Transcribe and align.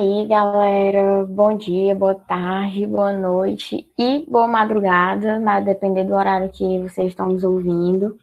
aí, 0.00 0.26
galera. 0.26 1.26
Bom 1.26 1.54
dia, 1.58 1.94
boa 1.94 2.14
tarde, 2.14 2.86
boa 2.86 3.12
noite 3.12 3.86
e 3.98 4.24
boa 4.26 4.48
madrugada, 4.48 5.38
a 5.46 5.60
depender 5.60 6.04
do 6.04 6.14
horário 6.14 6.48
que 6.48 6.78
vocês 6.78 7.08
estão 7.08 7.26
nos 7.28 7.44
ouvindo. 7.44 8.18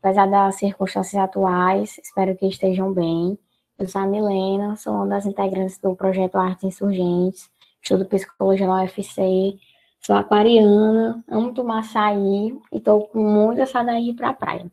Apesar 0.00 0.26
das 0.26 0.54
circunstâncias 0.54 1.20
atuais, 1.20 1.98
espero 1.98 2.36
que 2.36 2.46
estejam 2.46 2.92
bem. 2.92 3.36
Eu 3.76 3.88
sou 3.88 4.02
a 4.02 4.06
Milena, 4.06 4.76
sou 4.76 4.94
uma 4.94 5.06
das 5.08 5.26
integrantes 5.26 5.78
do 5.80 5.96
projeto 5.96 6.36
Artes 6.36 6.62
Insurgentes, 6.62 7.50
estudo 7.82 8.06
psicologia 8.06 8.68
na 8.68 8.82
UFC, 8.82 9.58
sou 10.00 10.14
aquariana, 10.14 11.24
amo 11.28 11.52
tomar 11.52 11.80
açaí 11.80 12.56
e 12.72 12.76
estou 12.76 13.08
com 13.08 13.18
muita 13.18 13.66
saudade 13.66 14.04
de 14.04 14.10
ir 14.10 14.14
para 14.14 14.28
a 14.28 14.34
praia. 14.34 14.66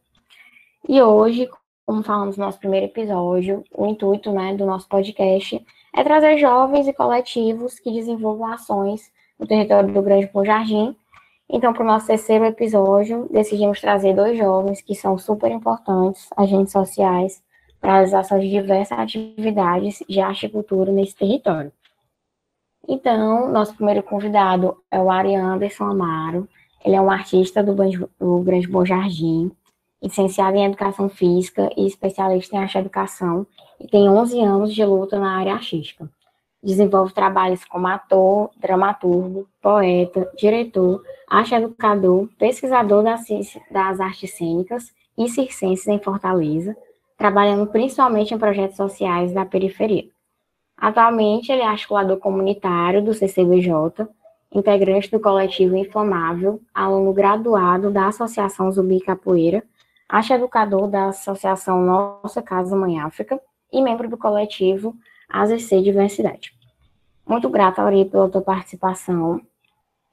E 0.88 1.02
hoje, 1.02 1.50
como 1.84 2.04
falamos 2.04 2.38
no 2.38 2.46
nosso 2.46 2.60
primeiro 2.60 2.86
episódio, 2.86 3.64
o 3.76 3.88
intuito 3.88 4.32
né, 4.32 4.56
do 4.56 4.68
nosso 4.68 4.88
podcast 4.88 5.60
é 5.96 6.04
trazer 6.04 6.38
jovens 6.38 6.88
e 6.88 6.94
coletivos 6.94 7.80
que 7.80 7.92
desenvolvam 7.92 8.48
ações 8.48 9.12
no 9.40 9.48
território 9.48 9.94
do 9.94 10.02
Grande 10.02 10.30
Bom 10.34 10.44
Jardim 10.44 10.96
então, 11.50 11.72
para 11.72 11.84
o 11.84 11.86
nosso 11.86 12.08
terceiro 12.08 12.46
episódio, 12.46 13.28
decidimos 13.30 13.80
trazer 13.80 14.16
dois 14.16 14.36
jovens 14.38 14.82
que 14.82 14.96
são 14.96 15.18
super 15.20 15.52
importantes, 15.52 16.28
agentes 16.36 16.72
sociais, 16.72 17.44
para 17.80 17.92
a 17.92 17.94
realização 17.96 18.40
de 18.40 18.50
diversas 18.50 18.98
atividades 18.98 20.02
de 20.10 20.20
arte 20.20 20.46
e 20.46 20.50
cultura 20.50 20.92
nesse 20.92 21.16
território. 21.16 21.72
Então, 22.88 23.52
nosso 23.52 23.76
primeiro 23.76 24.02
convidado 24.02 24.78
é 24.90 25.00
o 25.00 25.12
Ari 25.12 25.36
Anderson 25.36 25.84
Amaro. 25.86 26.50
Ele 26.84 26.96
é 26.96 27.02
um 27.02 27.12
artista 27.12 27.62
do, 27.62 27.76
do 28.20 28.40
Grande 28.40 28.68
Bom 28.68 28.84
Jardim, 28.84 29.52
licenciado 30.02 30.58
em 30.58 30.66
Educação 30.66 31.08
Física 31.08 31.70
e 31.78 31.86
especialista 31.86 32.56
em 32.56 32.60
Arte 32.60 32.78
e 32.78 32.82
Educação, 32.82 33.46
e 33.80 33.88
tem 33.88 34.10
11 34.10 34.40
anos 34.42 34.74
de 34.74 34.84
luta 34.86 35.20
na 35.20 35.38
área 35.38 35.54
artística. 35.54 36.10
Desenvolve 36.62 37.14
trabalhos 37.14 37.66
como 37.66 37.88
ator, 37.88 38.50
dramaturgo, 38.58 39.48
poeta, 39.62 40.32
diretor, 40.38 41.04
arte 41.28 41.54
educador, 41.54 42.30
pesquisador 42.38 43.04
das, 43.04 43.26
das 43.70 44.00
artes 44.00 44.32
cênicas 44.32 44.94
e 45.18 45.28
circenses 45.28 45.88
em 45.88 46.00
Fortaleza, 46.00 46.76
trabalhando 47.18 47.68
principalmente 47.68 48.34
em 48.34 48.38
projetos 48.38 48.78
sociais 48.78 49.34
da 49.34 49.46
periferia. 49.46 50.08
Atualmente, 50.78 51.52
ele 51.52 51.62
é 51.62 51.68
articulador 51.68 52.18
comunitário 52.18 53.04
do 53.04 53.14
CCBJ, 53.14 54.08
integrante 54.54 55.12
do 55.12 55.20
coletivo 55.20 55.76
Inflamável, 55.76 56.62
aluno 56.74 57.12
graduado 57.12 57.92
da 57.92 58.08
Associação 58.08 58.72
Zumbi 58.72 59.02
Capoeira, 59.02 59.64
arte 60.08 60.32
educador 60.32 60.88
da 60.88 61.08
Associação 61.08 61.82
Nossa 61.82 62.42
Casa 62.42 62.76
Mãe 62.76 63.00
África 63.00 63.42
e 63.74 63.82
membro 63.82 64.08
do 64.08 64.18
coletivo 64.18 64.96
AZC 65.28 65.82
Diversidade. 65.82 66.54
Muito 67.28 67.50
grata, 67.50 67.82
Auri, 67.82 68.06
pela 68.06 68.30
tua 68.30 68.42
participação. 68.42 69.42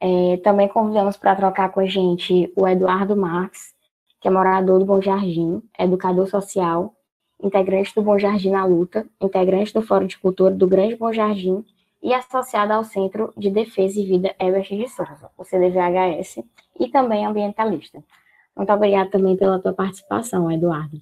É, 0.01 0.39
também 0.39 0.67
convidamos 0.67 1.17
para 1.17 1.37
trocar 1.37 1.71
com 1.71 1.81
a 1.81 1.87
gente 1.87 2.51
o 2.57 2.67
Eduardo 2.67 3.15
Marques, 3.15 3.75
que 4.21 4.29
é 4.29 4.31
morador 4.31 4.79
do 4.79 4.87
Bom 4.87 5.03
Jardim, 5.03 5.63
educador 5.79 6.27
social, 6.27 6.95
integrante 7.43 7.95
do 7.95 8.03
Bom 8.03 8.19
Jardim 8.19 8.51
na 8.51 8.65
Luta, 8.65 9.07
integrante 9.21 9.75
do 9.75 9.83
Fórum 9.83 10.07
de 10.07 10.19
Cultura 10.19 10.55
do 10.55 10.67
Grande 10.67 10.97
Bom 10.97 11.13
Jardim 11.13 11.65
e 12.03 12.15
associado 12.15 12.73
ao 12.73 12.85
Centro 12.85 13.33
de 13.37 13.51
Defesa 13.51 14.01
e 14.01 14.07
Vida 14.07 14.35
Herbert 14.41 14.69
de 14.69 14.89
Souza, 14.89 15.31
o 15.37 15.45
CDVHS, 15.45 16.43
e 16.79 16.89
também 16.89 17.27
ambientalista. 17.27 18.03
Muito 18.57 18.73
obrigada 18.73 19.11
também 19.11 19.37
pela 19.37 19.59
tua 19.59 19.73
participação, 19.73 20.51
Eduardo. 20.51 21.01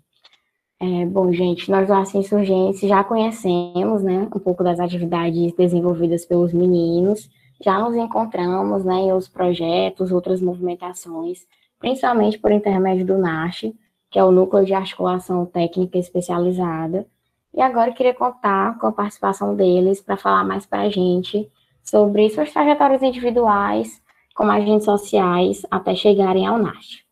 É, 0.81 1.05
bom, 1.07 1.33
gente, 1.33 1.69
nós 1.71 1.89
do 1.89 1.93
Assim 1.93 2.21
Insurgentes 2.21 2.89
já 2.89 3.03
conhecemos, 3.03 4.01
né, 4.01 4.29
um 4.33 4.39
pouco 4.39 4.63
das 4.63 4.79
atividades 4.79 5.53
desenvolvidas 5.55 6.25
pelos 6.25 6.53
meninos, 6.53 7.29
já 7.61 7.81
nos 7.81 7.97
encontramos, 7.97 8.85
né, 8.85 8.95
em 8.95 9.13
outros 9.13 9.29
projetos, 9.29 10.13
outras 10.13 10.41
movimentações, 10.41 11.45
principalmente 11.81 12.39
por 12.39 12.53
intermédio 12.53 13.05
do 13.05 13.19
NASH, 13.19 13.73
que 14.09 14.21
é 14.21 14.25
o 14.25 14.31
Núcleo 14.31 14.65
de 14.65 14.73
Articulação 14.73 15.45
Técnica 15.47 15.99
Especializada, 15.99 17.05
e 17.53 17.61
agora 17.61 17.93
queria 17.93 18.15
contar 18.15 18.79
com 18.79 18.87
a 18.87 18.93
participação 18.93 19.57
deles 19.57 20.01
para 20.01 20.17
falar 20.17 20.45
mais 20.45 20.65
para 20.65 20.83
a 20.83 20.89
gente 20.89 21.51
sobre 21.83 22.31
suas 22.31 22.53
trajetórias 22.53 23.03
individuais 23.03 24.01
como 24.33 24.53
agentes 24.53 24.85
sociais 24.85 25.63
até 25.69 25.97
chegarem 25.97 26.47
ao 26.47 26.57
NASH. 26.57 27.08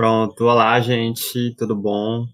Pronto, 0.00 0.46
olá, 0.46 0.80
gente, 0.80 1.54
tudo 1.58 1.76
bom? 1.76 2.24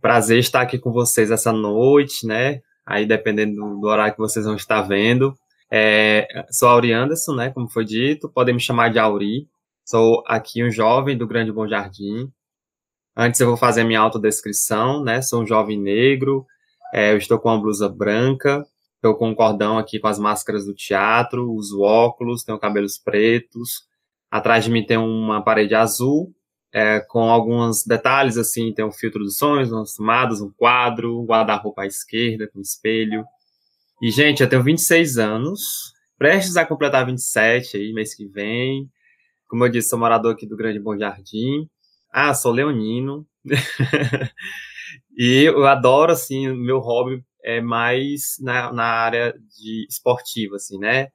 Prazer 0.00 0.40
estar 0.40 0.62
aqui 0.62 0.80
com 0.80 0.90
vocês 0.90 1.30
essa 1.30 1.52
noite, 1.52 2.26
né? 2.26 2.60
Aí, 2.84 3.06
dependendo 3.06 3.54
do, 3.54 3.86
horário 3.86 4.14
que 4.14 4.18
vocês 4.18 4.44
vão 4.44 4.56
estar 4.56 4.82
vendo. 4.82 5.32
É, 5.70 6.26
sou 6.50 6.68
Auri 6.68 6.92
Anderson, 6.92 7.36
né? 7.36 7.50
Como 7.50 7.68
foi 7.68 7.84
dito, 7.84 8.28
podem 8.28 8.52
me 8.52 8.60
chamar 8.60 8.90
de 8.90 8.98
Auri. 8.98 9.46
Sou 9.84 10.24
aqui 10.26 10.64
um 10.64 10.72
jovem 10.72 11.16
do 11.16 11.24
Grande 11.24 11.52
Bom 11.52 11.68
Jardim. 11.68 12.32
Antes 13.16 13.38
eu 13.38 13.46
vou 13.46 13.56
fazer 13.56 13.84
minha 13.84 14.00
autodescrição, 14.00 15.04
né? 15.04 15.22
Sou 15.22 15.42
um 15.42 15.46
jovem 15.46 15.80
negro, 15.80 16.44
é, 16.92 17.12
eu 17.12 17.16
estou 17.16 17.38
com 17.38 17.48
uma 17.48 17.60
blusa 17.60 17.88
branca, 17.88 18.66
estou 18.96 19.14
com 19.14 19.28
um 19.28 19.36
cordão 19.36 19.78
aqui 19.78 20.00
com 20.00 20.08
as 20.08 20.18
máscaras 20.18 20.66
do 20.66 20.74
teatro, 20.74 21.48
uso 21.52 21.80
óculos, 21.80 22.42
tenho 22.42 22.58
cabelos 22.58 22.98
pretos. 22.98 23.86
Atrás 24.28 24.64
de 24.64 24.70
mim 24.72 24.84
tem 24.84 24.96
uma 24.96 25.40
parede 25.44 25.76
azul 25.76 26.34
é, 26.78 27.00
com 27.00 27.28
alguns 27.28 27.84
detalhes, 27.84 28.36
assim, 28.38 28.72
tem 28.72 28.84
um 28.84 28.92
filtro 28.92 29.24
dos 29.24 29.36
sonhos, 29.36 29.72
umas 29.72 29.96
tomadas, 29.96 30.40
um 30.40 30.50
quadro, 30.52 31.20
um 31.20 31.26
guarda-roupa 31.26 31.82
à 31.82 31.86
esquerda, 31.86 32.46
com 32.46 32.60
espelho. 32.60 33.24
E, 34.00 34.12
gente, 34.12 34.44
eu 34.44 34.48
tenho 34.48 34.62
26 34.62 35.18
anos, 35.18 35.92
prestes 36.16 36.56
a 36.56 36.64
completar 36.64 37.04
27 37.04 37.76
aí, 37.76 37.92
mês 37.92 38.14
que 38.14 38.28
vem. 38.28 38.88
Como 39.48 39.64
eu 39.64 39.68
disse, 39.68 39.88
sou 39.88 39.98
morador 39.98 40.34
aqui 40.34 40.46
do 40.46 40.56
Grande 40.56 40.78
Bom 40.78 40.96
Jardim. 40.96 41.68
Ah, 42.12 42.32
sou 42.32 42.52
leonino. 42.52 43.26
e 45.18 45.42
eu 45.42 45.66
adoro, 45.66 46.12
assim, 46.12 46.48
meu 46.52 46.78
hobby 46.78 47.24
é 47.42 47.60
mais 47.60 48.36
na, 48.40 48.72
na 48.72 48.84
área 48.84 49.32
de 49.32 49.84
esportiva, 49.90 50.56
assim, 50.56 50.78
né? 50.78 51.08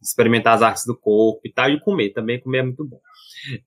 Experimentar 0.00 0.54
as 0.54 0.62
artes 0.62 0.84
do 0.84 0.96
corpo 0.96 1.40
e 1.44 1.52
tal, 1.52 1.70
e 1.70 1.80
comer 1.80 2.10
também, 2.10 2.40
comer 2.40 2.58
é 2.58 2.62
muito 2.62 2.84
bom. 2.84 3.00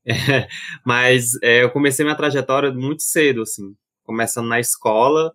É, 0.06 0.48
mas 0.86 1.32
é, 1.42 1.64
eu 1.64 1.72
comecei 1.72 2.04
minha 2.04 2.16
trajetória 2.16 2.72
muito 2.74 3.04
cedo, 3.04 3.44
assim, 3.44 3.74
começando 4.04 4.48
na 4.48 4.60
escola, 4.60 5.34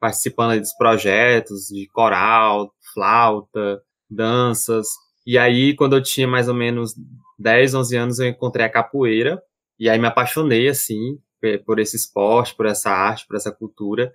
participando 0.00 0.58
dos 0.58 0.72
projetos 0.74 1.66
de 1.68 1.86
coral, 1.88 2.72
flauta, 2.94 3.82
danças. 4.08 4.88
E 5.26 5.36
aí, 5.36 5.74
quando 5.76 5.96
eu 5.96 6.02
tinha 6.02 6.26
mais 6.26 6.48
ou 6.48 6.54
menos 6.54 6.94
10, 7.38 7.74
11 7.74 7.96
anos, 7.96 8.18
eu 8.18 8.26
encontrei 8.26 8.64
a 8.64 8.70
capoeira, 8.70 9.42
e 9.78 9.88
aí 9.90 9.98
me 9.98 10.06
apaixonei, 10.06 10.68
assim, 10.68 11.18
por 11.66 11.78
esse 11.78 11.96
esporte, 11.96 12.54
por 12.54 12.66
essa 12.66 12.90
arte, 12.90 13.26
por 13.26 13.36
essa 13.36 13.52
cultura. 13.52 14.12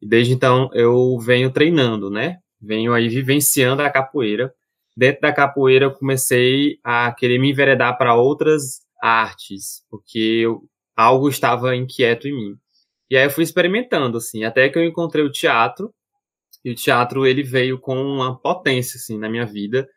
E 0.00 0.06
desde 0.08 0.32
então 0.32 0.70
eu 0.72 1.18
venho 1.18 1.50
treinando, 1.52 2.10
né? 2.10 2.38
Venho 2.60 2.92
aí 2.94 3.08
vivenciando 3.08 3.82
a 3.82 3.90
capoeira. 3.90 4.52
Dentro 5.00 5.22
da 5.22 5.32
capoeira 5.32 5.86
eu 5.86 5.92
comecei 5.92 6.78
a 6.84 7.10
querer 7.10 7.38
me 7.38 7.50
enveredar 7.50 7.96
para 7.96 8.14
outras 8.14 8.82
artes, 9.02 9.82
porque 9.88 10.18
eu, 10.18 10.62
algo 10.94 11.26
estava 11.26 11.74
inquieto 11.74 12.28
em 12.28 12.34
mim. 12.34 12.58
E 13.08 13.16
aí 13.16 13.24
eu 13.24 13.30
fui 13.30 13.42
experimentando, 13.42 14.18
assim, 14.18 14.44
até 14.44 14.68
que 14.68 14.78
eu 14.78 14.84
encontrei 14.84 15.24
o 15.24 15.32
teatro, 15.32 15.90
e 16.62 16.70
o 16.70 16.74
teatro 16.74 17.26
ele 17.26 17.42
veio 17.42 17.80
com 17.80 17.96
uma 17.96 18.38
potência, 18.38 18.98
assim, 18.98 19.16
na 19.16 19.30
minha 19.30 19.46
vida. 19.46 19.88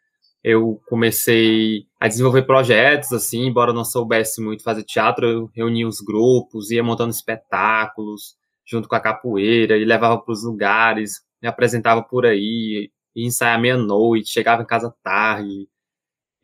Eu 0.41 0.81
comecei 0.87 1.85
a 1.99 2.07
desenvolver 2.07 2.43
projetos, 2.43 3.11
assim, 3.11 3.45
embora 3.47 3.71
eu 3.71 3.75
não 3.75 3.83
soubesse 3.83 4.41
muito 4.41 4.63
fazer 4.63 4.83
teatro, 4.83 5.27
eu 5.27 5.51
reunia 5.53 5.85
os 5.85 5.99
grupos, 5.99 6.71
ia 6.71 6.81
montando 6.81 7.11
espetáculos, 7.11 8.37
junto 8.65 8.87
com 8.87 8.95
a 8.95 9.01
capoeira, 9.01 9.77
e 9.77 9.83
levava 9.83 10.17
para 10.17 10.31
os 10.31 10.45
lugares, 10.45 11.19
me 11.41 11.49
apresentava 11.49 12.01
por 12.01 12.25
aí, 12.25 12.89
ia 13.15 13.27
ensaiar 13.27 13.59
meia-noite, 13.59 14.29
chegava 14.29 14.63
em 14.63 14.65
casa 14.65 14.93
tarde. 15.03 15.67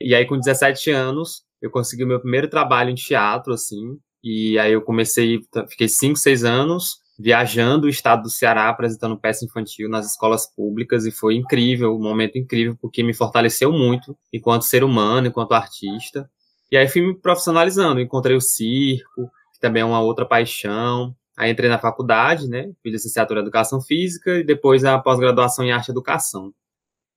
E 0.01 0.15
aí, 0.15 0.25
com 0.25 0.37
17 0.37 0.91
anos, 0.91 1.43
eu 1.61 1.69
consegui 1.71 2.03
o 2.03 2.07
meu 2.07 2.19
primeiro 2.19 2.49
trabalho 2.49 2.89
em 2.89 2.95
teatro, 2.95 3.53
assim, 3.53 3.99
e 4.23 4.57
aí 4.59 4.73
eu 4.73 4.81
comecei, 4.81 5.41
fiquei 5.69 5.87
cinco, 5.87 6.17
seis 6.17 6.43
anos 6.43 6.99
viajando 7.19 7.85
o 7.85 7.89
estado 7.89 8.23
do 8.23 8.29
Ceará 8.29 8.69
apresentando 8.69 9.17
peça 9.17 9.43
infantil 9.43 9.89
nas 9.89 10.09
escolas 10.09 10.47
públicas 10.55 11.05
e 11.05 11.11
foi 11.11 11.35
incrível, 11.35 11.93
um 11.93 12.01
momento 12.01 12.37
incrível 12.37 12.77
porque 12.81 13.03
me 13.03 13.13
fortaleceu 13.13 13.73
muito 13.73 14.17
enquanto 14.31 14.63
ser 14.63 14.85
humano, 14.85 15.27
enquanto 15.27 15.51
artista. 15.51 16.29
E 16.71 16.77
aí 16.77 16.87
fui 16.87 17.01
me 17.01 17.13
profissionalizando, 17.13 17.99
encontrei 17.99 18.37
o 18.37 18.41
circo, 18.41 19.29
que 19.53 19.59
também 19.59 19.81
é 19.81 19.85
uma 19.85 19.99
outra 19.99 20.25
paixão. 20.25 21.13
Aí 21.39 21.51
entrei 21.51 21.69
na 21.69 21.79
faculdade, 21.79 22.49
né? 22.49 22.71
Fiz 22.83 22.91
licenciatura 22.91 23.39
em 23.39 23.43
Educação 23.43 23.81
Física 23.81 24.37
e 24.39 24.43
depois 24.43 24.83
a 24.83 24.99
pós-graduação 24.99 25.63
em 25.63 25.71
Arte 25.71 25.87
e 25.87 25.91
Educação. 25.91 26.53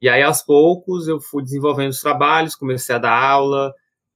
E 0.01 0.09
aí, 0.09 0.23
aos 0.23 0.43
poucos, 0.43 1.09
eu 1.09 1.21
fui 1.21 1.43
desenvolvendo 1.43 1.91
os 1.91 2.01
trabalhos, 2.01 2.55
comecei 2.55 2.95
a 2.95 2.99
dar 2.99 3.17
aula, 3.17 3.75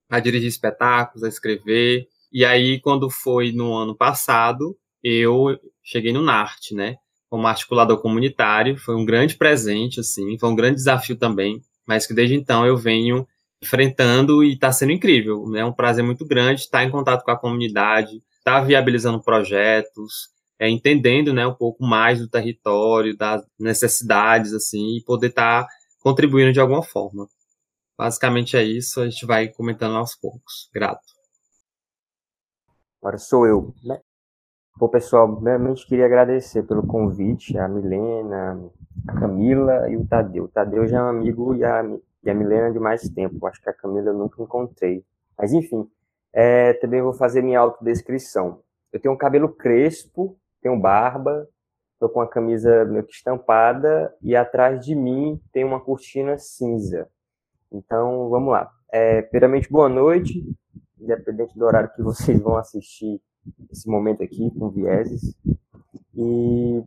a 0.08 0.20
dirigir 0.20 0.48
espetáculos, 0.48 1.24
a 1.24 1.28
escrever. 1.28 2.06
E 2.32 2.44
aí, 2.44 2.80
quando 2.80 3.10
foi 3.10 3.52
no 3.52 3.74
ano 3.74 3.96
passado, 3.96 4.76
eu 5.02 5.58
cheguei 5.82 6.12
no 6.12 6.22
NART, 6.22 6.72
né? 6.72 6.96
como 7.28 7.46
articulador 7.46 7.98
comunitário, 8.00 8.76
foi 8.78 8.94
um 8.94 9.04
grande 9.04 9.36
presente, 9.36 10.00
assim, 10.00 10.38
foi 10.38 10.48
um 10.48 10.56
grande 10.56 10.76
desafio 10.76 11.16
também, 11.16 11.60
mas 11.86 12.06
que 12.06 12.14
desde 12.14 12.34
então 12.34 12.64
eu 12.64 12.76
venho 12.76 13.26
enfrentando 13.62 14.44
e 14.44 14.54
está 14.54 14.70
sendo 14.70 14.92
incrível, 14.92 15.48
né? 15.48 15.60
É 15.60 15.64
um 15.64 15.72
prazer 15.72 16.04
muito 16.04 16.24
grande 16.24 16.60
estar 16.62 16.84
em 16.84 16.90
contato 16.90 17.24
com 17.24 17.30
a 17.30 17.38
comunidade, 17.38 18.22
estar 18.46 18.60
tá 18.60 18.64
viabilizando 18.64 19.20
projetos, 19.20 20.30
é, 20.56 20.70
entendendo, 20.70 21.34
né, 21.34 21.44
um 21.44 21.54
pouco 21.54 21.84
mais 21.84 22.20
do 22.20 22.28
território, 22.28 23.16
das 23.16 23.44
necessidades, 23.58 24.54
assim, 24.54 24.96
e 24.96 25.04
poder 25.04 25.28
estar 25.28 25.64
tá 25.64 25.68
contribuindo 26.00 26.52
de 26.52 26.60
alguma 26.60 26.82
forma. 26.82 27.26
Basicamente 27.98 28.56
é 28.56 28.62
isso, 28.62 29.00
a 29.00 29.08
gente 29.08 29.26
vai 29.26 29.48
comentando 29.48 29.96
aos 29.96 30.14
poucos. 30.14 30.70
Grato. 30.72 31.04
Agora 33.02 33.18
sou 33.18 33.46
eu, 33.46 33.74
né? 33.82 34.00
Bom, 34.78 34.88
pessoal, 34.88 35.34
primeiramente 35.34 35.86
queria 35.86 36.04
agradecer 36.04 36.62
pelo 36.64 36.86
convite, 36.86 37.56
a 37.58 37.66
Milena, 37.66 38.70
a 39.08 39.18
Camila 39.18 39.90
e 39.90 39.96
o 39.96 40.06
Tadeu. 40.06 40.44
O 40.44 40.48
Tadeu 40.48 40.86
já 40.86 40.98
é 40.98 41.02
um 41.02 41.08
amigo 41.08 41.54
e 41.54 41.64
a, 41.64 41.82
e 42.22 42.30
a 42.30 42.34
Milena 42.34 42.70
de 42.70 42.78
mais 42.78 43.08
tempo. 43.08 43.46
Acho 43.46 43.60
que 43.60 43.70
a 43.70 43.72
Camila 43.72 44.10
eu 44.10 44.14
nunca 44.14 44.42
encontrei. 44.42 45.02
Mas, 45.38 45.52
enfim, 45.52 45.88
é, 46.38 46.74
também 46.74 47.00
vou 47.00 47.14
fazer 47.14 47.40
minha 47.40 47.58
autodescrição. 47.58 48.60
Eu 48.92 49.00
tenho 49.00 49.14
um 49.14 49.16
cabelo 49.16 49.48
crespo, 49.48 50.38
tenho 50.60 50.78
barba, 50.78 51.48
estou 51.94 52.10
com 52.10 52.20
a 52.20 52.28
camisa 52.28 52.84
meio 52.84 53.04
que 53.04 53.14
estampada 53.14 54.14
e 54.20 54.36
atrás 54.36 54.84
de 54.84 54.94
mim 54.94 55.40
tem 55.50 55.64
uma 55.64 55.80
cortina 55.80 56.36
cinza. 56.36 57.08
Então, 57.72 58.28
vamos 58.28 58.52
lá. 58.52 58.70
É, 58.92 59.22
primeiramente, 59.22 59.70
boa 59.70 59.88
noite, 59.88 60.44
independente 61.00 61.58
do 61.58 61.64
horário 61.64 61.90
que 61.96 62.02
vocês 62.02 62.38
vão 62.38 62.56
assistir 62.56 63.18
esse 63.72 63.88
momento 63.88 64.22
aqui 64.22 64.50
com 64.58 64.68
vieses. 64.68 65.34
E 66.14 66.84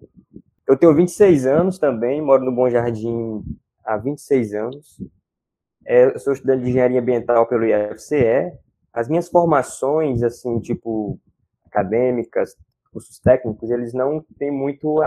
eu 0.67 0.77
tenho 0.77 0.93
26 0.93 1.47
anos 1.47 1.79
também, 1.79 2.21
moro 2.21 2.45
no 2.45 2.51
Bom 2.51 2.69
Jardim 2.69 3.43
há 3.83 3.97
26 3.97 4.53
anos. 4.53 5.01
É, 5.87 6.05
eu 6.05 6.19
sou 6.19 6.33
estudante 6.33 6.63
de 6.63 6.69
engenharia 6.69 7.01
ambiental 7.01 7.47
pelo 7.47 7.65
IFCE. 7.65 8.68
As 8.93 9.07
minhas 9.07 9.29
formações, 9.29 10.23
assim, 10.23 10.59
tipo, 10.59 11.19
acadêmicas, 11.65 12.55
cursos 12.91 13.19
técnicos, 13.19 13.69
eles 13.69 13.93
não 13.93 14.23
têm 14.37 14.51
muito, 14.51 14.99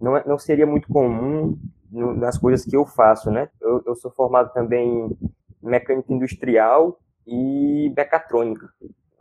não, 0.00 0.16
é, 0.16 0.24
não 0.26 0.38
seria 0.38 0.66
muito 0.66 0.88
comum 0.88 1.58
nas 1.90 2.38
coisas 2.38 2.64
que 2.64 2.76
eu 2.76 2.86
faço, 2.86 3.30
né? 3.30 3.48
Eu, 3.60 3.82
eu 3.86 3.94
sou 3.94 4.10
formado 4.10 4.52
também 4.52 5.06
em 5.06 5.18
mecânica 5.62 6.12
industrial 6.12 6.98
e 7.26 7.92
mecatrônica 7.96 8.68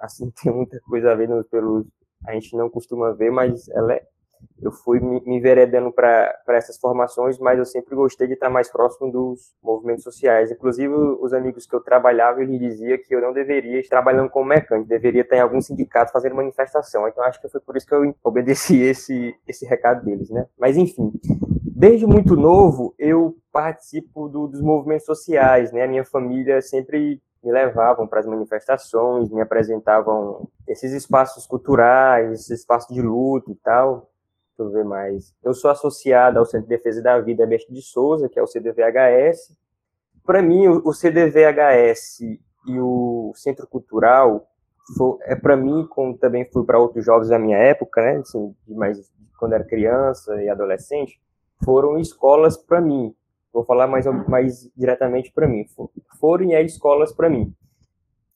assim, 0.02 0.32
tem 0.42 0.52
muita 0.52 0.80
coisa 0.82 1.12
a 1.12 1.16
ver 1.16 1.30
no, 1.30 1.44
pelos. 1.46 1.86
A 2.26 2.34
gente 2.34 2.56
não 2.56 2.70
costuma 2.70 3.14
ver, 3.14 3.32
mas 3.32 3.68
ela 3.70 3.94
é, 3.94 4.04
eu 4.62 4.72
fui 4.72 5.00
me, 5.00 5.22
enveredando 5.26 5.92
para 5.92 6.34
essas 6.50 6.78
formações, 6.78 7.40
mas 7.40 7.58
eu 7.58 7.66
sempre 7.66 7.96
gostei 7.96 8.28
de 8.28 8.34
estar 8.34 8.50
mais 8.50 8.72
próximo 8.72 9.12
dos 9.12 9.54
movimentos 9.62 10.04
sociais. 10.04 10.52
Inclusive, 10.52 10.94
os 10.94 11.34
amigos 11.34 11.66
que 11.66 11.76
eu 11.76 11.82
trabalhava, 11.82 12.42
eles 12.42 12.60
diziam 12.60 12.98
que 12.98 13.14
eu 13.14 13.22
não 13.22 13.34
deveria 13.34 13.80
estar 13.80 13.98
trabalhando 13.98 14.30
como 14.30 14.46
mecânico, 14.46 14.88
deveria 14.88 15.22
estar 15.22 15.38
em 15.38 15.42
algum 15.42 15.60
sindicato 15.60 16.12
fazendo 16.12 16.36
manifestação. 16.36 17.08
Então, 17.08 17.24
acho 17.24 17.42
que 17.42 17.50
foi 17.50 17.62
por 17.62 17.76
isso 17.76 17.88
que 17.88 17.96
eu 17.96 18.16
obedeci 18.24 18.80
esse, 18.84 19.36
esse 19.48 19.66
recado 19.66 20.06
deles, 20.06 20.30
né? 20.30 20.46
Mas, 20.60 20.78
enfim, 20.78 21.12
desde 21.76 22.06
muito 22.06 22.36
novo, 22.36 22.94
eu 23.00 23.36
participo 23.52 24.30
do, 24.30 24.48
dos 24.48 24.62
movimentos 24.62 25.06
sociais, 25.06 25.72
né? 25.72 25.84
A 25.84 25.88
minha 25.88 26.06
família 26.06 26.62
sempre 26.62 27.22
me 27.44 27.52
levavam 27.52 28.08
para 28.08 28.20
as 28.20 28.28
manifestações, 28.28 29.32
me 29.32 29.42
apresentavam 29.42 30.48
esses 30.68 30.94
espaços 30.94 31.48
culturais, 31.48 32.32
esses 32.32 32.60
espaços 32.60 32.94
de 32.94 33.02
luta 33.02 33.52
e 33.52 33.56
tal. 33.56 34.12
Deixa 34.62 34.78
eu 34.78 34.84
ver 34.84 34.86
mais. 34.86 35.34
Eu 35.44 35.54
sou 35.54 35.72
associado 35.72 36.38
ao 36.38 36.46
Centro 36.46 36.68
de 36.68 36.76
Defesa 36.76 37.02
da 37.02 37.20
Vida 37.20 37.46
Beste 37.46 37.74
de 37.74 37.82
Souza, 37.82 38.30
que 38.30 38.38
é 38.38 38.44
o 38.44 38.48
CDVHS. 38.48 39.58
Para 40.24 40.42
mim, 40.42 40.68
o 40.68 40.94
CDVHS 40.94 42.22
e 42.68 42.80
o 42.80 43.32
Centro 43.36 43.68
Cultural 43.68 44.48
foi, 44.96 45.18
é 45.24 45.36
para 45.36 45.58
mim, 45.58 45.88
como 45.90 46.18
também 46.18 46.46
fui 46.52 46.64
para 46.64 46.80
outros 46.80 47.04
jovens 47.04 47.30
da 47.30 47.40
minha 47.40 47.58
época, 47.58 48.02
né, 48.02 48.18
assim, 48.18 48.54
mais 48.68 49.12
quando 49.40 49.54
era 49.54 49.64
criança 49.64 50.42
e 50.44 50.50
adolescente, 50.50 51.20
foram 51.64 51.98
escolas 51.98 52.56
para 52.56 52.80
mim, 52.80 53.16
Vou 53.54 53.66
falar 53.66 53.86
mais, 53.88 54.06
mais 54.28 54.72
diretamente 54.78 55.32
para 55.32 55.48
mim. 55.48 55.66
Foram 56.20 56.46
e 56.46 56.54
é 56.54 56.62
escolas 56.64 57.12
para 57.12 57.30
mim. 57.30 57.54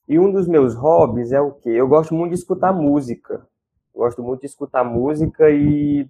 E 0.07 0.19
um 0.19 0.31
dos 0.31 0.47
meus 0.47 0.75
hobbies 0.75 1.31
é 1.31 1.39
o 1.39 1.51
quê? 1.51 1.69
Eu 1.69 1.87
gosto 1.87 2.13
muito 2.13 2.33
de 2.33 2.39
escutar 2.39 2.73
música. 2.73 3.47
Gosto 3.93 4.21
muito 4.21 4.41
de 4.41 4.47
escutar 4.47 4.83
música 4.83 5.49
e 5.49 6.09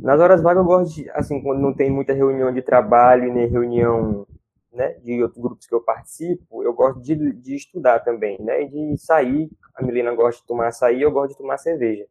nas 0.00 0.20
horas 0.20 0.42
vagas 0.42 0.62
eu 0.62 0.66
gosto 0.66 0.94
de, 0.94 1.10
assim, 1.10 1.42
quando 1.42 1.60
não 1.60 1.74
tem 1.74 1.90
muita 1.90 2.12
reunião 2.12 2.52
de 2.52 2.62
trabalho 2.62 3.32
nem 3.32 3.46
reunião 3.46 4.26
né, 4.72 4.94
de 5.02 5.22
outros 5.22 5.40
grupos 5.42 5.66
que 5.66 5.74
eu 5.74 5.82
participo, 5.82 6.62
eu 6.62 6.72
gosto 6.72 7.00
de, 7.02 7.14
de 7.34 7.54
estudar 7.54 8.00
também, 8.00 8.40
né, 8.40 8.62
e 8.62 8.68
de 8.68 8.98
sair. 8.98 9.50
A 9.74 9.82
Milena 9.82 10.14
gosta 10.14 10.40
de 10.40 10.46
tomar 10.46 10.68
açaí, 10.68 11.02
eu 11.02 11.10
gosto 11.10 11.32
de 11.32 11.38
tomar 11.38 11.58
cerveja, 11.58 12.06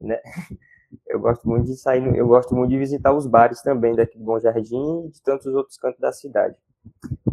né. 0.00 0.20
Eu 1.06 1.20
gosto 1.20 1.46
muito 1.46 1.66
de 1.66 1.76
sair, 1.76 2.02
eu 2.16 2.26
gosto 2.26 2.54
muito 2.54 2.70
de 2.70 2.78
visitar 2.78 3.12
os 3.12 3.26
bares 3.26 3.60
também 3.60 3.94
daqui 3.94 4.16
do 4.16 4.24
Bom 4.24 4.40
Jardim 4.40 5.04
e 5.04 5.10
de 5.10 5.20
tantos 5.22 5.46
outros 5.54 5.76
cantos 5.76 6.00
da 6.00 6.10
cidade. 6.12 6.56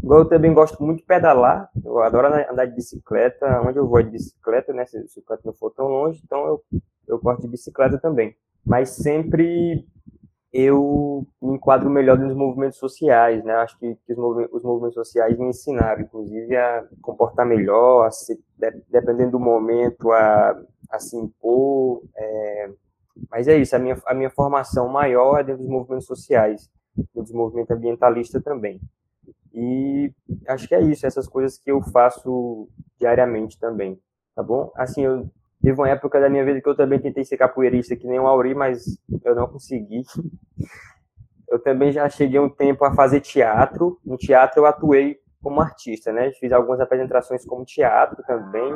Igual 0.03 0.19
eu 0.19 0.25
também 0.29 0.53
gosto 0.53 0.83
muito 0.83 0.99
de 0.99 1.05
pedalar, 1.05 1.69
eu 1.83 1.99
adoro 1.99 2.27
andar 2.27 2.65
de 2.65 2.75
bicicleta, 2.75 3.61
onde 3.61 3.79
eu 3.79 3.87
vou 3.87 4.01
de 4.03 4.09
bicicleta, 4.09 4.73
né, 4.73 4.85
se, 4.85 5.07
se 5.07 5.19
o 5.19 5.23
canto 5.23 5.45
não 5.45 5.53
for 5.53 5.71
tão 5.71 5.87
longe, 5.87 6.21
então 6.23 6.45
eu, 6.45 6.63
eu 7.07 7.19
gosto 7.19 7.41
de 7.43 7.47
bicicleta 7.47 7.97
também. 7.97 8.35
Mas 8.65 8.89
sempre 8.89 9.85
eu 10.51 11.27
me 11.41 11.55
enquadro 11.55 11.89
melhor 11.89 12.17
nos 12.17 12.35
movimentos 12.35 12.77
sociais, 12.77 13.43
né? 13.43 13.53
Acho 13.55 13.77
que, 13.77 13.95
que 14.05 14.13
os, 14.13 14.17
movimentos, 14.17 14.55
os, 14.55 14.63
movimentos, 14.63 14.95
sociais 14.95 15.37
me 15.37 15.47
ensinaram, 15.47 16.01
inclusive, 16.01 16.55
a 16.55 16.85
comportar 17.01 17.45
melhor, 17.45 18.05
a 18.05 18.11
se, 18.11 18.41
dependendo 18.89 19.31
do 19.31 19.39
momento, 19.39 20.11
a, 20.11 20.57
a 20.89 20.99
se 20.99 21.17
impor, 21.17 22.03
é, 22.15 22.69
mas 23.29 23.47
é 23.47 23.57
isso, 23.57 23.75
a 23.75 23.79
minha, 23.79 24.01
a 24.05 24.13
minha 24.13 24.29
formação 24.29 24.87
maior 24.89 25.39
é 25.39 25.43
dentro 25.43 25.61
dos 25.61 25.71
movimentos 25.71 26.05
sociais, 26.05 26.69
do 27.13 27.23
desenvolvimento 27.23 27.71
ambientalista 27.71 28.41
também. 28.41 28.79
E 29.53 30.11
acho 30.47 30.67
que 30.67 30.75
é 30.75 30.81
isso, 30.81 31.05
essas 31.05 31.27
coisas 31.27 31.57
que 31.57 31.71
eu 31.71 31.81
faço 31.81 32.67
diariamente 32.99 33.59
também, 33.59 33.99
tá 34.35 34.43
bom? 34.43 34.71
Assim, 34.75 35.03
eu 35.03 35.29
teve 35.65 35.81
uma 35.81 35.89
época 35.89 36.19
da 36.19 36.29
minha 36.29 36.45
vida 36.45 36.61
que 36.61 36.69
eu 36.69 36.75
também 36.75 36.99
tentei 36.99 37.25
ser 37.25 37.37
capoeirista 37.37 37.95
que 37.95 38.05
nem 38.05 38.19
o 38.19 38.27
Auri, 38.27 38.53
mas 38.53 38.99
eu 39.23 39.33
não 39.33 39.47
consegui. 39.47 40.03
Eu 41.47 41.59
também 41.59 41.91
já 41.91 42.09
cheguei 42.09 42.39
um 42.39 42.49
tempo 42.49 42.83
a 42.83 42.95
fazer 42.95 43.21
teatro. 43.21 43.99
No 44.03 44.17
teatro 44.17 44.61
eu 44.61 44.65
atuei 44.65 45.19
como 45.41 45.61
artista, 45.61 46.11
né? 46.11 46.31
Fiz 46.31 46.51
algumas 46.51 46.79
apresentações 46.81 47.45
como 47.45 47.63
teatro 47.63 48.23
também, 48.25 48.73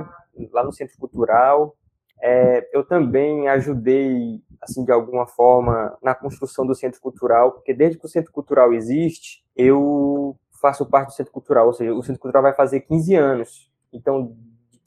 lá 0.54 0.64
no 0.64 0.72
Centro 0.72 0.96
Cultural, 0.98 1.76
é, 2.22 2.70
eu 2.74 2.84
também 2.84 3.48
ajudei, 3.48 4.42
assim, 4.62 4.84
de 4.84 4.92
alguma 4.92 5.26
forma, 5.26 5.98
na 6.04 6.14
construção 6.14 6.66
do 6.66 6.76
Centro 6.76 7.00
Cultural, 7.00 7.54
porque 7.54 7.74
desde 7.74 7.98
que 7.98 8.06
o 8.06 8.10
Centro 8.10 8.32
Cultural 8.32 8.74
existe, 8.74 9.44
eu 9.56 10.38
faço 10.62 10.86
parte 10.86 11.08
do 11.08 11.14
Centro 11.14 11.32
Cultural, 11.32 11.68
ou 11.68 11.74
seja, 11.74 11.94
o 11.94 12.04
Centro 12.04 12.22
Cultural 12.22 12.44
vai 12.44 12.54
fazer 12.54 12.82
15 12.82 13.16
anos. 13.16 13.72
Então, 13.94 14.36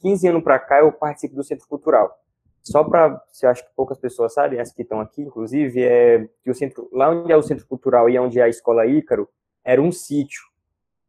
15 0.03 0.29
anos 0.29 0.43
para 0.43 0.59
cá, 0.59 0.81
eu 0.81 0.93
participo 0.93 1.35
do 1.35 1.45
Centro 1.45 1.67
Cultural. 1.69 2.19
Só 2.63 2.85
para, 2.85 3.21
se 3.33 3.47
acho 3.47 3.65
que 3.65 3.75
poucas 3.75 3.99
pessoas 3.99 4.35
sabem, 4.35 4.61
as 4.61 4.73
que 4.73 4.83
estão 4.83 5.01
aqui, 5.01 5.23
inclusive, 5.23 5.83
é 5.83 6.29
que 6.43 6.51
o 6.51 6.55
centro, 6.55 6.89
lá 6.93 7.11
onde 7.11 7.33
é 7.33 7.37
o 7.37 7.43
Centro 7.43 7.67
Cultural 7.67 8.09
e 8.09 8.19
onde 8.19 8.39
é 8.39 8.43
a 8.43 8.49
Escola 8.49 8.87
Ícaro, 8.87 9.29
era 9.65 9.81
um 9.81 9.91
sítio. 9.91 10.43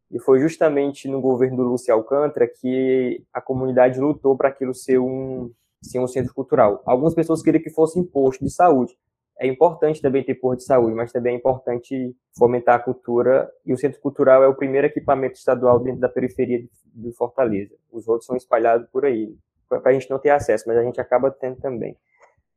E 0.09 0.19
foi 0.19 0.39
justamente 0.39 1.07
no 1.07 1.21
governo 1.21 1.57
do 1.57 1.63
Lúcio 1.63 1.93
Alcântara 1.93 2.47
que 2.47 3.23
a 3.33 3.41
comunidade 3.41 3.99
lutou 3.99 4.37
para 4.37 4.49
aquilo 4.49 4.73
ser 4.73 4.99
um, 4.99 5.51
sim 5.81 5.99
um 5.99 6.07
centro 6.07 6.33
cultural. 6.33 6.81
Algumas 6.85 7.13
pessoas 7.13 7.41
queriam 7.41 7.61
que 7.61 7.69
fosse 7.69 7.99
imposto 7.99 8.43
de 8.43 8.51
saúde. 8.51 8.97
É 9.43 9.47
importante 9.47 10.01
também 10.01 10.23
ter 10.23 10.35
posto 10.35 10.59
de 10.59 10.63
saúde, 10.63 10.95
mas 10.95 11.11
também 11.11 11.33
é 11.33 11.37
importante 11.37 12.15
fomentar 12.37 12.75
a 12.75 12.79
cultura. 12.79 13.51
E 13.65 13.73
o 13.73 13.77
centro 13.77 13.99
cultural 13.99 14.41
é 14.41 14.47
o 14.47 14.55
primeiro 14.55 14.87
equipamento 14.87 15.37
estadual 15.37 15.79
dentro 15.79 15.99
da 15.99 16.07
periferia 16.07 16.65
de 16.95 17.11
Fortaleza. 17.11 17.75
Os 17.91 18.07
outros 18.07 18.25
são 18.25 18.37
espalhados 18.37 18.87
por 18.89 19.03
aí, 19.03 19.35
para 19.67 19.81
a 19.83 19.93
gente 19.93 20.09
não 20.09 20.17
ter 20.17 20.29
acesso, 20.29 20.63
mas 20.65 20.77
a 20.77 20.83
gente 20.83 21.01
acaba 21.01 21.29
tendo 21.29 21.57
também. 21.57 21.93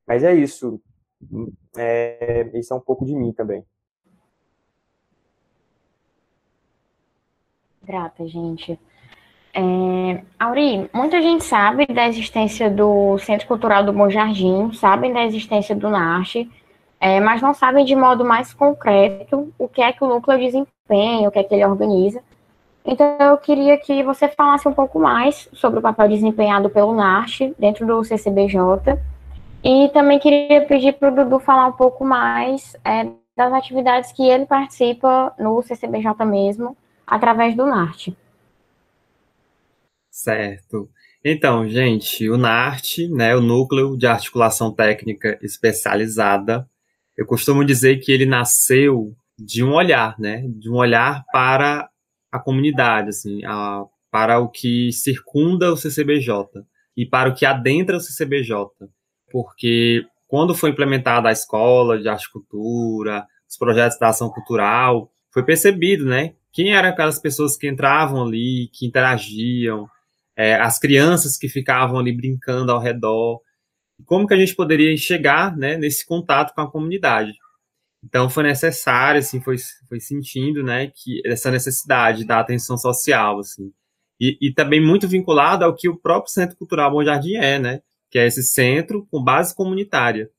Mas 0.06 0.22
é 0.22 0.32
isso. 0.32 0.80
É, 1.76 2.48
isso 2.54 2.72
é 2.72 2.76
um 2.76 2.80
pouco 2.80 3.04
de 3.04 3.16
mim 3.16 3.32
também. 3.32 3.64
Grata, 7.82 8.28
gente. 8.28 8.78
É, 9.52 10.22
Auri, 10.38 10.88
muita 10.94 11.20
gente 11.20 11.42
sabe 11.42 11.84
da 11.86 12.06
existência 12.06 12.70
do 12.70 13.18
Centro 13.18 13.48
Cultural 13.48 13.84
do 13.84 13.92
Bom 13.92 14.08
Jardim, 14.08 14.72
sabem 14.72 15.12
da 15.12 15.24
existência 15.24 15.74
do 15.74 15.90
NARCH, 15.90 16.46
é, 17.00 17.20
mas 17.20 17.42
não 17.42 17.54
sabem 17.54 17.84
de 17.84 17.94
modo 17.94 18.24
mais 18.24 18.54
concreto 18.54 19.52
o 19.58 19.68
que 19.68 19.82
é 19.82 19.92
que 19.92 20.02
o 20.02 20.08
núcleo 20.08 20.38
desempenha, 20.38 21.28
o 21.28 21.30
que 21.30 21.38
é 21.38 21.44
que 21.44 21.54
ele 21.54 21.64
organiza. 21.64 22.22
Então, 22.84 23.18
eu 23.18 23.36
queria 23.36 23.76
que 23.76 24.02
você 24.02 24.28
falasse 24.28 24.68
um 24.68 24.72
pouco 24.72 24.98
mais 24.98 25.48
sobre 25.52 25.80
o 25.80 25.82
papel 25.82 26.08
desempenhado 26.08 26.70
pelo 26.70 26.94
NARCH 26.94 27.52
dentro 27.58 27.84
do 27.84 28.04
CCBJ 28.04 28.60
E 29.64 29.88
também 29.88 30.20
queria 30.20 30.64
pedir 30.66 30.92
para 30.92 31.10
o 31.10 31.14
Dudu 31.14 31.40
falar 31.40 31.66
um 31.66 31.72
pouco 31.72 32.04
mais 32.04 32.76
é, 32.84 33.08
das 33.36 33.52
atividades 33.52 34.12
que 34.12 34.22
ele 34.26 34.46
participa 34.46 35.34
no 35.38 35.60
CCBJ 35.62 36.24
mesmo, 36.24 36.76
através 37.04 37.56
do 37.56 37.66
NART. 37.66 38.08
Certo. 40.08 40.88
Então, 41.24 41.68
gente, 41.68 42.30
o 42.30 42.38
NART, 42.38 42.98
né, 43.10 43.34
o 43.34 43.40
Núcleo 43.40 43.96
de 43.98 44.06
Articulação 44.06 44.72
Técnica 44.72 45.36
Especializada, 45.42 46.68
eu 47.16 47.26
costumo 47.26 47.64
dizer 47.64 47.98
que 47.98 48.12
ele 48.12 48.26
nasceu 48.26 49.14
de 49.38 49.64
um 49.64 49.72
olhar, 49.72 50.18
né, 50.18 50.44
de 50.48 50.70
um 50.70 50.74
olhar 50.74 51.24
para 51.32 51.88
a 52.30 52.38
comunidade, 52.38 53.10
assim, 53.10 53.44
a, 53.44 53.84
para 54.10 54.38
o 54.38 54.48
que 54.48 54.92
circunda 54.92 55.72
o 55.72 55.76
CCBJ 55.76 56.64
e 56.96 57.06
para 57.06 57.30
o 57.30 57.34
que 57.34 57.44
adentra 57.44 57.96
o 57.96 58.00
CCBJ, 58.00 58.66
porque 59.30 60.06
quando 60.26 60.54
foi 60.54 60.70
implementada 60.70 61.28
a 61.28 61.32
escola 61.32 61.98
de 61.98 62.08
arte 62.08 62.24
e 62.24 62.32
cultura, 62.32 63.26
os 63.48 63.56
projetos 63.56 63.98
da 63.98 64.08
ação 64.08 64.28
cultural, 64.28 65.10
foi 65.32 65.44
percebido, 65.44 66.04
né, 66.04 66.34
quem 66.52 66.74
eram 66.74 66.88
aquelas 66.88 67.18
pessoas 67.18 67.56
que 67.56 67.68
entravam 67.68 68.26
ali, 68.26 68.70
que 68.72 68.86
interagiam, 68.86 69.86
é, 70.34 70.54
as 70.54 70.78
crianças 70.78 71.36
que 71.36 71.48
ficavam 71.48 71.98
ali 71.98 72.12
brincando 72.14 72.72
ao 72.72 72.80
redor, 72.80 73.40
como 74.04 74.26
que 74.26 74.34
a 74.34 74.36
gente 74.36 74.54
poderia 74.54 74.96
chegar 74.96 75.56
né, 75.56 75.76
nesse 75.76 76.04
contato 76.04 76.54
com 76.54 76.60
a 76.60 76.70
comunidade. 76.70 77.32
Então 78.04 78.28
foi 78.28 78.44
necessário, 78.44 79.18
assim, 79.18 79.40
foi, 79.40 79.56
foi 79.88 79.98
sentindo, 80.00 80.62
né, 80.62 80.92
que 80.94 81.20
essa 81.24 81.50
necessidade 81.50 82.24
da 82.24 82.38
atenção 82.38 82.76
social, 82.76 83.40
assim, 83.40 83.72
e, 84.20 84.38
e 84.40 84.52
também 84.52 84.80
muito 84.80 85.08
vinculado 85.08 85.64
ao 85.64 85.74
que 85.74 85.88
o 85.88 85.96
próprio 85.96 86.32
Centro 86.32 86.56
Cultural 86.56 86.90
Bom 86.90 87.04
Jardim 87.04 87.34
é, 87.34 87.58
né, 87.58 87.80
que 88.10 88.18
é 88.18 88.26
esse 88.26 88.42
centro 88.42 89.06
com 89.10 89.22
base 89.22 89.54
comunitária. 89.54 90.30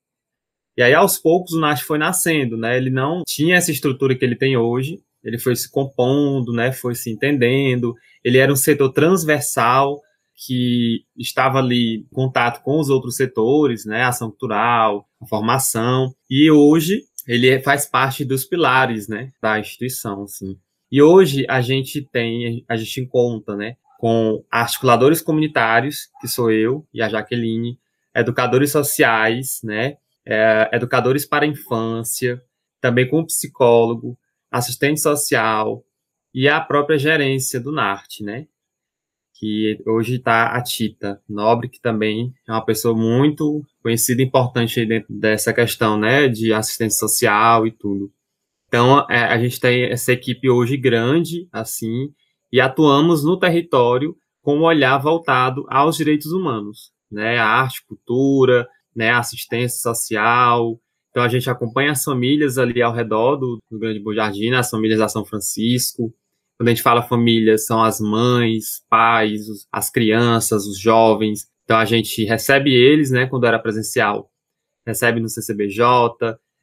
E 0.78 0.82
aí, 0.82 0.94
aos 0.94 1.18
poucos, 1.18 1.54
o 1.54 1.60
NASH 1.60 1.82
foi 1.82 1.98
nascendo, 1.98 2.56
né, 2.56 2.78
ele 2.78 2.90
não 2.90 3.24
tinha 3.26 3.58
essa 3.58 3.72
estrutura 3.72 4.16
que 4.16 4.24
ele 4.24 4.36
tem 4.36 4.56
hoje, 4.56 5.02
ele 5.24 5.38
foi 5.38 5.56
se 5.56 5.70
compondo, 5.70 6.54
né, 6.54 6.72
foi 6.72 6.96
se 6.96 7.10
entendendo, 7.12 7.96
ele 8.24 8.38
era 8.38 8.54
um 8.54 8.56
setor 8.56 8.94
transversal 8.94 10.02
que 10.38 11.04
estava 11.18 11.58
ali 11.58 11.98
em 11.98 12.14
contato 12.14 12.62
com 12.62 12.80
os 12.80 12.90
outros 12.90 13.16
setores, 13.16 13.86
né, 13.86 14.04
ação 14.04 14.30
cultural, 14.30 15.08
formação, 15.28 16.14
e 16.30 16.52
hoje 16.52 17.02
ele 17.28 17.60
faz 17.62 17.88
parte 17.88 18.24
dos 18.24 18.46
pilares, 18.46 19.08
né, 19.08 19.32
da 19.42 19.60
instituição, 19.60 20.24
assim. 20.24 20.56
E 20.92 21.02
hoje 21.02 21.46
a 21.50 21.60
gente 21.60 22.02
tem, 22.02 22.64
a 22.70 22.78
gente 22.78 23.06
conta, 23.08 23.56
né, 23.56 23.76
com 24.00 24.44
articuladores 24.52 25.22
comunitários, 25.22 26.08
que 26.22 26.28
sou 26.28 26.52
eu 26.52 26.88
e 26.94 27.02
a 27.02 27.10
Jaqueline, 27.10 27.80
educadores 28.16 28.72
sociais, 28.72 29.60
né, 29.64 29.98
é, 30.24 30.70
educadores 30.72 31.26
para 31.26 31.46
a 31.46 31.48
infância, 31.48 32.40
também 32.80 33.10
com 33.10 33.26
psicólogo, 33.26 34.18
assistente 34.52 35.02
social 35.02 35.84
e 36.34 36.48
a 36.48 36.62
própria 36.62 36.98
gerência 36.98 37.60
do 37.60 37.72
NART, 37.72 38.22
né? 38.22 38.46
Que 39.40 39.82
hoje 39.86 40.16
está 40.16 40.48
a 40.48 40.62
Tita 40.62 41.22
Nobre, 41.30 41.70
que 41.70 41.80
também 41.80 42.34
é 42.48 42.52
uma 42.52 42.66
pessoa 42.66 42.96
muito 42.96 43.64
conhecida 43.84 44.22
e 44.22 44.26
importante 44.26 44.86
dentro 44.86 45.14
dessa 45.14 45.54
questão, 45.54 45.98
né? 45.98 46.28
De 46.28 46.52
assistência 46.52 47.00
social 47.00 47.68
e 47.68 47.72
tudo. 47.72 48.12
Então, 48.68 49.06
é, 49.10 49.24
a 49.24 49.38
gente 49.38 49.60
tem 49.60 49.86
essa 49.86 50.12
equipe 50.12 50.50
hoje 50.50 50.76
grande, 50.76 51.48
assim, 51.52 52.10
e 52.52 52.60
atuamos 52.60 53.24
no 53.24 53.40
território 53.40 54.16
com 54.42 54.58
um 54.58 54.64
olhar 54.64 54.98
voltado 54.98 55.66
aos 55.70 55.98
direitos 55.98 56.32
humanos, 56.32 56.92
né? 57.12 57.38
A 57.38 57.46
arte, 57.46 57.86
cultura, 57.86 58.68
né? 58.96 59.12
Assistência 59.12 59.80
social, 59.80 60.80
então 61.18 61.26
a 61.26 61.30
gente 61.30 61.50
acompanha 61.50 61.94
as 61.94 62.04
famílias 62.04 62.60
ali 62.60 62.80
ao 62.80 62.94
redor 62.94 63.38
do, 63.38 63.58
do 63.72 63.80
Grande 63.80 64.00
Bom 64.00 64.14
Jardim, 64.14 64.52
as 64.52 64.70
famílias 64.70 65.00
da 65.00 65.10
São 65.10 65.26
Francisco. 65.26 66.14
Quando 66.58 66.70
a 66.70 66.72
gente 66.72 66.82
fala 66.82 67.04
famílias, 67.04 67.66
são 67.66 67.84
as 67.84 68.00
mães, 68.00 68.84
pais, 68.90 69.46
as 69.72 69.90
crianças, 69.90 70.66
os 70.66 70.80
jovens. 70.80 71.48
Então 71.64 71.78
a 71.78 71.86
gente 71.86 72.24
recebe 72.26 72.74
eles, 72.74 73.12
né, 73.12 73.28
quando 73.28 73.46
era 73.46 73.60
presencial, 73.60 74.32
recebe 74.86 75.20
no 75.20 75.30
CCBJ, 75.30 75.84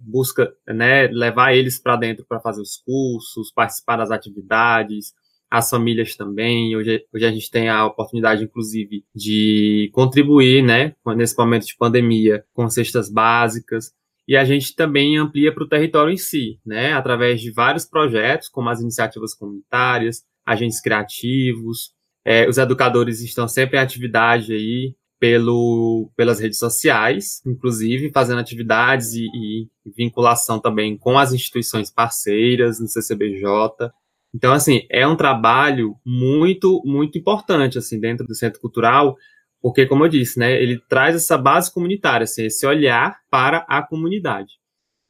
busca, 0.00 0.52
né, 0.66 1.06
levar 1.08 1.54
eles 1.54 1.78
para 1.78 1.96
dentro 1.96 2.24
para 2.28 2.40
fazer 2.40 2.60
os 2.60 2.76
cursos, 2.84 3.52
participar 3.52 3.96
das 3.96 4.10
atividades, 4.10 5.12
as 5.50 5.70
famílias 5.70 6.16
também. 6.16 6.76
Hoje, 6.76 7.04
hoje 7.12 7.24
a 7.24 7.30
gente 7.30 7.50
tem 7.50 7.68
a 7.68 7.86
oportunidade, 7.86 8.42
inclusive, 8.42 9.04
de 9.14 9.90
contribuir, 9.92 10.62
né, 10.62 10.94
nesse 11.14 11.38
momento 11.38 11.66
de 11.66 11.76
pandemia, 11.76 12.44
com 12.52 12.68
cestas 12.68 13.08
básicas 13.10 13.92
e 14.26 14.36
a 14.36 14.44
gente 14.44 14.74
também 14.74 15.18
amplia 15.18 15.52
para 15.52 15.64
o 15.64 15.68
território 15.68 16.12
em 16.12 16.16
si, 16.16 16.58
né, 16.64 16.92
através 16.92 17.40
de 17.40 17.50
vários 17.50 17.84
projetos, 17.84 18.48
como 18.48 18.68
as 18.68 18.80
iniciativas 18.80 19.34
comunitárias, 19.34 20.22
agentes 20.46 20.80
criativos, 20.80 21.92
é, 22.24 22.48
os 22.48 22.56
educadores 22.56 23.20
estão 23.20 23.46
sempre 23.46 23.76
em 23.76 23.80
atividade 23.80 24.52
aí 24.52 24.94
pelo, 25.20 26.10
pelas 26.16 26.40
redes 26.40 26.58
sociais, 26.58 27.40
inclusive 27.46 28.10
fazendo 28.12 28.40
atividades 28.40 29.12
e, 29.14 29.26
e 29.26 29.68
vinculação 29.96 30.58
também 30.58 30.96
com 30.96 31.18
as 31.18 31.32
instituições 31.32 31.90
parceiras 31.90 32.80
no 32.80 32.88
CCBJ. 32.88 33.90
Então, 34.34 34.52
assim, 34.52 34.82
é 34.90 35.06
um 35.06 35.16
trabalho 35.16 35.96
muito, 36.04 36.82
muito 36.84 37.16
importante, 37.16 37.78
assim, 37.78 38.00
dentro 38.00 38.26
do 38.26 38.34
Centro 38.34 38.60
Cultural, 38.60 39.16
porque, 39.64 39.86
como 39.86 40.04
eu 40.04 40.10
disse, 40.10 40.38
né, 40.38 40.62
ele 40.62 40.78
traz 40.78 41.16
essa 41.16 41.38
base 41.38 41.72
comunitária, 41.72 42.24
assim, 42.24 42.44
esse 42.44 42.66
olhar 42.66 43.16
para 43.30 43.64
a 43.66 43.82
comunidade. 43.82 44.52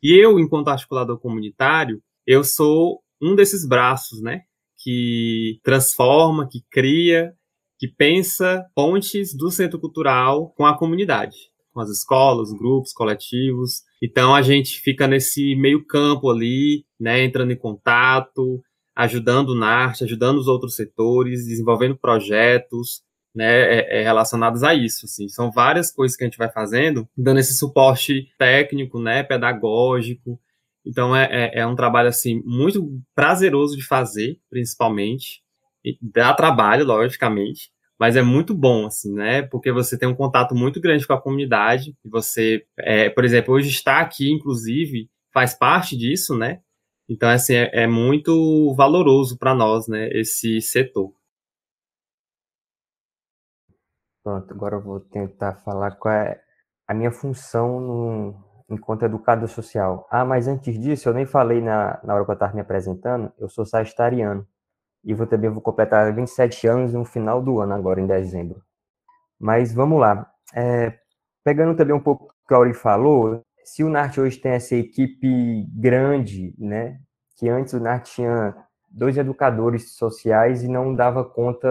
E 0.00 0.14
eu, 0.16 0.38
enquanto 0.38 0.68
articulador 0.68 1.18
comunitário, 1.18 2.00
eu 2.24 2.44
sou 2.44 3.02
um 3.20 3.34
desses 3.34 3.66
braços, 3.66 4.22
né, 4.22 4.42
que 4.78 5.58
transforma, 5.64 6.48
que 6.48 6.60
cria, 6.70 7.34
que 7.80 7.88
pensa 7.88 8.64
pontes 8.76 9.36
do 9.36 9.50
centro 9.50 9.80
cultural 9.80 10.54
com 10.56 10.64
a 10.64 10.78
comunidade, 10.78 11.34
com 11.72 11.80
as 11.80 11.90
escolas, 11.90 12.52
grupos, 12.52 12.92
coletivos. 12.92 13.82
Então 14.00 14.32
a 14.32 14.40
gente 14.40 14.80
fica 14.80 15.08
nesse 15.08 15.56
meio 15.56 15.84
campo 15.84 16.30
ali, 16.30 16.84
né, 17.00 17.24
entrando 17.24 17.50
em 17.50 17.58
contato, 17.58 18.62
ajudando 18.94 19.48
o 19.48 19.56
NART, 19.56 20.02
ajudando 20.02 20.38
os 20.38 20.46
outros 20.46 20.76
setores, 20.76 21.44
desenvolvendo 21.44 21.98
projetos, 21.98 23.02
né, 23.34 23.46
é, 23.46 24.00
é, 24.00 24.02
relacionadas 24.02 24.62
a 24.62 24.74
isso. 24.74 25.06
Assim. 25.06 25.28
São 25.28 25.50
várias 25.50 25.90
coisas 25.90 26.16
que 26.16 26.24
a 26.24 26.26
gente 26.26 26.38
vai 26.38 26.50
fazendo, 26.50 27.08
dando 27.16 27.40
esse 27.40 27.54
suporte 27.54 28.28
técnico, 28.38 29.00
né, 29.00 29.22
pedagógico. 29.22 30.40
Então 30.86 31.16
é, 31.16 31.28
é, 31.30 31.60
é 31.60 31.66
um 31.66 31.74
trabalho 31.74 32.08
assim 32.08 32.42
muito 32.44 33.00
prazeroso 33.14 33.76
de 33.76 33.82
fazer, 33.82 34.38
principalmente. 34.50 35.42
E 35.84 35.98
dá 36.00 36.32
trabalho, 36.32 36.86
logicamente, 36.86 37.70
mas 37.98 38.16
é 38.16 38.22
muito 38.22 38.54
bom, 38.54 38.86
assim, 38.86 39.12
né? 39.12 39.42
Porque 39.42 39.70
você 39.70 39.98
tem 39.98 40.08
um 40.08 40.14
contato 40.14 40.54
muito 40.54 40.80
grande 40.80 41.06
com 41.06 41.12
a 41.12 41.20
comunidade. 41.20 41.94
E 42.04 42.08
você, 42.08 42.64
é, 42.78 43.10
por 43.10 43.24
exemplo, 43.24 43.54
hoje 43.54 43.68
está 43.68 44.00
aqui, 44.00 44.30
inclusive, 44.30 45.08
faz 45.32 45.54
parte 45.54 45.96
disso, 45.96 46.36
né? 46.36 46.60
Então, 47.08 47.28
assim, 47.28 47.54
é, 47.54 47.70
é 47.84 47.86
muito 47.86 48.74
valoroso 48.74 49.38
para 49.38 49.54
nós, 49.54 49.86
né? 49.88 50.08
Esse 50.12 50.60
setor. 50.60 51.12
Pronto, 54.24 54.54
agora 54.54 54.76
eu 54.76 54.80
vou 54.80 55.00
tentar 55.00 55.52
falar 55.56 55.96
qual 55.96 56.14
é 56.14 56.40
a 56.88 56.94
minha 56.94 57.12
função 57.12 57.78
no, 57.78 58.34
enquanto 58.70 59.04
educador 59.04 59.48
social. 59.48 60.08
Ah, 60.10 60.24
mas 60.24 60.48
antes 60.48 60.78
disso, 60.80 61.10
eu 61.10 61.14
nem 61.14 61.26
falei 61.26 61.60
na, 61.60 62.00
na 62.02 62.14
hora 62.14 62.24
que 62.24 62.30
eu 62.30 62.32
estava 62.32 62.54
me 62.54 62.62
apresentando, 62.62 63.30
eu 63.38 63.50
sou 63.50 63.66
sagitariano. 63.66 64.46
E 65.04 65.14
vou 65.14 65.26
também 65.26 65.50
vou 65.50 65.60
completar 65.60 66.14
27 66.14 66.66
anos 66.66 66.94
no 66.94 67.04
final 67.04 67.42
do 67.42 67.60
ano, 67.60 67.74
agora 67.74 68.00
em 68.00 68.06
dezembro. 68.06 68.62
Mas 69.38 69.74
vamos 69.74 70.00
lá. 70.00 70.30
É, 70.54 70.98
pegando 71.44 71.76
também 71.76 71.94
um 71.94 72.00
pouco 72.00 72.26
o 72.26 72.48
que 72.48 72.54
a 72.54 72.56
Auri 72.58 72.74
falou, 72.74 73.42
se 73.64 73.84
o 73.84 73.90
NART 73.90 74.18
hoje 74.18 74.38
tem 74.38 74.52
essa 74.52 74.74
equipe 74.74 75.66
grande, 75.74 76.54
né? 76.58 77.00
Que 77.38 77.48
antes 77.50 77.74
o 77.74 77.80
NART 77.80 78.06
tinha 78.06 78.56
dois 78.90 79.18
educadores 79.18 79.96
sociais 79.96 80.62
e 80.62 80.68
não 80.68 80.94
dava 80.94 81.24
conta 81.24 81.68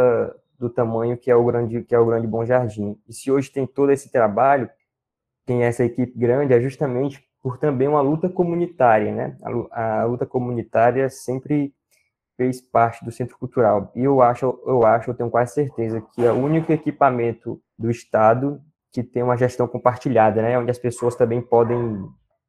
do 0.59 0.69
tamanho 0.69 1.17
que 1.17 1.29
é 1.29 1.35
o 1.35 1.43
grande 1.45 1.83
que 1.83 1.95
é 1.95 1.99
o 1.99 2.05
grande 2.05 2.27
Bom 2.27 2.45
Jardim. 2.45 2.97
E 3.07 3.13
se 3.13 3.31
hoje 3.31 3.51
tem 3.51 3.65
todo 3.65 3.91
esse 3.91 4.11
trabalho, 4.11 4.69
tem 5.45 5.63
essa 5.63 5.83
equipe 5.83 6.17
grande, 6.17 6.53
é 6.53 6.61
justamente 6.61 7.23
por 7.41 7.57
também 7.57 7.87
uma 7.87 8.01
luta 8.01 8.29
comunitária, 8.29 9.13
né? 9.13 9.37
A, 9.71 10.01
a 10.01 10.05
luta 10.05 10.25
comunitária 10.25 11.09
sempre 11.09 11.73
fez 12.37 12.61
parte 12.61 13.03
do 13.03 13.11
centro 13.11 13.37
cultural. 13.37 13.91
E 13.95 14.03
eu 14.03 14.21
acho, 14.21 14.59
eu 14.65 14.85
acho, 14.85 15.11
eu 15.11 15.13
tenho 15.13 15.29
quase 15.29 15.53
certeza 15.53 16.01
que 16.01 16.25
é 16.25 16.31
o 16.31 16.35
único 16.35 16.71
equipamento 16.71 17.61
do 17.77 17.91
estado 17.91 18.61
que 18.91 19.03
tem 19.03 19.23
uma 19.23 19.35
gestão 19.35 19.67
compartilhada, 19.67 20.41
né? 20.41 20.57
Onde 20.57 20.71
as 20.71 20.77
pessoas 20.77 21.15
também 21.15 21.41
podem 21.41 22.07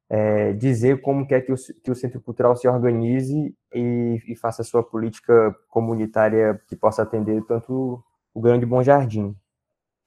é, 0.09 0.53
dizer 0.53 1.01
como 1.01 1.27
quer 1.27 1.41
que 1.41 1.51
o, 1.51 1.55
que 1.83 1.91
o 1.91 1.95
Centro 1.95 2.21
Cultural 2.21 2.55
se 2.55 2.67
organize 2.67 3.55
e, 3.73 4.21
e, 4.27 4.35
faça 4.35 4.63
sua 4.63 4.83
política 4.83 5.55
comunitária 5.69 6.61
que 6.67 6.75
possa 6.75 7.01
atender 7.01 7.43
tanto 7.45 8.03
o 8.33 8.41
Grande 8.41 8.65
Bom 8.65 8.83
Jardim. 8.83 9.35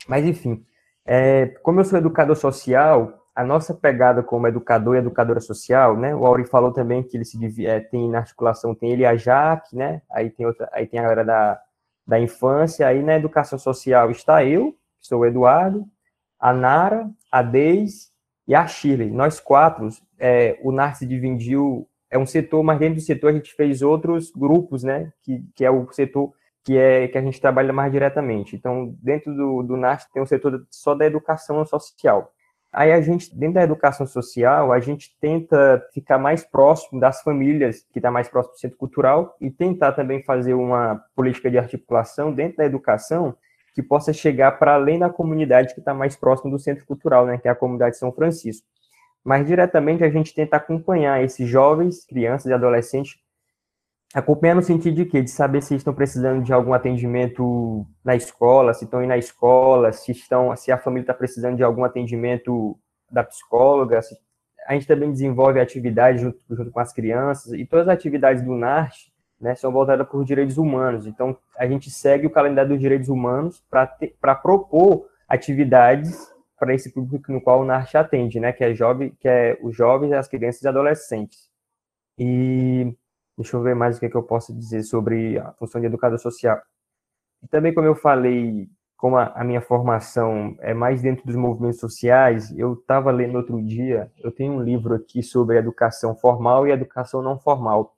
Mas, 0.09 0.25
enfim, 0.25 0.65
É, 1.11 1.47
como 1.63 1.81
eu 1.81 1.85
sou 1.85 1.99
educador 1.99 2.37
social, 2.37 3.19
a 3.35 3.43
nossa 3.43 3.73
pegada 3.73 4.23
como 4.23 4.47
educador 4.47 4.97
e 4.97 4.99
educadora 4.99 5.41
social, 5.41 5.97
né? 5.97 6.15
O 6.15 6.27
Auri 6.27 6.45
falou 6.45 6.73
também 6.73 7.03
que 7.03 7.17
ele 7.17 7.25
se 7.25 7.67
é, 7.67 7.81
tem 7.81 8.11
na 8.11 8.19
articulação 8.19 8.75
tem 8.75 8.91
ele 8.91 9.07
a 9.07 9.17
Jaque, 9.17 9.77
né? 9.77 10.03
Aí 10.11 10.29
tem 10.29 10.45
outra, 10.45 10.69
aí 10.73 10.87
tem 10.87 11.01
a 11.01 11.05
galera 11.05 11.25
da, 11.25 11.63
da 12.07 12.21
infância, 12.21 12.87
aí 12.87 13.03
na 13.03 13.15
educação 13.17 13.59
social 13.59 14.11
está 14.11 14.45
eu, 14.45 14.77
sou 15.01 15.21
o 15.21 15.27
Eduardo, 15.27 15.87
a 16.39 16.53
Nara, 16.53 17.09
a 17.33 17.41
Deis 17.43 18.13
e 18.49 18.55
a 18.55 18.67
Shirley. 18.67 19.11
Nós 19.11 19.39
quatro, 19.39 19.89
é, 20.19 20.59
o 20.63 20.73
NAR 20.73 20.97
se 20.97 21.07
dividiu, 21.07 21.87
é 22.11 22.19
um 22.19 22.27
setor, 22.27 22.65
mas 22.65 22.79
dentro 22.79 22.95
do 22.97 23.03
setor 23.03 23.29
a 23.29 23.33
gente 23.35 23.55
fez 23.55 23.83
outros 23.83 24.33
grupos, 24.33 24.83
né? 24.83 25.13
Que, 25.23 25.45
que 25.55 25.65
é 25.65 25.71
o 25.71 25.87
setor 25.93 26.33
que 26.65 26.77
é 26.77 27.09
que 27.09 27.17
a 27.17 27.23
gente 27.23 27.41
trabalha 27.41 27.73
mais 27.73 27.93
diretamente. 27.93 28.57
Então, 28.57 28.95
dentro 29.03 29.35
do, 29.35 29.63
do 29.63 29.77
tem 30.13 30.23
um 30.23 30.27
setor 30.27 30.67
só 30.71 30.95
da 30.95 31.07
educação 31.07 31.65
social. 31.65 32.33
Aí 32.71 32.93
a 32.93 33.01
gente, 33.01 33.35
dentro 33.35 33.55
da 33.55 33.63
educação 33.63 34.07
social, 34.07 34.71
a 34.73 34.79
gente 34.79 35.17
tenta 35.19 35.83
ficar 35.95 36.19
mais 36.19 36.45
próximo 36.45 37.01
das 37.01 37.23
famílias, 37.23 37.87
que 37.91 37.99
está 37.99 38.11
mais 38.11 38.29
próximo 38.29 38.55
do 38.55 38.61
centro 38.61 38.77
cultural, 38.77 39.35
e 39.41 39.51
tentar 39.51 39.93
também 39.93 40.23
fazer 40.23 40.53
uma 40.53 41.03
política 41.17 41.51
de 41.51 41.57
articulação 41.57 42.33
dentro 42.33 42.59
da 42.59 42.67
educação 42.67 43.35
que 43.79 43.83
possa 43.83 44.13
chegar 44.13 44.59
para 44.59 44.75
além 44.75 44.99
da 44.99 45.09
comunidade 45.09 45.73
que 45.73 45.81
está 45.81 45.95
mais 45.95 46.17
próximo 46.17 46.51
do 46.51 46.59
centro 46.59 46.85
cultural, 46.85 47.25
né, 47.25 47.39
que 47.39 47.47
é 47.47 47.51
a 47.51 47.55
comunidade 47.55 47.97
São 47.97 48.11
Francisco. 48.13 48.67
Mas 49.25 49.47
diretamente 49.47 50.03
a 50.03 50.11
gente 50.11 50.35
tenta 50.35 50.57
acompanhar 50.57 51.23
esses 51.23 51.49
jovens, 51.49 52.05
crianças 52.05 52.51
e 52.51 52.53
adolescentes 52.53 53.21
Acompanhar 54.15 54.55
no 54.55 54.63
sentido 54.63 54.97
de 54.97 55.05
quê? 55.05 55.21
De 55.21 55.31
saber 55.31 55.63
se 55.63 55.75
estão 55.75 55.93
precisando 55.93 56.43
de 56.43 56.51
algum 56.51 56.73
atendimento 56.73 57.87
na 58.03 58.17
escola, 58.17 58.73
se 58.73 58.85
estão 58.85 59.03
indo 59.03 59.11
na 59.11 59.19
escola, 59.19 59.93
se 59.93 60.13
estão, 60.13 60.57
se 60.57 60.73
a 60.73 60.79
família 60.79 61.03
está 61.03 61.13
precisando 61.13 61.57
de 61.57 61.63
algum 61.63 61.85
atendimento 61.85 62.79
da 63.11 63.23
psicóloga. 63.23 64.01
a 64.67 64.73
gente 64.73 64.87
também 64.87 65.13
desenvolve 65.13 65.61
atividades 65.61 66.23
junto, 66.23 66.41
junto, 66.49 66.71
com 66.71 66.81
as 66.81 66.91
crianças 66.91 67.53
e 67.53 67.67
todas 67.67 67.87
as 67.87 67.95
atividades 67.95 68.43
do 68.43 68.55
NART 68.55 68.97
né, 69.41 69.55
são 69.55 69.71
voltadas 69.73 70.07
para 70.07 70.19
os 70.19 70.27
direitos 70.27 70.59
humanos. 70.59 71.07
Então, 71.07 71.37
a 71.57 71.67
gente 71.67 71.91
segue 71.91 72.27
o 72.27 72.31
calendário 72.31 72.71
dos 72.71 72.81
direitos 72.81 73.09
humanos 73.09 73.63
para 73.71 74.35
propor 74.35 75.07
atividades 75.29 76.33
para 76.59 76.75
esse 76.75 76.93
público 76.93 77.31
no 77.31 77.41
qual 77.41 77.61
o 77.61 77.65
NART 77.65 77.95
atende, 77.95 78.41
né, 78.41 78.53
que 78.53 78.65
é 78.65 78.75
jovem, 78.75 79.11
que 79.21 79.29
é 79.29 79.57
os 79.63 79.77
jovens, 79.77 80.13
as 80.13 80.27
crianças 80.27 80.63
e 80.63 80.69
adolescentes. 80.69 81.49
E 82.19 82.93
Deixa 83.39 83.57
eu 83.57 83.63
ver 83.63 83.77
mais 83.77 83.97
o 83.97 84.01
que, 84.01 84.07
é 84.07 84.09
que 84.09 84.17
eu 84.17 84.23
posso 84.25 84.53
dizer 84.53 84.83
sobre 84.83 85.39
a 85.39 85.53
função 85.53 85.81
de 85.81 85.87
educador 85.87 86.19
social. 86.19 86.61
E 87.41 87.47
também, 87.47 87.73
como 87.73 87.87
eu 87.87 87.95
falei, 87.95 88.69
como 88.97 89.17
a, 89.17 89.27
a 89.27 89.45
minha 89.45 89.61
formação 89.61 90.57
é 90.59 90.75
mais 90.75 91.01
dentro 91.01 91.25
dos 91.25 91.37
movimentos 91.37 91.79
sociais, 91.79 92.53
eu 92.59 92.73
estava 92.73 93.13
lendo 93.13 93.37
outro 93.37 93.63
dia, 93.63 94.11
eu 94.19 94.33
tenho 94.33 94.55
um 94.55 94.61
livro 94.61 94.93
aqui 94.93 95.23
sobre 95.23 95.57
educação 95.57 96.17
formal 96.17 96.67
e 96.67 96.73
educação 96.73 97.23
não 97.23 97.39
formal. 97.39 97.95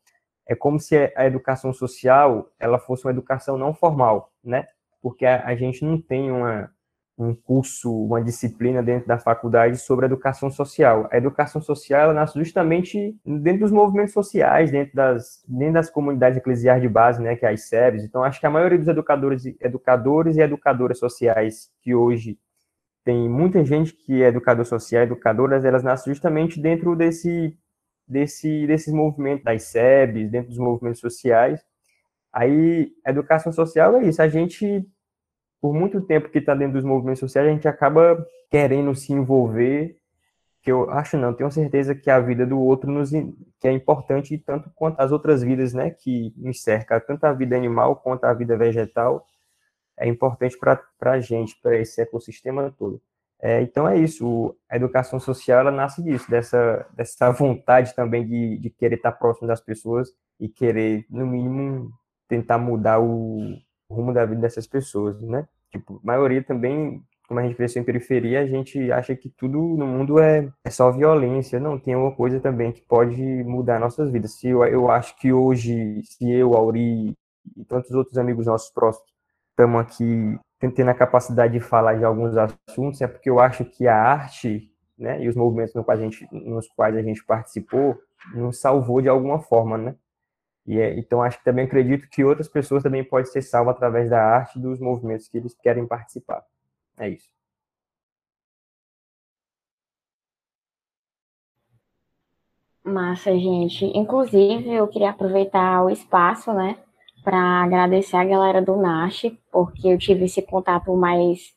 É 0.51 0.57
como 0.57 0.81
se 0.81 1.13
a 1.15 1.25
educação 1.25 1.73
social 1.73 2.51
ela 2.59 2.77
fosse 2.77 3.05
uma 3.05 3.13
educação 3.13 3.57
não 3.57 3.73
formal, 3.73 4.33
né? 4.43 4.67
Porque 5.01 5.25
a, 5.25 5.47
a 5.47 5.55
gente 5.55 5.85
não 5.85 5.97
tem 6.01 6.29
uma, 6.29 6.69
um 7.17 7.33
curso, 7.33 7.89
uma 8.07 8.21
disciplina 8.21 8.83
dentro 8.83 9.07
da 9.07 9.17
faculdade 9.17 9.77
sobre 9.77 10.07
educação 10.07 10.51
social. 10.51 11.09
A 11.13 11.17
educação 11.17 11.63
social 11.63 12.01
ela 12.01 12.15
nasce 12.15 12.37
justamente 12.37 13.17
dentro 13.25 13.61
dos 13.61 13.71
movimentos 13.71 14.13
sociais, 14.13 14.73
dentro 14.73 14.97
das, 14.97 15.41
dentro 15.47 15.75
das 15.75 15.89
comunidades 15.89 16.37
eclesiais 16.37 16.83
de 16.83 16.89
base, 16.89 17.23
né, 17.23 17.37
que 17.37 17.47
é 17.47 17.51
as 17.51 17.69
SEBs. 17.69 18.03
Então, 18.03 18.25
acho 18.25 18.41
que 18.41 18.47
a 18.47 18.51
maioria 18.51 18.77
dos 18.77 18.89
educadores, 18.89 19.45
educadores 19.61 20.37
e 20.37 20.41
educadoras 20.41 20.99
sociais 20.99 21.71
que 21.81 21.95
hoje 21.95 22.37
tem 23.05 23.29
muita 23.29 23.65
gente 23.65 23.93
que 23.93 24.21
é 24.21 24.27
educador 24.27 24.65
social, 24.65 25.05
educadoras, 25.05 25.65
elas 25.65 25.85
nascem 25.85 26.13
justamente 26.13 26.61
dentro 26.61 26.97
desse, 26.97 27.57
desse, 28.11 28.67
desses 28.67 28.93
movimentos 28.93 29.45
das 29.45 29.63
SEBs, 29.65 30.31
dentro 30.31 30.49
dos 30.51 30.59
movimentos 30.59 31.01
sociais. 31.01 31.61
Aí, 32.33 32.93
educação 33.07 33.53
social 33.53 33.97
é 33.97 34.05
isso, 34.05 34.23
a 34.23 34.29
gente 34.29 34.87
por 35.61 35.75
muito 35.75 36.01
tempo 36.01 36.31
que 36.31 36.39
está 36.39 36.55
dentro 36.55 36.75
dos 36.75 36.85
movimentos 36.85 37.21
sociais, 37.21 37.49
a 37.49 37.53
gente 37.53 37.69
acaba 37.69 38.27
querendo 38.51 38.95
se 38.95 39.13
envolver, 39.13 39.97
que 40.63 40.73
eu 40.73 40.91
acho 40.91 41.17
não, 41.17 41.35
tenho 41.35 41.51
certeza 41.51 41.95
que 41.95 42.11
a 42.11 42.19
vida 42.19 42.47
do 42.47 42.59
outro 42.59 42.91
nos, 42.91 43.11
que 43.11 43.69
é 43.69 43.73
importante 43.73 44.37
tanto 44.39 44.71
quanto 44.75 45.01
as 45.01 45.13
outras 45.13 45.43
vidas, 45.43 45.75
né, 45.75 45.91
que 45.91 46.33
nos 46.37 46.63
cerca, 46.63 46.99
tanto 47.01 47.25
a 47.25 47.33
vida 47.33 47.57
animal 47.57 47.97
quanto 47.97 48.25
a 48.25 48.35
vida 48.35 48.57
vegetal, 48.57 49.27
é 49.99 50.09
importante 50.09 50.57
para 50.59 51.13
a 51.13 51.21
gente, 51.21 51.59
para 51.63 51.77
esse 51.77 52.01
ecossistema 52.01 52.75
todo. 52.79 53.01
É, 53.43 53.63
então 53.63 53.89
é 53.89 53.99
isso, 53.99 54.55
a 54.69 54.77
educação 54.77 55.19
social 55.19 55.61
ela 55.61 55.71
nasce 55.71 56.03
disso, 56.03 56.31
dessa, 56.31 56.87
dessa 56.95 57.31
vontade 57.31 57.95
também 57.95 58.27
de, 58.27 58.59
de 58.59 58.71
querer 58.71 58.97
estar 58.97 59.13
próximo 59.13 59.49
das 59.49 59.61
pessoas 59.61 60.11
e 60.39 60.49
querer, 60.49 61.07
no 61.09 61.27
mínimo, 61.27 61.91
tentar 62.29 62.59
mudar 62.59 63.01
o, 63.01 63.57
rumo 63.91 64.13
da 64.13 64.25
vida 64.25 64.41
dessas 64.41 64.67
pessoas, 64.67 65.21
né? 65.21 65.47
Tipo, 65.71 66.01
a 66.03 66.07
maioria 66.07 66.43
também, 66.43 67.03
como 67.27 67.41
a 67.41 67.43
gente 67.43 67.57
cresceu 67.57 67.83
em 67.83 67.85
periferia, 67.85 68.41
a 68.41 68.47
gente 68.47 68.91
acha 68.93 69.15
que 69.17 69.29
tudo 69.29 69.59
no 69.59 69.87
mundo 69.87 70.19
é, 70.21 70.49
é 70.65 70.71
só 70.71 70.91
violência. 70.91 71.61
Não, 71.61 71.79
tem 71.79 71.95
uma 71.97 72.15
coisa 72.15 72.41
também 72.41 72.73
que 72.73 72.83
pode 72.83 73.21
mudar 73.45 73.81
nossas 73.81 74.11
vidas. 74.11 74.35
Se 74.35 74.49
eu, 74.49 74.65
eu 74.65 74.91
acho 74.91 75.17
que 75.17 75.33
hoje, 75.33 76.03
se 76.05 76.31
eu, 76.31 76.55
Auri 76.55 77.15
e 77.57 77.65
tantos 77.65 77.91
outros 77.93 78.19
amigos 78.19 78.47
nossos 78.47 78.71
próximos 78.73 79.11
estamos 79.51 79.81
aqui 79.81 80.39
tendo 80.69 80.91
a 80.91 80.95
capacidade 80.95 81.55
de 81.55 81.61
falar 81.61 81.95
de 81.95 82.05
alguns 82.05 82.37
assuntos, 82.37 83.01
é 83.01 83.07
porque 83.07 83.31
eu 83.31 83.41
acho 83.41 83.65
que 83.65 83.89
a 83.89 83.97
arte, 83.97 84.71
né, 84.99 85.23
e 85.23 85.29
os 85.29 85.35
movimentos 85.35 85.75
no 85.75 85.83
quais 85.83 86.01
a 86.01 86.03
gente, 86.03 86.29
nos 86.31 86.69
quais 86.69 86.95
a 86.95 87.03
gente 87.03 87.25
participou, 87.25 87.99
nos 88.35 88.61
salvou 88.61 89.01
de 89.01 89.09
alguma 89.09 89.41
forma, 89.41 89.79
né? 89.79 89.95
E 90.67 90.79
é, 90.79 90.99
então 90.99 91.23
acho 91.23 91.39
que 91.39 91.45
também 91.45 91.65
acredito 91.65 92.09
que 92.11 92.23
outras 92.23 92.49
pessoas 92.49 92.83
também 92.83 93.03
podem 93.03 93.25
ser 93.31 93.43
salvas 93.43 93.77
através 93.77 94.11
da 94.11 94.23
arte 94.23 94.59
dos 94.59 94.79
movimentos 94.79 95.29
que 95.29 95.39
eles 95.39 95.55
querem 95.55 95.87
participar. 95.87 96.45
É 96.99 97.09
isso. 97.09 97.29
Massa, 102.85 103.33
gente. 103.33 103.85
Inclusive, 103.97 104.73
eu 104.73 104.89
queria 104.89 105.11
aproveitar 105.11 105.83
o 105.85 105.91
espaço, 105.91 106.53
né, 106.53 106.77
para 107.23 107.65
agradecer 107.65 108.17
a 108.17 108.25
galera 108.25 108.63
do 108.63 108.77
NASH, 108.77 109.33
porque 109.51 109.89
eu 109.89 109.99
tive 109.99 110.25
esse 110.25 110.43
contato 110.43 110.95
mais 110.97 111.53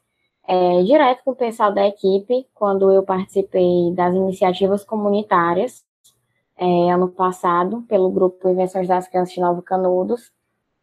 é, 0.47 0.83
direto 0.83 1.23
com 1.23 1.31
o 1.31 1.35
pessoal 1.35 1.73
da 1.73 1.87
equipe 1.87 2.45
quando 2.53 2.91
eu 2.91 3.03
participei 3.03 3.93
das 3.95 4.13
iniciativas 4.13 4.83
comunitárias 4.83 5.83
é, 6.57 6.91
ano 6.91 7.09
passado 7.09 7.83
pelo 7.87 8.09
grupo 8.09 8.49
Invenções 8.49 8.87
das 8.87 9.07
Crianças 9.07 9.33
de 9.33 9.41
Novo 9.41 9.61
Canudos. 9.61 10.31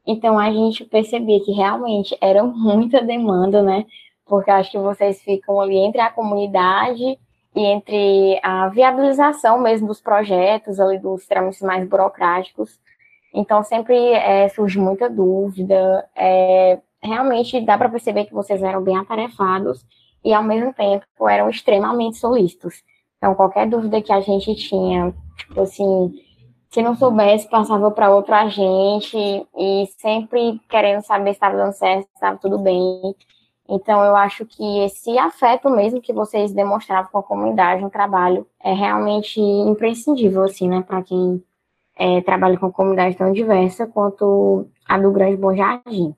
Então 0.06 0.38
a 0.38 0.50
gente 0.50 0.84
percebia 0.84 1.42
que 1.44 1.52
realmente 1.52 2.16
era 2.20 2.42
muita 2.42 3.02
demanda, 3.02 3.62
né? 3.62 3.86
Porque 4.26 4.50
acho 4.50 4.70
que 4.70 4.78
vocês 4.78 5.20
ficam 5.22 5.60
ali 5.60 5.76
entre 5.76 6.00
a 6.00 6.10
comunidade 6.10 7.18
e 7.54 7.60
entre 7.60 8.40
a 8.42 8.68
viabilização 8.68 9.60
mesmo 9.60 9.88
dos 9.88 10.00
projetos, 10.00 10.78
ali 10.78 10.98
dos 10.98 11.26
trâmites 11.26 11.60
mais 11.62 11.86
burocráticos. 11.88 12.78
Então 13.34 13.62
sempre 13.62 13.96
é, 14.12 14.48
surge 14.48 14.78
muita 14.78 15.08
dúvida. 15.08 16.08
É, 16.16 16.78
realmente 17.02 17.60
dá 17.60 17.78
para 17.78 17.88
perceber 17.88 18.26
que 18.26 18.34
vocês 18.34 18.62
eram 18.62 18.82
bem 18.82 18.96
atarefados 18.96 19.84
e 20.24 20.34
ao 20.34 20.42
mesmo 20.42 20.72
tempo 20.74 21.04
eram 21.28 21.48
extremamente 21.48 22.18
solícitos. 22.18 22.82
Então 23.18 23.34
qualquer 23.34 23.68
dúvida 23.68 24.02
que 24.02 24.12
a 24.12 24.20
gente 24.20 24.54
tinha 24.54 25.14
Tipo 25.46 25.62
assim, 25.62 26.12
se 26.70 26.82
não 26.82 26.94
soubesse, 26.94 27.48
passava 27.48 27.90
para 27.90 28.14
outro 28.14 28.34
agente 28.34 29.16
e 29.56 29.86
sempre 29.98 30.60
querendo 30.68 31.02
saber 31.02 31.30
se 31.30 31.36
estava 31.36 31.56
dando 31.56 31.72
certo, 31.72 32.04
se 32.04 32.14
estava 32.14 32.36
tudo 32.38 32.58
bem. 32.58 33.14
Então, 33.68 34.04
eu 34.04 34.16
acho 34.16 34.44
que 34.44 34.80
esse 34.80 35.16
afeto 35.18 35.70
mesmo 35.70 36.00
que 36.00 36.12
vocês 36.12 36.52
demonstravam 36.52 37.10
com 37.10 37.18
a 37.18 37.22
comunidade 37.22 37.82
no 37.82 37.90
trabalho 37.90 38.46
é 38.62 38.72
realmente 38.72 39.40
imprescindível, 39.40 40.42
assim, 40.42 40.68
né, 40.68 40.82
para 40.82 41.02
quem 41.02 41.42
é, 41.96 42.20
trabalha 42.22 42.58
com 42.58 42.72
comunidade 42.72 43.16
tão 43.16 43.32
diversa 43.32 43.86
quanto 43.86 44.66
a 44.88 44.98
do 44.98 45.12
Grande 45.12 45.36
Bom 45.36 45.54
Jardim. 45.54 46.14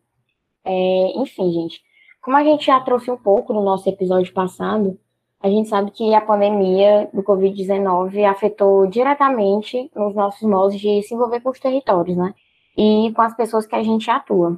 É, 0.64 1.18
enfim, 1.18 1.50
gente, 1.52 1.80
como 2.20 2.36
a 2.36 2.44
gente 2.44 2.66
já 2.66 2.78
trouxe 2.80 3.10
um 3.10 3.16
pouco 3.16 3.52
no 3.52 3.64
nosso 3.64 3.88
episódio 3.88 4.32
passado, 4.32 4.98
a 5.42 5.48
gente 5.48 5.68
sabe 5.68 5.90
que 5.90 6.14
a 6.14 6.20
pandemia 6.20 7.10
do 7.12 7.22
Covid-19 7.22 8.24
afetou 8.24 8.86
diretamente 8.86 9.90
nos 9.94 10.14
nossos 10.14 10.48
modos 10.48 10.78
de 10.78 11.02
se 11.02 11.14
envolver 11.14 11.40
com 11.40 11.50
os 11.50 11.58
territórios, 11.58 12.16
né? 12.16 12.32
E 12.76 13.12
com 13.12 13.22
as 13.22 13.34
pessoas 13.34 13.66
que 13.66 13.74
a 13.74 13.82
gente 13.82 14.08
atua. 14.08 14.56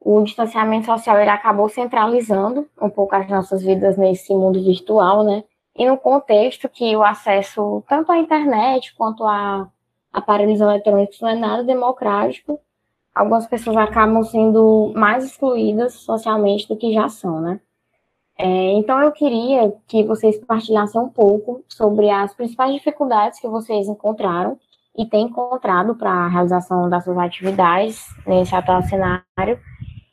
O 0.00 0.22
distanciamento 0.22 0.86
social 0.86 1.18
ele 1.18 1.28
acabou 1.28 1.68
centralizando 1.68 2.66
um 2.80 2.88
pouco 2.88 3.14
as 3.14 3.28
nossas 3.28 3.62
vidas 3.62 3.98
nesse 3.98 4.34
mundo 4.34 4.60
virtual, 4.64 5.22
né? 5.22 5.44
E 5.76 5.86
no 5.86 5.98
contexto 5.98 6.66
que 6.66 6.96
o 6.96 7.02
acesso 7.02 7.84
tanto 7.86 8.10
à 8.10 8.18
internet 8.18 8.94
quanto 8.96 9.24
a 9.24 9.68
aparelhos 10.12 10.60
eletrônicos 10.60 11.20
não 11.20 11.28
é 11.28 11.34
nada 11.34 11.64
democrático, 11.64 12.60
algumas 13.14 13.46
pessoas 13.46 13.76
acabam 13.76 14.22
sendo 14.22 14.92
mais 14.94 15.24
excluídas 15.24 15.94
socialmente 15.94 16.68
do 16.68 16.76
que 16.76 16.92
já 16.92 17.08
são, 17.08 17.40
né? 17.40 17.60
É, 18.38 18.72
então, 18.72 19.00
eu 19.00 19.12
queria 19.12 19.72
que 19.86 20.02
vocês 20.04 20.38
partilhassem 20.44 21.00
um 21.00 21.08
pouco 21.08 21.62
sobre 21.68 22.10
as 22.10 22.34
principais 22.34 22.74
dificuldades 22.74 23.38
que 23.38 23.46
vocês 23.46 23.86
encontraram 23.88 24.58
e 24.96 25.06
têm 25.06 25.26
encontrado 25.26 25.94
para 25.94 26.10
a 26.10 26.28
realização 26.28 26.88
das 26.88 27.04
suas 27.04 27.18
atividades 27.18 28.04
nesse 28.26 28.54
atual 28.54 28.82
cenário, 28.82 29.58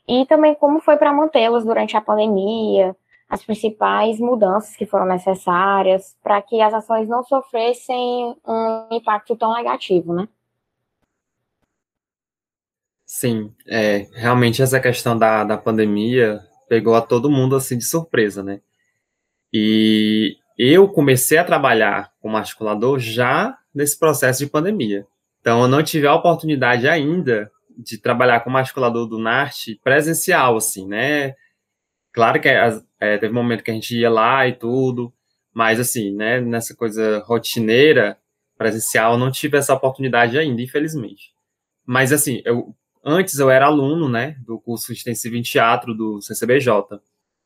e 0.06 0.26
também 0.26 0.54
como 0.54 0.80
foi 0.80 0.96
para 0.96 1.12
mantê-las 1.12 1.64
durante 1.64 1.96
a 1.96 2.00
pandemia, 2.00 2.96
as 3.30 3.44
principais 3.44 4.18
mudanças 4.18 4.74
que 4.74 4.84
foram 4.84 5.06
necessárias 5.06 6.16
para 6.20 6.42
que 6.42 6.60
as 6.60 6.74
ações 6.74 7.08
não 7.08 7.22
sofressem 7.22 8.36
um 8.44 8.88
impacto 8.90 9.36
tão 9.36 9.54
negativo, 9.54 10.12
né? 10.12 10.28
Sim, 13.06 13.54
é, 13.68 14.08
realmente 14.14 14.60
essa 14.60 14.80
questão 14.80 15.16
da, 15.16 15.44
da 15.44 15.56
pandemia 15.56 16.40
pegou 16.68 16.94
a 16.96 17.00
todo 17.00 17.30
mundo 17.30 17.54
assim 17.54 17.78
de 17.78 17.84
surpresa, 17.84 18.42
né? 18.42 18.60
E 19.52 20.36
eu 20.58 20.88
comecei 20.88 21.38
a 21.38 21.44
trabalhar 21.44 22.12
como 22.20 22.36
articulador 22.36 22.98
já 22.98 23.56
nesse 23.72 23.98
processo 23.98 24.44
de 24.44 24.50
pandemia. 24.50 25.06
Então 25.40 25.62
eu 25.62 25.68
não 25.68 25.82
tive 25.82 26.06
a 26.06 26.14
oportunidade 26.14 26.88
ainda 26.88 27.50
de 27.78 27.96
trabalhar 27.96 28.40
como 28.40 28.58
articulador 28.58 29.06
do 29.06 29.18
NART 29.18 29.68
presencial, 29.82 30.56
assim, 30.56 30.86
né? 30.86 31.34
Claro 32.12 32.40
que 32.40 32.48
é, 32.48 33.18
teve 33.18 33.32
um 33.32 33.42
momento 33.42 33.62
que 33.62 33.70
a 33.70 33.74
gente 33.74 33.96
ia 33.96 34.10
lá 34.10 34.46
e 34.48 34.52
tudo, 34.52 35.12
mas 35.54 35.78
assim, 35.80 36.14
né, 36.14 36.40
nessa 36.40 36.74
coisa 36.74 37.20
rotineira, 37.20 38.18
presencial, 38.58 39.16
não 39.16 39.30
tive 39.30 39.56
essa 39.56 39.74
oportunidade 39.74 40.38
ainda, 40.38 40.60
infelizmente. 40.60 41.32
Mas 41.86 42.12
assim, 42.12 42.42
eu 42.44 42.74
antes 43.04 43.38
eu 43.38 43.50
era 43.50 43.66
aluno, 43.66 44.08
né, 44.08 44.36
do 44.46 44.60
curso 44.60 44.92
extensivo 44.92 45.36
em 45.36 45.42
teatro 45.42 45.94
do 45.94 46.20
CCBJ. 46.20 47.00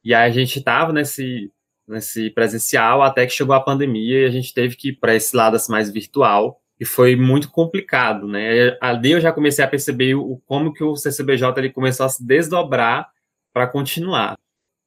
E 0.05 0.15
aí 0.15 0.29
a 0.29 0.33
gente 0.33 0.59
estava 0.59 0.93
nesse 0.93 1.53
nesse 1.87 2.31
presencial 2.31 3.03
até 3.03 3.27
que 3.27 3.33
chegou 3.33 3.55
a 3.55 3.61
pandemia 3.61 4.23
e 4.23 4.25
a 4.25 4.31
gente 4.31 4.55
teve 4.55 4.75
que 4.75 4.89
ir 4.89 4.95
para 4.95 5.15
esse 5.15 5.37
lado 5.37 5.57
assim, 5.57 5.71
mais 5.71 5.91
virtual 5.91 6.61
e 6.81 6.85
foi 6.85 7.15
muito 7.15 7.51
complicado, 7.51 8.27
né? 8.27 8.77
Ali 8.81 9.13
eu 9.13 9.21
já 9.21 9.33
comecei 9.33 9.65
a 9.65 9.69
perceber 9.69 10.15
o, 10.15 10.41
como 10.47 10.73
que 10.73 10.83
o 10.83 10.97
CCBJ 10.97 11.53
ele 11.59 11.71
começou 11.71 12.07
a 12.07 12.09
se 12.09 12.25
desdobrar 12.27 13.09
para 13.53 13.67
continuar 13.67 14.37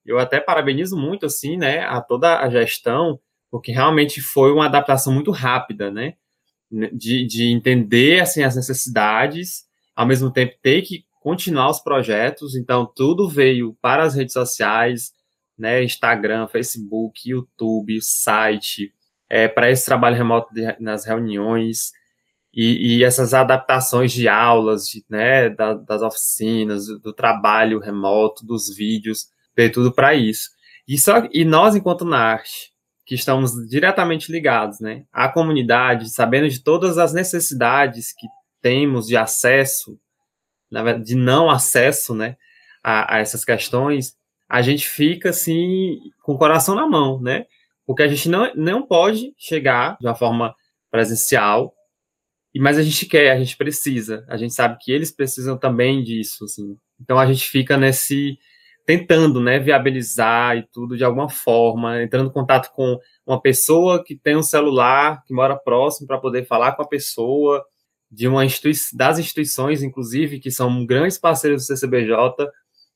eu 0.07 0.17
até 0.17 0.39
parabenizo 0.39 0.97
muito, 0.97 1.25
assim, 1.25 1.57
né, 1.57 1.81
a 1.81 2.01
toda 2.01 2.39
a 2.39 2.49
gestão, 2.49 3.19
porque 3.51 3.71
realmente 3.71 4.21
foi 4.21 4.51
uma 4.53 4.65
adaptação 4.65 5.13
muito 5.13 5.31
rápida, 5.31 5.91
né, 5.91 6.13
de, 6.71 7.25
de 7.27 7.51
entender, 7.51 8.21
assim, 8.21 8.43
as 8.43 8.55
necessidades, 8.55 9.65
ao 9.95 10.05
mesmo 10.05 10.31
tempo 10.31 10.55
ter 10.61 10.81
que 10.81 11.05
continuar 11.21 11.69
os 11.69 11.81
projetos, 11.81 12.55
então 12.55 12.85
tudo 12.85 13.27
veio 13.27 13.77
para 13.81 14.03
as 14.03 14.15
redes 14.15 14.33
sociais, 14.33 15.11
né, 15.57 15.83
Instagram, 15.83 16.47
Facebook, 16.47 17.29
YouTube, 17.29 18.01
site, 18.01 18.93
é, 19.29 19.47
para 19.47 19.69
esse 19.69 19.85
trabalho 19.85 20.15
remoto 20.15 20.53
de, 20.53 20.75
nas 20.79 21.05
reuniões, 21.05 21.91
e, 22.53 22.97
e, 22.97 23.03
essas 23.03 23.33
adaptações 23.33 24.11
de 24.11 24.27
aulas, 24.27 24.87
de, 24.87 25.05
né, 25.09 25.49
da, 25.49 25.73
das 25.73 26.01
oficinas, 26.01 26.87
do, 26.87 26.99
do 26.99 27.13
trabalho 27.13 27.79
remoto, 27.79 28.45
dos 28.45 28.75
vídeos, 28.75 29.27
ter 29.57 29.71
tudo 29.71 29.91
para 29.91 30.13
isso. 30.13 30.51
E, 30.87 30.99
só, 30.99 31.27
e 31.33 31.43
nós, 31.43 31.75
enquanto 31.75 32.05
NART, 32.05 32.47
que 33.03 33.15
estamos 33.15 33.53
diretamente 33.67 34.31
ligados 34.31 34.79
né, 34.79 35.03
à 35.11 35.27
comunidade, 35.27 36.11
sabendo 36.11 36.47
de 36.47 36.63
todas 36.63 36.99
as 36.99 37.11
necessidades 37.11 38.13
que 38.13 38.27
temos 38.61 39.07
de 39.07 39.17
acesso, 39.17 39.99
de 41.03 41.15
não 41.15 41.49
acesso 41.49 42.13
né, 42.13 42.37
a, 42.83 43.15
a 43.15 43.19
essas 43.19 43.43
questões, 43.43 44.15
a 44.47 44.61
gente 44.61 44.87
fica 44.87 45.31
assim 45.31 45.97
com 46.21 46.33
o 46.33 46.37
coração 46.37 46.75
na 46.75 46.85
mão, 46.85 47.19
né? 47.19 47.45
Porque 47.85 48.03
a 48.03 48.07
gente 48.07 48.29
não, 48.29 48.53
não 48.55 48.85
pode 48.85 49.33
chegar 49.37 49.97
de 49.99 50.05
uma 50.05 50.15
forma 50.15 50.55
presencial, 50.91 51.73
mas 52.55 52.77
a 52.77 52.83
gente 52.83 53.05
quer, 53.05 53.31
a 53.31 53.39
gente 53.39 53.57
precisa, 53.57 54.25
a 54.29 54.37
gente 54.37 54.53
sabe 54.53 54.77
que 54.79 54.91
eles 54.91 55.11
precisam 55.11 55.57
também 55.57 56.03
disso, 56.03 56.45
assim. 56.45 56.77
Então 56.99 57.17
a 57.17 57.25
gente 57.25 57.47
fica 57.47 57.75
nesse 57.77 58.37
tentando, 58.87 59.41
né, 59.41 59.59
viabilizar 59.59 60.55
e 60.55 60.63
tudo 60.71 60.95
de 60.95 61.03
alguma 61.03 61.27
forma, 61.27 62.01
entrando 62.01 62.29
em 62.29 62.33
contato 62.33 62.71
com 62.71 62.97
uma 63.25 63.39
pessoa 63.39 64.01
que 64.01 64.15
tem 64.15 64.37
um 64.37 64.41
celular, 64.41 65.25
que 65.25 65.33
mora 65.33 65.57
próximo, 65.57 66.07
para 66.07 66.17
poder 66.17 66.45
falar 66.45 66.71
com 66.71 66.83
a 66.83 66.87
pessoa, 66.87 67.65
de 68.09 68.29
uma 68.29 68.45
institui 68.45 68.71
das 68.93 69.19
instituições, 69.19 69.83
inclusive, 69.83 70.39
que 70.39 70.49
são 70.49 70.85
grandes 70.85 71.17
parceiros 71.17 71.63
do 71.63 71.65
CCBJ, 71.67 72.15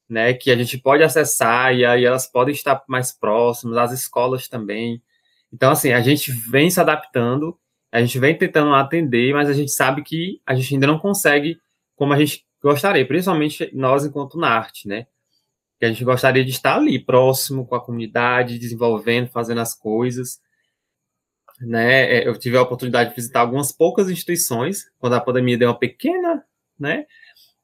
né, 0.08 0.34
que 0.34 0.50
a 0.50 0.56
gente 0.56 0.78
pode 0.78 1.04
acessar 1.04 1.76
e 1.76 1.86
aí 1.86 2.06
elas 2.06 2.26
podem 2.26 2.54
estar 2.54 2.82
mais 2.88 3.12
próximas, 3.12 3.78
as 3.78 3.92
escolas 3.92 4.48
também. 4.48 5.04
Então, 5.52 5.72
assim, 5.72 5.92
a 5.92 6.00
gente 6.00 6.32
vem 6.32 6.70
se 6.70 6.80
adaptando, 6.80 7.60
a 7.92 8.00
gente 8.00 8.18
vem 8.18 8.38
tentando 8.38 8.74
atender, 8.74 9.34
mas 9.34 9.50
a 9.50 9.54
gente 9.54 9.74
sabe 9.74 10.04
que 10.04 10.40
a 10.46 10.56
gente 10.56 10.74
ainda 10.74 10.88
não 10.88 10.98
consegue 10.98 11.60
como 11.98 12.14
a 12.14 12.18
gente 12.18 12.46
gostaria, 12.64 13.06
principalmente 13.06 13.70
nós 13.74 14.06
enquanto 14.06 14.40
NART, 14.40 14.86
né? 14.86 15.08
Que 15.82 15.86
a 15.86 15.88
gente 15.88 16.04
gostaria 16.04 16.46
de 16.46 16.52
estar 16.52 16.76
ali, 16.76 17.04
próximo 17.04 17.66
com 17.66 17.74
a 17.74 17.84
comunidade, 17.84 18.60
desenvolvendo, 18.60 19.30
fazendo 19.30 19.62
as 19.62 19.74
coisas. 19.74 20.40
Né? 21.60 22.20
É, 22.20 22.28
eu 22.28 22.38
tive 22.38 22.56
a 22.56 22.62
oportunidade 22.62 23.10
de 23.10 23.16
visitar 23.16 23.40
algumas 23.40 23.72
poucas 23.72 24.08
instituições, 24.08 24.86
quando 25.00 25.14
a 25.14 25.20
pandemia 25.20 25.58
deu 25.58 25.70
uma 25.70 25.80
pequena, 25.80 26.46
né? 26.80 27.08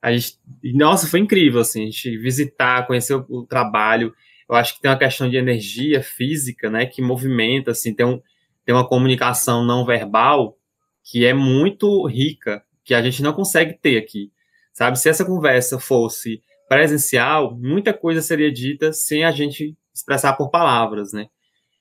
A 0.01 0.11
gente, 0.11 0.39
nossa, 0.73 1.05
foi 1.05 1.19
incrível, 1.19 1.61
assim, 1.61 1.83
a 1.83 1.85
gente 1.85 2.17
visitar, 2.17 2.87
conhecer 2.87 3.13
o, 3.13 3.23
o 3.29 3.45
trabalho. 3.45 4.11
Eu 4.49 4.55
acho 4.55 4.73
que 4.73 4.81
tem 4.81 4.89
uma 4.89 4.97
questão 4.97 5.29
de 5.29 5.37
energia 5.37 6.01
física, 6.01 6.71
né, 6.71 6.87
que 6.87 7.03
movimenta, 7.03 7.69
assim, 7.69 7.93
tem, 7.93 8.03
um, 8.03 8.19
tem 8.65 8.73
uma 8.73 8.87
comunicação 8.87 9.63
não 9.63 9.85
verbal 9.85 10.57
que 11.03 11.23
é 11.23 11.35
muito 11.35 12.03
rica, 12.07 12.63
que 12.83 12.95
a 12.95 13.01
gente 13.03 13.21
não 13.21 13.31
consegue 13.31 13.77
ter 13.79 13.99
aqui, 13.99 14.31
sabe? 14.73 14.97
Se 14.97 15.07
essa 15.07 15.23
conversa 15.23 15.79
fosse 15.79 16.41
presencial, 16.67 17.55
muita 17.57 17.93
coisa 17.93 18.21
seria 18.21 18.51
dita 18.51 18.91
sem 18.93 19.23
a 19.23 19.31
gente 19.31 19.75
expressar 19.93 20.33
por 20.33 20.49
palavras, 20.49 21.13
né? 21.13 21.27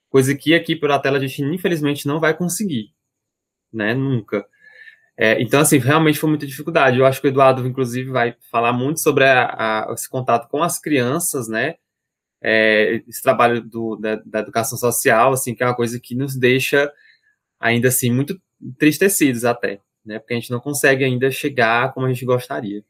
Coisa 0.09 0.35
que 0.35 0.55
aqui 0.55 0.77
pela 0.77 0.99
tela 0.99 1.18
a 1.18 1.20
gente 1.20 1.42
infelizmente 1.42 2.07
não 2.07 2.20
vai 2.20 2.37
conseguir, 2.37 2.92
né? 3.72 3.94
Nunca. 3.94 4.46
É, 5.18 5.40
então, 5.40 5.61
assim, 5.61 5.79
realmente 5.79 6.18
foi 6.18 6.29
muita 6.29 6.46
dificuldade. 6.46 6.99
Eu 6.99 7.07
acho 7.07 7.20
que 7.20 7.27
o 7.27 7.31
Eduardo, 7.31 7.66
inclusive, 7.66 8.11
vai 8.11 8.37
falar 8.51 8.72
muito 8.72 9.01
sobre 9.01 9.25
a, 9.25 9.88
a, 9.88 9.92
esse 9.94 10.09
contato 10.09 10.49
com 10.49 10.62
as 10.62 10.79
crianças, 10.79 11.49
né? 11.49 11.77
É, 12.42 13.03
esse 13.09 13.22
trabalho 13.22 13.62
do, 13.62 13.96
da, 13.96 14.16
da, 14.16 14.40
educação 14.40 14.77
social, 14.79 15.33
assim, 15.33 15.55
que 15.55 15.62
é 15.62 15.66
uma 15.66 15.75
coisa 15.75 15.99
que 15.99 16.14
nos 16.14 16.37
deixa 16.37 16.92
ainda 17.59 17.88
assim 17.88 18.12
muito 18.12 18.40
entristecidos 18.61 19.44
até, 19.44 19.81
né? 20.05 20.18
Porque 20.18 20.35
a 20.35 20.37
gente 20.37 20.51
não 20.51 20.61
consegue 20.61 21.05
ainda 21.05 21.31
chegar 21.31 21.92
como 21.94 22.07
a 22.07 22.12
gente 22.12 22.25
gostaria. 22.27 22.85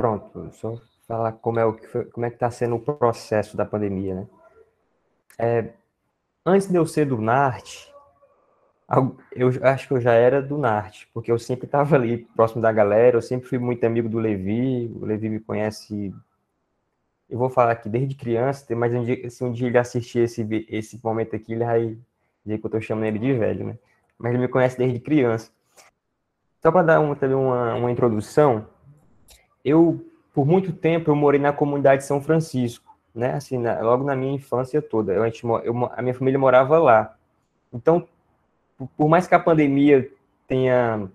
Pronto, 0.00 0.50
só 0.54 0.80
falar 1.06 1.32
como 1.32 1.60
é 1.60 1.64
o 1.66 1.74
que 1.74 1.86
foi, 1.86 2.06
como 2.06 2.24
é 2.24 2.30
que 2.30 2.36
está 2.36 2.50
sendo 2.50 2.76
o 2.76 2.80
processo 2.80 3.54
da 3.54 3.66
pandemia, 3.66 4.14
né? 4.14 4.26
É, 5.38 5.72
antes 6.46 6.68
de 6.68 6.76
eu 6.76 6.86
ser 6.86 7.04
do 7.04 7.20
NART, 7.20 7.86
eu 9.32 9.50
acho 9.62 9.88
que 9.88 9.92
eu 9.92 10.00
já 10.00 10.14
era 10.14 10.40
do 10.40 10.56
NART, 10.56 11.04
porque 11.12 11.30
eu 11.30 11.38
sempre 11.38 11.66
estava 11.66 11.96
ali 11.96 12.24
próximo 12.34 12.62
da 12.62 12.72
galera, 12.72 13.18
eu 13.18 13.20
sempre 13.20 13.46
fui 13.46 13.58
muito 13.58 13.84
amigo 13.84 14.08
do 14.08 14.18
Levi, 14.18 14.90
o 14.96 15.04
Levi 15.04 15.28
me 15.28 15.38
conhece, 15.38 16.14
eu 17.28 17.38
vou 17.38 17.50
falar 17.50 17.72
aqui 17.72 17.90
desde 17.90 18.14
criança, 18.14 18.74
mas 18.74 18.94
um 18.94 19.04
dia, 19.04 19.28
se 19.28 19.44
um 19.44 19.52
dia 19.52 19.66
ele 19.66 19.76
assistir 19.76 20.20
esse, 20.20 20.66
esse 20.70 20.98
momento 21.04 21.36
aqui, 21.36 21.52
ele 21.52 21.64
vai 21.64 21.98
dizer 22.42 22.56
que 22.58 22.64
eu 22.64 22.68
estou 22.68 22.80
chamando 22.80 23.04
ele 23.04 23.18
de 23.18 23.34
velho, 23.34 23.66
né? 23.66 23.78
Mas 24.18 24.32
ele 24.32 24.40
me 24.40 24.48
conhece 24.48 24.78
desde 24.78 24.98
criança. 24.98 25.50
Só 26.62 26.72
para 26.72 26.86
dar 26.86 27.00
uma, 27.00 27.14
também 27.14 27.36
uma, 27.36 27.74
uma 27.74 27.90
introdução, 27.90 28.66
eu, 29.64 30.04
por 30.34 30.46
muito 30.46 30.72
tempo, 30.72 31.10
eu 31.10 31.16
morei 31.16 31.40
na 31.40 31.52
comunidade 31.52 32.02
de 32.02 32.08
São 32.08 32.20
Francisco, 32.20 32.96
né? 33.14 33.34
Assim, 33.34 33.58
na, 33.58 33.80
logo 33.80 34.04
na 34.04 34.16
minha 34.16 34.32
infância 34.32 34.80
toda. 34.80 35.12
Eu, 35.12 35.22
a, 35.22 35.26
gente, 35.26 35.44
eu, 35.44 35.90
a 35.92 36.02
minha 36.02 36.14
família 36.14 36.38
morava 36.38 36.78
lá. 36.78 37.16
Então, 37.72 38.06
por 38.96 39.08
mais 39.08 39.26
que 39.26 39.34
a 39.34 39.40
pandemia 39.40 40.10
tenha 40.46 41.08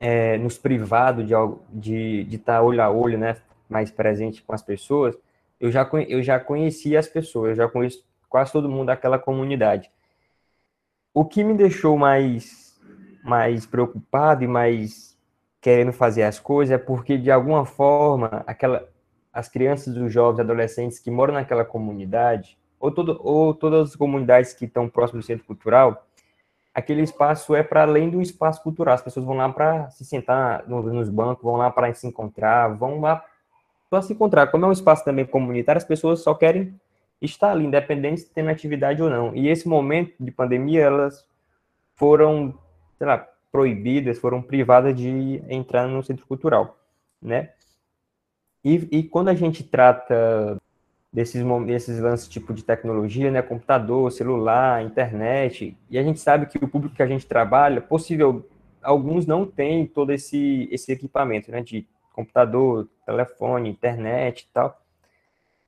é, 0.00 0.38
nos 0.38 0.58
privado 0.58 1.24
de 1.24 1.34
de 1.70 2.24
de 2.24 2.36
estar 2.36 2.58
tá 2.58 2.62
olho 2.62 2.82
a 2.82 2.90
olho, 2.90 3.18
né, 3.18 3.36
mais 3.68 3.90
presente 3.90 4.42
com 4.42 4.52
as 4.52 4.62
pessoas, 4.62 5.16
eu 5.60 5.70
já 5.70 5.88
eu 6.08 6.22
já 6.22 6.38
conhecia 6.38 6.98
as 6.98 7.08
pessoas, 7.08 7.50
eu 7.50 7.56
já 7.56 7.68
conheço 7.68 8.04
quase 8.28 8.52
todo 8.52 8.68
mundo 8.68 8.86
daquela 8.86 9.18
comunidade. 9.18 9.90
O 11.12 11.24
que 11.24 11.42
me 11.42 11.54
deixou 11.54 11.96
mais 11.98 12.78
mais 13.24 13.66
preocupado 13.66 14.44
e 14.44 14.46
mais 14.48 15.07
querendo 15.60 15.92
fazer 15.92 16.22
as 16.22 16.38
coisas 16.38 16.74
é 16.74 16.78
porque, 16.78 17.18
de 17.18 17.30
alguma 17.30 17.64
forma, 17.64 18.44
aquela, 18.46 18.88
as 19.32 19.48
crianças, 19.48 19.96
os 19.96 20.12
jovens, 20.12 20.40
adolescentes 20.40 20.98
que 20.98 21.10
moram 21.10 21.34
naquela 21.34 21.64
comunidade, 21.64 22.58
ou, 22.78 22.90
todo, 22.90 23.18
ou 23.22 23.52
todas 23.54 23.90
as 23.90 23.96
comunidades 23.96 24.52
que 24.52 24.64
estão 24.64 24.88
próximas 24.88 25.24
do 25.24 25.26
centro 25.26 25.44
cultural, 25.44 26.06
aquele 26.72 27.02
espaço 27.02 27.54
é 27.54 27.62
para 27.62 27.82
além 27.82 28.08
do 28.08 28.22
espaço 28.22 28.62
cultural. 28.62 28.94
As 28.94 29.02
pessoas 29.02 29.26
vão 29.26 29.36
lá 29.36 29.48
para 29.48 29.90
se 29.90 30.04
sentar 30.04 30.64
nos 30.68 31.08
bancos, 31.08 31.42
vão 31.42 31.56
lá 31.56 31.70
para 31.70 31.92
se 31.92 32.06
encontrar, 32.06 32.68
vão 32.68 33.00
lá 33.00 33.24
para 33.90 34.02
se 34.02 34.12
encontrar. 34.12 34.46
Como 34.48 34.64
é 34.64 34.68
um 34.68 34.72
espaço 34.72 35.04
também 35.04 35.26
comunitário, 35.26 35.78
as 35.78 35.84
pessoas 35.84 36.20
só 36.20 36.34
querem 36.34 36.78
estar 37.20 37.50
ali, 37.50 37.66
independente 37.66 38.20
se 38.20 38.30
tem 38.30 38.48
atividade 38.48 39.02
ou 39.02 39.10
não. 39.10 39.34
E 39.34 39.48
esse 39.48 39.66
momento 39.66 40.14
de 40.20 40.30
pandemia, 40.30 40.82
elas 40.82 41.26
foram, 41.96 42.54
sei 42.96 43.06
lá, 43.08 43.26
proibidas, 43.50 44.18
foram 44.18 44.42
privadas 44.42 44.94
de 44.94 45.42
entrar 45.48 45.86
no 45.86 46.02
centro 46.02 46.26
cultural, 46.26 46.78
né? 47.20 47.50
E, 48.64 48.88
e 48.90 49.02
quando 49.02 49.28
a 49.28 49.34
gente 49.34 49.62
trata 49.62 50.60
desses, 51.12 51.42
desses 51.66 52.00
lances 52.00 52.28
tipo 52.28 52.52
de 52.52 52.62
tecnologia, 52.62 53.30
né, 53.30 53.40
computador, 53.40 54.10
celular, 54.12 54.84
internet, 54.84 55.76
e 55.88 55.98
a 55.98 56.02
gente 56.02 56.20
sabe 56.20 56.46
que 56.46 56.62
o 56.62 56.68
público 56.68 56.96
que 56.96 57.02
a 57.02 57.06
gente 57.06 57.26
trabalha, 57.26 57.80
possível, 57.80 58.48
alguns 58.82 59.26
não 59.26 59.46
têm 59.46 59.86
todo 59.86 60.12
esse, 60.12 60.68
esse 60.70 60.92
equipamento, 60.92 61.50
né, 61.50 61.62
de 61.62 61.86
computador, 62.12 62.88
telefone, 63.06 63.70
internet 63.70 64.42
e 64.42 64.48
tal. 64.52 64.80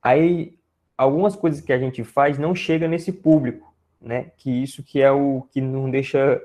Aí, 0.03 0.57
algumas 0.97 1.35
coisas 1.35 1.61
que 1.61 1.73
a 1.73 1.79
gente 1.79 2.03
faz 2.03 2.37
não 2.37 2.53
chega 2.53 2.87
nesse 2.87 3.11
público, 3.11 3.73
né, 3.99 4.31
que 4.37 4.51
isso 4.51 4.83
que 4.83 5.01
é 5.01 5.11
o 5.11 5.43
que 5.51 5.61
não 5.61 5.89
deixa 5.89 6.41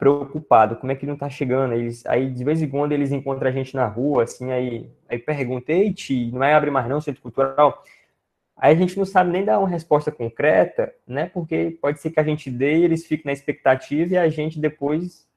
preocupado, 0.00 0.76
como 0.76 0.90
é 0.90 0.96
que 0.96 1.04
não 1.04 1.14
tá 1.14 1.28
chegando? 1.28 1.74
Eles, 1.74 2.06
aí, 2.06 2.30
de 2.30 2.42
vez 2.42 2.62
em 2.62 2.68
quando, 2.68 2.92
eles 2.92 3.12
encontram 3.12 3.50
a 3.50 3.52
gente 3.52 3.76
na 3.76 3.86
rua, 3.86 4.24
assim, 4.24 4.50
aí, 4.50 4.90
aí 5.06 5.18
perguntei, 5.18 5.94
não 6.32 6.38
vai 6.38 6.54
abrir 6.54 6.70
mais 6.70 6.88
não, 6.88 7.02
centro 7.02 7.20
cultural? 7.20 7.84
Aí 8.56 8.72
a 8.72 8.76
gente 8.76 8.96
não 8.98 9.04
sabe 9.04 9.30
nem 9.30 9.44
dar 9.44 9.58
uma 9.58 9.68
resposta 9.68 10.10
concreta, 10.10 10.94
né? 11.06 11.30
Porque 11.32 11.78
pode 11.82 12.00
ser 12.00 12.10
que 12.10 12.18
a 12.18 12.24
gente 12.24 12.50
dê 12.50 12.78
e 12.78 12.84
eles 12.84 13.06
fiquem 13.06 13.26
na 13.26 13.32
expectativa 13.32 14.14
e 14.14 14.18
a 14.18 14.28
gente 14.30 14.58
depois 14.58 15.28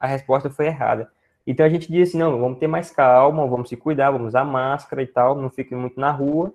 a 0.00 0.06
resposta 0.06 0.48
foi 0.48 0.66
errada. 0.66 1.10
Então 1.46 1.64
a 1.64 1.68
gente 1.68 1.92
diz 1.92 2.08
assim, 2.08 2.18
não, 2.18 2.40
vamos 2.40 2.58
ter 2.58 2.66
mais 2.66 2.90
calma, 2.90 3.46
vamos 3.46 3.68
se 3.68 3.76
cuidar, 3.76 4.10
vamos 4.10 4.28
usar 4.28 4.44
máscara 4.44 5.02
e 5.02 5.06
tal, 5.06 5.36
não 5.36 5.50
fique 5.50 5.74
muito 5.74 6.00
na 6.00 6.10
rua. 6.10 6.54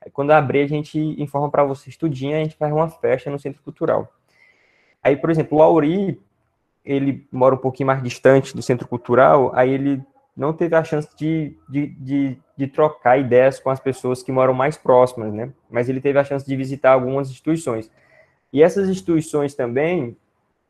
Aí, 0.00 0.10
quando 0.10 0.30
abrir, 0.30 0.60
a 0.60 0.68
gente 0.68 0.98
informa 1.20 1.50
para 1.50 1.64
vocês 1.64 1.96
tudinho, 1.96 2.36
a 2.36 2.40
gente 2.40 2.56
faz 2.56 2.72
uma 2.72 2.88
festa 2.88 3.30
no 3.30 3.38
Centro 3.38 3.62
Cultural. 3.62 4.12
Aí, 5.02 5.16
por 5.16 5.30
exemplo, 5.30 5.58
o 5.58 5.62
Auri, 5.62 6.20
ele 6.84 7.26
mora 7.30 7.54
um 7.54 7.58
pouquinho 7.58 7.86
mais 7.86 8.02
distante 8.02 8.54
do 8.54 8.62
Centro 8.62 8.88
Cultural, 8.88 9.52
aí 9.54 9.70
ele 9.70 10.02
não 10.36 10.52
teve 10.52 10.74
a 10.74 10.82
chance 10.82 11.08
de, 11.16 11.56
de, 11.68 11.88
de, 11.88 12.38
de, 12.56 12.66
trocar 12.66 13.18
ideias 13.18 13.60
com 13.60 13.70
as 13.70 13.78
pessoas 13.78 14.22
que 14.22 14.32
moram 14.32 14.54
mais 14.54 14.76
próximas, 14.76 15.32
né? 15.32 15.52
Mas 15.70 15.88
ele 15.88 16.00
teve 16.00 16.18
a 16.18 16.24
chance 16.24 16.46
de 16.46 16.56
visitar 16.56 16.92
algumas 16.92 17.30
instituições. 17.30 17.90
E 18.52 18.62
essas 18.62 18.88
instituições 18.88 19.54
também, 19.54 20.16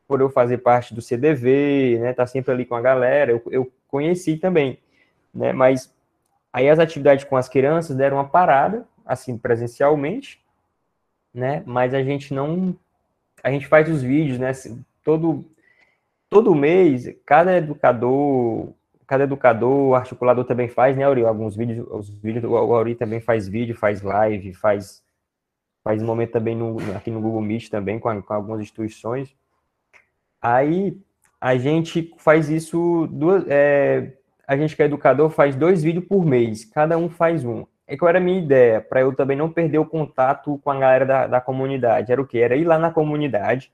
por 0.06 0.20
eu 0.20 0.28
fazer 0.28 0.58
parte 0.58 0.94
do 0.94 1.00
CDV, 1.00 1.98
né, 2.00 2.12
tá 2.12 2.26
sempre 2.26 2.52
ali 2.52 2.64
com 2.64 2.74
a 2.74 2.80
galera, 2.80 3.30
eu, 3.32 3.42
eu 3.50 3.72
conheci 3.88 4.36
também, 4.36 4.78
né? 5.32 5.52
Mas 5.52 5.92
aí 6.52 6.68
as 6.68 6.78
atividades 6.78 7.24
com 7.24 7.36
as 7.36 7.48
crianças 7.48 7.96
deram 7.96 8.16
uma 8.16 8.28
parada, 8.28 8.86
assim, 9.06 9.38
presencialmente, 9.38 10.40
né? 11.32 11.62
Mas 11.66 11.94
a 11.94 12.02
gente 12.02 12.34
não... 12.34 12.76
A 13.42 13.50
gente 13.50 13.66
faz 13.66 13.88
os 13.88 14.02
vídeos, 14.02 14.38
né? 14.38 14.50
Assim, 14.50 14.84
todo, 15.04 15.44
todo 16.32 16.54
mês, 16.54 17.14
cada 17.26 17.54
educador 17.58 18.72
cada 19.06 19.24
educador, 19.24 19.94
articulador 19.94 20.42
também 20.46 20.68
faz, 20.68 20.96
né, 20.96 21.04
Auri? 21.04 21.22
Alguns 21.22 21.54
vídeos, 21.54 21.86
os 21.90 22.08
vídeos, 22.08 22.44
o 22.44 22.56
Auri 22.56 22.94
também 22.94 23.20
faz 23.20 23.46
vídeo, 23.46 23.76
faz 23.76 24.00
live, 24.00 24.54
faz, 24.54 25.02
faz 25.84 26.02
um 26.02 26.06
momento 26.06 26.30
também 26.30 26.56
no, 26.56 26.78
aqui 26.96 27.10
no 27.10 27.20
Google 27.20 27.42
Meet 27.42 27.68
também, 27.68 27.98
com, 27.98 28.22
com 28.22 28.32
algumas 28.32 28.62
instituições. 28.62 29.36
Aí, 30.40 30.96
a 31.38 31.58
gente 31.58 32.14
faz 32.16 32.48
isso, 32.48 33.06
duas, 33.10 33.44
é, 33.48 34.14
a 34.48 34.56
gente 34.56 34.74
que 34.74 34.82
é 34.82 34.86
educador 34.86 35.28
faz 35.28 35.54
dois 35.54 35.82
vídeos 35.82 36.06
por 36.06 36.24
mês, 36.24 36.64
cada 36.64 36.96
um 36.96 37.10
faz 37.10 37.44
um. 37.44 37.66
É 37.86 37.98
qual 37.98 38.08
era 38.08 38.18
a 38.18 38.22
minha 38.22 38.40
ideia, 38.40 38.80
para 38.80 39.02
eu 39.02 39.14
também 39.14 39.36
não 39.36 39.52
perder 39.52 39.76
o 39.76 39.84
contato 39.84 40.58
com 40.64 40.70
a 40.70 40.78
galera 40.78 41.04
da, 41.04 41.26
da 41.26 41.40
comunidade. 41.42 42.10
Era 42.10 42.22
o 42.22 42.26
que? 42.26 42.38
Era 42.38 42.56
ir 42.56 42.64
lá 42.64 42.78
na 42.78 42.90
comunidade, 42.90 43.70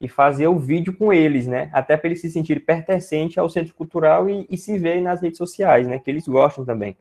e 0.00 0.08
fazer 0.08 0.46
o 0.46 0.58
vídeo 0.58 0.94
com 0.94 1.12
eles, 1.12 1.46
né? 1.46 1.68
Até 1.72 1.96
para 1.96 2.08
eles 2.08 2.20
se 2.20 2.30
sentirem 2.30 2.62
pertencentes 2.62 3.36
ao 3.36 3.48
centro 3.48 3.74
cultural 3.74 4.28
e, 4.30 4.46
e, 4.48 4.56
se 4.56 4.78
verem 4.78 5.02
nas 5.02 5.20
redes 5.20 5.38
sociais, 5.38 5.88
né? 5.88 5.98
Que 5.98 6.10
eles 6.10 6.26
gostam 6.28 6.64
também. 6.64 6.96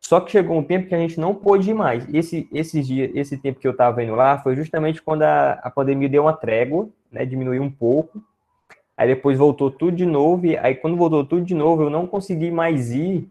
Só 0.00 0.20
que 0.20 0.30
chegou 0.30 0.56
um 0.56 0.62
tempo 0.62 0.88
que 0.88 0.94
a 0.94 0.98
gente 0.98 1.18
não 1.18 1.34
pôde 1.34 1.70
ir 1.70 1.74
mais. 1.74 2.06
Esse, 2.12 2.48
esse, 2.52 2.82
dia, 2.82 3.10
esse 3.14 3.36
tempo 3.36 3.60
que 3.60 3.66
eu 3.66 3.72
estava 3.72 4.02
indo 4.02 4.14
lá 4.14 4.38
foi 4.38 4.56
justamente 4.56 5.02
quando 5.02 5.22
a, 5.22 5.52
a 5.62 5.70
pandemia 5.70 6.08
deu 6.08 6.22
uma 6.22 6.32
trégua, 6.32 6.88
né? 7.10 7.24
Diminuiu 7.26 7.62
um 7.62 7.70
pouco. 7.70 8.22
Aí 8.96 9.08
depois 9.08 9.36
voltou 9.36 9.70
tudo 9.70 9.96
de 9.96 10.06
novo. 10.06 10.46
E 10.46 10.56
aí 10.56 10.74
quando 10.74 10.96
voltou 10.96 11.24
tudo 11.24 11.44
de 11.44 11.54
novo, 11.54 11.82
eu 11.82 11.90
não 11.90 12.06
consegui 12.06 12.50
mais 12.50 12.90
ir 12.90 13.28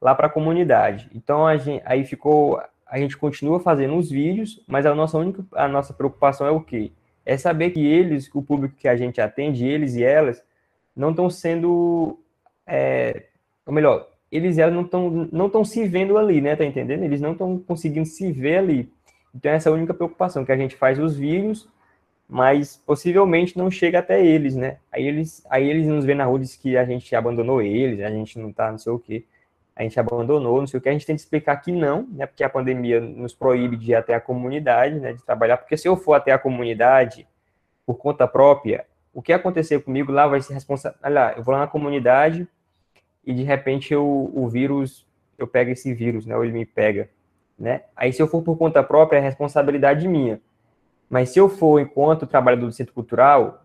lá 0.00 0.14
para 0.14 0.26
a 0.26 0.30
comunidade. 0.30 1.10
Então 1.14 1.46
a 1.46 1.56
gente, 1.56 1.82
aí 1.86 2.04
ficou, 2.04 2.60
a 2.86 2.98
gente 2.98 3.16
continua 3.16 3.60
fazendo 3.60 3.96
os 3.96 4.10
vídeos, 4.10 4.62
mas 4.66 4.84
a 4.84 4.94
nossa 4.94 5.16
única, 5.18 5.44
a 5.52 5.68
nossa 5.68 5.92
preocupação 5.92 6.46
é 6.46 6.50
o 6.50 6.60
quê? 6.60 6.92
É 7.24 7.36
saber 7.36 7.70
que 7.70 7.84
eles, 7.84 8.30
o 8.34 8.42
público 8.42 8.74
que 8.76 8.88
a 8.88 8.96
gente 8.96 9.20
atende, 9.20 9.66
eles 9.66 9.94
e 9.94 10.02
elas, 10.02 10.42
não 10.96 11.10
estão 11.10 11.30
sendo, 11.30 12.18
é, 12.66 13.24
ou 13.66 13.72
melhor, 13.72 14.08
eles 14.30 14.56
e 14.56 14.60
elas 14.60 14.74
não 14.74 14.82
estão 14.82 15.28
não 15.32 15.46
estão 15.46 15.64
se 15.64 15.86
vendo 15.86 16.16
ali, 16.16 16.40
né? 16.40 16.56
Tá 16.56 16.64
entendendo? 16.64 17.02
Eles 17.02 17.20
não 17.20 17.32
estão 17.32 17.58
conseguindo 17.58 18.06
se 18.06 18.30
ver 18.32 18.58
ali. 18.58 18.92
Então 19.34 19.52
essa 19.52 19.68
é 19.68 19.72
a 19.72 19.74
única 19.74 19.94
preocupação 19.94 20.44
que 20.44 20.52
a 20.52 20.56
gente 20.56 20.76
faz 20.76 20.98
os 20.98 21.16
vídeos, 21.16 21.68
mas 22.28 22.76
possivelmente 22.86 23.58
não 23.58 23.70
chega 23.70 23.98
até 23.98 24.24
eles, 24.24 24.54
né? 24.56 24.78
Aí 24.92 25.06
eles 25.06 25.44
aí 25.50 25.68
eles 25.68 25.86
nos 25.86 26.04
vêem 26.04 26.18
na 26.18 26.24
rua 26.26 26.38
diz 26.38 26.56
que 26.56 26.76
a 26.76 26.84
gente 26.84 27.14
abandonou 27.14 27.60
eles, 27.62 28.00
a 28.00 28.10
gente 28.10 28.38
não 28.38 28.52
tá, 28.52 28.70
não 28.70 28.78
sei 28.78 28.92
o 28.92 28.98
quê 28.98 29.24
a 29.80 29.82
gente 29.82 29.98
abandonou, 29.98 30.60
não 30.60 30.66
sei 30.66 30.76
o 30.76 30.80
que, 30.80 30.90
a 30.90 30.92
gente 30.92 31.06
tem 31.06 31.16
que 31.16 31.22
explicar 31.22 31.56
que 31.56 31.72
não, 31.72 32.06
né, 32.12 32.26
porque 32.26 32.44
a 32.44 32.50
pandemia 32.50 33.00
nos 33.00 33.34
proíbe 33.34 33.78
de 33.78 33.92
ir 33.92 33.94
até 33.94 34.12
a 34.14 34.20
comunidade, 34.20 35.00
né, 35.00 35.14
de 35.14 35.24
trabalhar, 35.24 35.56
porque 35.56 35.74
se 35.74 35.88
eu 35.88 35.96
for 35.96 36.12
até 36.12 36.32
a 36.32 36.38
comunidade 36.38 37.26
por 37.86 37.94
conta 37.94 38.28
própria, 38.28 38.84
o 39.10 39.22
que 39.22 39.32
acontecer 39.32 39.80
comigo 39.80 40.12
lá 40.12 40.26
vai 40.26 40.42
ser 40.42 40.52
responsável, 40.52 40.98
olha, 41.02 41.32
eu 41.34 41.42
vou 41.42 41.54
lá 41.54 41.60
na 41.60 41.66
comunidade 41.66 42.46
e 43.24 43.32
de 43.32 43.42
repente 43.42 43.94
eu, 43.94 44.30
o 44.34 44.46
vírus, 44.50 45.08
eu 45.38 45.46
pego 45.46 45.70
esse 45.70 45.94
vírus, 45.94 46.26
né, 46.26 46.36
ou 46.36 46.44
ele 46.44 46.52
me 46.52 46.66
pega, 46.66 47.08
né, 47.58 47.84
aí 47.96 48.12
se 48.12 48.20
eu 48.20 48.28
for 48.28 48.42
por 48.42 48.58
conta 48.58 48.82
própria, 48.82 49.16
é 49.16 49.20
responsabilidade 49.22 50.06
minha, 50.06 50.42
mas 51.08 51.30
se 51.30 51.38
eu 51.38 51.48
for 51.48 51.80
enquanto 51.80 52.26
trabalhador 52.26 52.66
do 52.66 52.72
centro 52.72 52.92
cultural, 52.92 53.64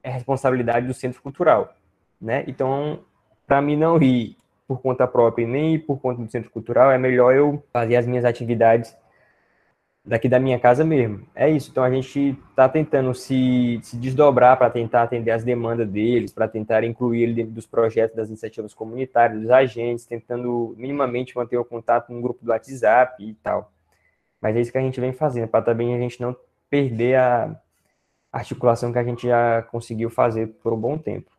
é 0.00 0.10
responsabilidade 0.10 0.86
do 0.86 0.94
centro 0.94 1.20
cultural, 1.20 1.74
né, 2.20 2.44
então, 2.46 3.00
para 3.48 3.60
mim 3.60 3.74
não 3.74 4.00
ir 4.00 4.36
por 4.66 4.80
conta 4.80 5.06
própria 5.06 5.44
e 5.44 5.46
nem 5.46 5.78
por 5.78 6.00
conta 6.00 6.22
do 6.22 6.30
centro 6.30 6.50
cultural, 6.50 6.90
é 6.90 6.98
melhor 6.98 7.34
eu 7.34 7.62
fazer 7.72 7.96
as 7.96 8.06
minhas 8.06 8.24
atividades 8.24 8.96
daqui 10.06 10.28
da 10.28 10.38
minha 10.38 10.58
casa 10.58 10.84
mesmo. 10.84 11.26
É 11.34 11.50
isso. 11.50 11.70
Então 11.70 11.82
a 11.82 11.90
gente 11.90 12.38
está 12.50 12.68
tentando 12.68 13.12
se, 13.12 13.80
se 13.82 13.96
desdobrar 13.96 14.56
para 14.56 14.70
tentar 14.70 15.02
atender 15.02 15.32
as 15.32 15.42
demandas 15.42 15.88
deles, 15.88 16.32
para 16.32 16.46
tentar 16.46 16.84
incluir 16.84 17.22
ele 17.24 17.34
dentro 17.34 17.52
dos 17.52 17.66
projetos 17.66 18.16
das 18.16 18.28
iniciativas 18.28 18.72
comunitárias, 18.72 19.40
dos 19.40 19.50
agentes, 19.50 20.06
tentando 20.06 20.74
minimamente 20.78 21.36
manter 21.36 21.56
o 21.56 21.64
contato 21.64 22.12
no 22.12 22.22
grupo 22.22 22.44
do 22.44 22.50
WhatsApp 22.50 23.22
e 23.22 23.34
tal. 23.34 23.72
Mas 24.40 24.56
é 24.56 24.60
isso 24.60 24.70
que 24.70 24.78
a 24.78 24.82
gente 24.82 25.00
vem 25.00 25.12
fazendo, 25.12 25.48
para 25.48 25.64
também 25.64 25.94
a 25.94 25.98
gente 25.98 26.20
não 26.20 26.36
perder 26.70 27.16
a 27.16 27.56
articulação 28.32 28.92
que 28.92 28.98
a 28.98 29.04
gente 29.04 29.26
já 29.26 29.62
conseguiu 29.62 30.10
fazer 30.10 30.48
por 30.62 30.72
um 30.72 30.78
bom 30.78 30.96
tempo. 30.96 31.35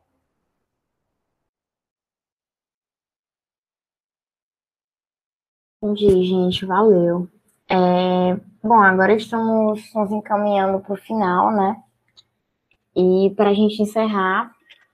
Entendi, 5.81 6.23
gente, 6.23 6.65
valeu. 6.65 7.27
É, 7.69 8.35
bom, 8.63 8.81
agora 8.81 9.13
estamos 9.13 9.93
nos 9.93 10.11
encaminhando 10.11 10.79
para 10.79 10.93
o 10.93 10.97
final, 10.97 11.51
né? 11.51 11.83
E 12.95 13.31
para 13.35 13.51
a 13.51 13.53
gente 13.53 13.81
encerrar, 13.83 14.51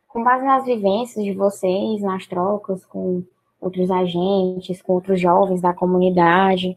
com 0.10 0.24
base 0.24 0.44
nas 0.46 0.66
vivências 0.66 1.24
de 1.24 1.34
vocês, 1.34 2.02
nas 2.02 2.28
trocas 2.28 2.86
com 2.86 3.24
outros 3.62 3.90
agentes, 3.90 4.82
com 4.82 4.94
outros 4.94 5.22
jovens 5.22 5.62
da 5.62 5.74
comunidade, 5.74 6.76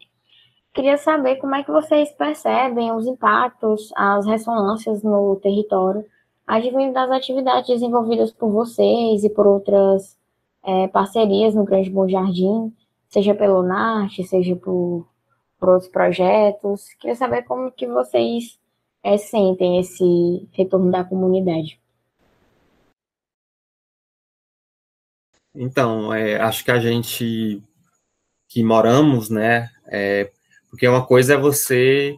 queria 0.73 0.97
saber 0.99 1.37
como 1.37 1.57
é 1.57 1.64
que 1.64 1.73
vocês 1.73 2.12
percebem 2.12 2.92
os 2.92 3.07
impactos, 3.07 3.90
as 3.97 4.25
ressonâncias 4.25 5.03
no 5.03 5.35
território, 5.42 6.05
advindo 6.47 6.92
das 6.92 7.11
atividades 7.11 7.69
desenvolvidas 7.69 8.31
por 8.31 8.53
vocês 8.53 9.25
e 9.25 9.31
por 9.31 9.49
outras 9.49 10.16
é, 10.62 10.87
parcerias 10.88 11.57
no 11.57 11.64
Grande 11.64 11.90
Bom 11.90 12.09
Jardim, 12.09 12.73
seja 13.17 13.35
pelo 13.35 13.63
NART, 13.63 14.23
seja 14.25 14.55
por, 14.55 15.09
por 15.59 15.71
outros 15.71 15.91
projetos. 15.91 16.93
Queria 17.01 17.17
saber 17.17 17.45
como 17.45 17.73
que 17.73 17.87
vocês 17.87 18.59
é, 19.03 19.17
sentem 19.17 19.81
esse 19.81 20.47
retorno 20.53 20.91
da 20.91 21.03
comunidade. 21.03 21.81
Então, 25.55 26.13
é, 26.13 26.39
acho 26.39 26.63
que 26.63 26.71
a 26.71 26.79
gente 26.79 27.63
que 28.49 28.63
moramos, 28.63 29.31
né, 29.31 29.71
é, 29.87 30.31
porque 30.69 30.87
uma 30.87 31.05
coisa 31.05 31.35
é 31.35 31.37
você 31.39 32.15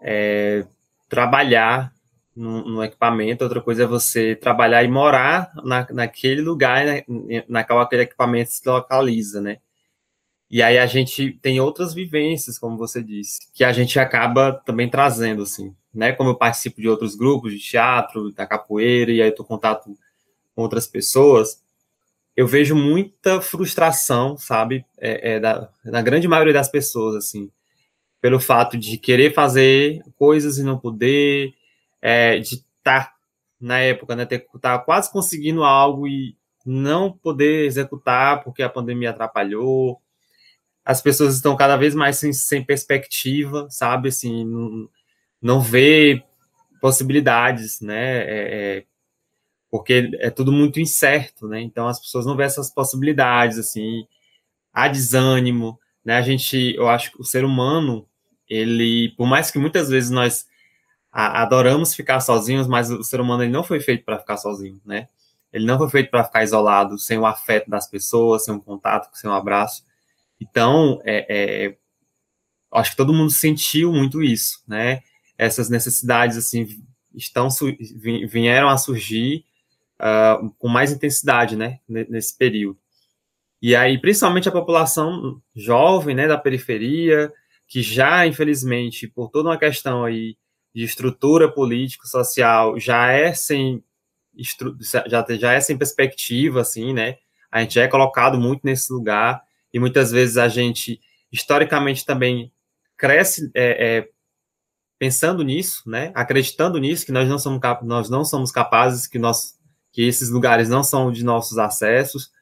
é, 0.00 0.64
trabalhar 1.10 1.92
no, 2.34 2.64
no, 2.64 2.82
equipamento, 2.82 3.44
outra 3.44 3.60
coisa 3.60 3.82
é 3.82 3.86
você 3.86 4.34
trabalhar 4.34 4.82
e 4.82 4.88
morar 4.88 5.52
na, 5.62 5.86
naquele 5.90 6.40
lugar, 6.40 6.86
né, 6.86 7.04
naquele 7.46 8.02
equipamento 8.02 8.50
se 8.50 8.66
localiza, 8.66 9.38
né? 9.42 9.58
E 10.52 10.62
aí 10.62 10.78
a 10.78 10.84
gente 10.84 11.32
tem 11.40 11.58
outras 11.60 11.94
vivências, 11.94 12.58
como 12.58 12.76
você 12.76 13.02
disse, 13.02 13.40
que 13.54 13.64
a 13.64 13.72
gente 13.72 13.98
acaba 13.98 14.52
também 14.52 14.86
trazendo, 14.86 15.42
assim, 15.44 15.74
né? 15.94 16.12
Como 16.12 16.28
eu 16.28 16.34
participo 16.36 16.78
de 16.78 16.90
outros 16.90 17.16
grupos 17.16 17.52
de 17.52 17.58
teatro, 17.58 18.30
da 18.32 18.46
capoeira, 18.46 19.10
e 19.10 19.22
aí 19.22 19.30
eu 19.30 19.34
tô 19.34 19.44
em 19.44 19.46
contato 19.46 19.96
com 20.54 20.62
outras 20.62 20.86
pessoas, 20.86 21.62
eu 22.36 22.46
vejo 22.46 22.76
muita 22.76 23.40
frustração, 23.40 24.36
sabe, 24.36 24.84
é, 24.98 25.36
é, 25.36 25.40
da, 25.40 25.70
da 25.82 26.02
grande 26.02 26.28
maioria 26.28 26.52
das 26.52 26.68
pessoas, 26.68 27.16
assim, 27.16 27.50
pelo 28.20 28.38
fato 28.38 28.76
de 28.76 28.98
querer 28.98 29.32
fazer 29.32 30.02
coisas 30.18 30.58
e 30.58 30.62
não 30.62 30.78
poder, 30.78 31.54
é, 32.02 32.38
de 32.38 32.56
estar 32.56 33.06
tá, 33.06 33.14
na 33.58 33.78
época, 33.78 34.14
né, 34.14 34.26
ter 34.26 34.46
tá 34.60 34.78
quase 34.78 35.10
conseguindo 35.10 35.64
algo 35.64 36.06
e 36.06 36.36
não 36.66 37.10
poder 37.10 37.64
executar 37.64 38.44
porque 38.44 38.62
a 38.62 38.68
pandemia 38.68 39.10
atrapalhou. 39.10 39.98
As 40.84 41.00
pessoas 41.00 41.36
estão 41.36 41.56
cada 41.56 41.76
vez 41.76 41.94
mais 41.94 42.18
sem, 42.18 42.32
sem 42.32 42.64
perspectiva, 42.64 43.68
sabe, 43.70 44.08
assim, 44.08 44.44
não, 44.44 44.88
não 45.40 45.60
vê 45.60 46.24
possibilidades, 46.80 47.80
né, 47.80 48.18
é, 48.24 48.78
é 48.78 48.84
porque 49.70 50.10
é 50.20 50.28
tudo 50.28 50.52
muito 50.52 50.78
incerto, 50.80 51.48
né? 51.48 51.58
Então 51.62 51.88
as 51.88 51.98
pessoas 51.98 52.26
não 52.26 52.36
vêem 52.36 52.46
essas 52.46 52.70
possibilidades, 52.70 53.56
assim, 53.58 54.06
há 54.72 54.86
desânimo, 54.86 55.80
né? 56.04 56.16
A 56.16 56.22
gente, 56.22 56.74
eu 56.76 56.88
acho 56.88 57.12
que 57.12 57.20
o 57.20 57.24
ser 57.24 57.42
humano, 57.42 58.06
ele, 58.48 59.14
por 59.16 59.26
mais 59.26 59.50
que 59.50 59.58
muitas 59.58 59.88
vezes 59.88 60.10
nós 60.10 60.46
adoramos 61.10 61.94
ficar 61.94 62.20
sozinhos, 62.20 62.66
mas 62.66 62.90
o 62.90 63.02
ser 63.04 63.20
humano 63.20 63.42
ele 63.42 63.52
não 63.52 63.64
foi 63.64 63.80
feito 63.80 64.04
para 64.04 64.18
ficar 64.18 64.36
sozinho, 64.36 64.80
né? 64.84 65.08
Ele 65.52 65.66
não 65.66 65.78
foi 65.78 65.88
feito 65.90 66.10
para 66.10 66.24
ficar 66.24 66.42
isolado, 66.44 66.98
sem 66.98 67.18
o 67.18 67.26
afeto 67.26 67.70
das 67.70 67.86
pessoas, 67.88 68.44
sem 68.44 68.54
um 68.54 68.60
contato, 68.60 69.08
sem 69.14 69.28
um 69.30 69.34
abraço. 69.34 69.84
Então, 70.42 71.00
é, 71.04 71.26
é, 71.28 71.76
acho 72.72 72.90
que 72.90 72.96
todo 72.96 73.14
mundo 73.14 73.30
sentiu 73.30 73.92
muito 73.92 74.20
isso, 74.22 74.60
né? 74.66 75.02
Essas 75.38 75.70
necessidades 75.70 76.36
assim 76.36 76.66
estão 77.14 77.48
vieram 78.28 78.68
a 78.68 78.76
surgir 78.76 79.44
uh, 80.00 80.50
com 80.58 80.68
mais 80.68 80.90
intensidade, 80.90 81.56
né, 81.56 81.78
nesse 81.88 82.36
período. 82.36 82.78
E 83.60 83.76
aí, 83.76 84.00
principalmente 84.00 84.48
a 84.48 84.52
população 84.52 85.40
jovem, 85.54 86.16
né, 86.16 86.26
da 86.26 86.38
periferia, 86.38 87.32
que 87.68 87.82
já, 87.82 88.26
infelizmente, 88.26 89.06
por 89.06 89.30
toda 89.30 89.50
uma 89.50 89.58
questão 89.58 90.04
aí 90.04 90.36
de 90.74 90.84
estrutura 90.84 91.52
político-social, 91.52 92.78
já 92.80 93.12
é 93.12 93.32
sem 93.32 93.84
já, 95.06 95.24
já 95.38 95.52
é 95.52 95.60
sem 95.60 95.76
perspectiva, 95.76 96.62
assim, 96.62 96.94
né? 96.94 97.18
A 97.50 97.60
gente 97.60 97.74
já 97.74 97.82
é 97.82 97.88
colocado 97.88 98.40
muito 98.40 98.62
nesse 98.64 98.90
lugar 98.92 99.42
e 99.72 99.78
muitas 99.78 100.10
vezes 100.10 100.36
a 100.36 100.48
gente, 100.48 101.00
historicamente, 101.30 102.04
também 102.04 102.52
cresce 102.96 103.50
é, 103.54 103.98
é, 103.98 104.08
pensando 104.98 105.42
nisso, 105.42 105.82
né? 105.88 106.12
Acreditando 106.14 106.78
nisso, 106.78 107.06
que 107.06 107.12
nós 107.12 107.28
não 107.28 107.38
somos, 107.38 107.60
nós 107.82 108.10
não 108.10 108.24
somos 108.24 108.52
capazes, 108.52 109.06
que 109.06 109.18
nós 109.18 109.58
que 109.92 110.02
esses 110.02 110.30
lugares 110.30 110.68
não 110.68 110.82
são 110.82 111.12
de 111.12 111.22
nossos 111.22 111.58
acessos. 111.58 112.32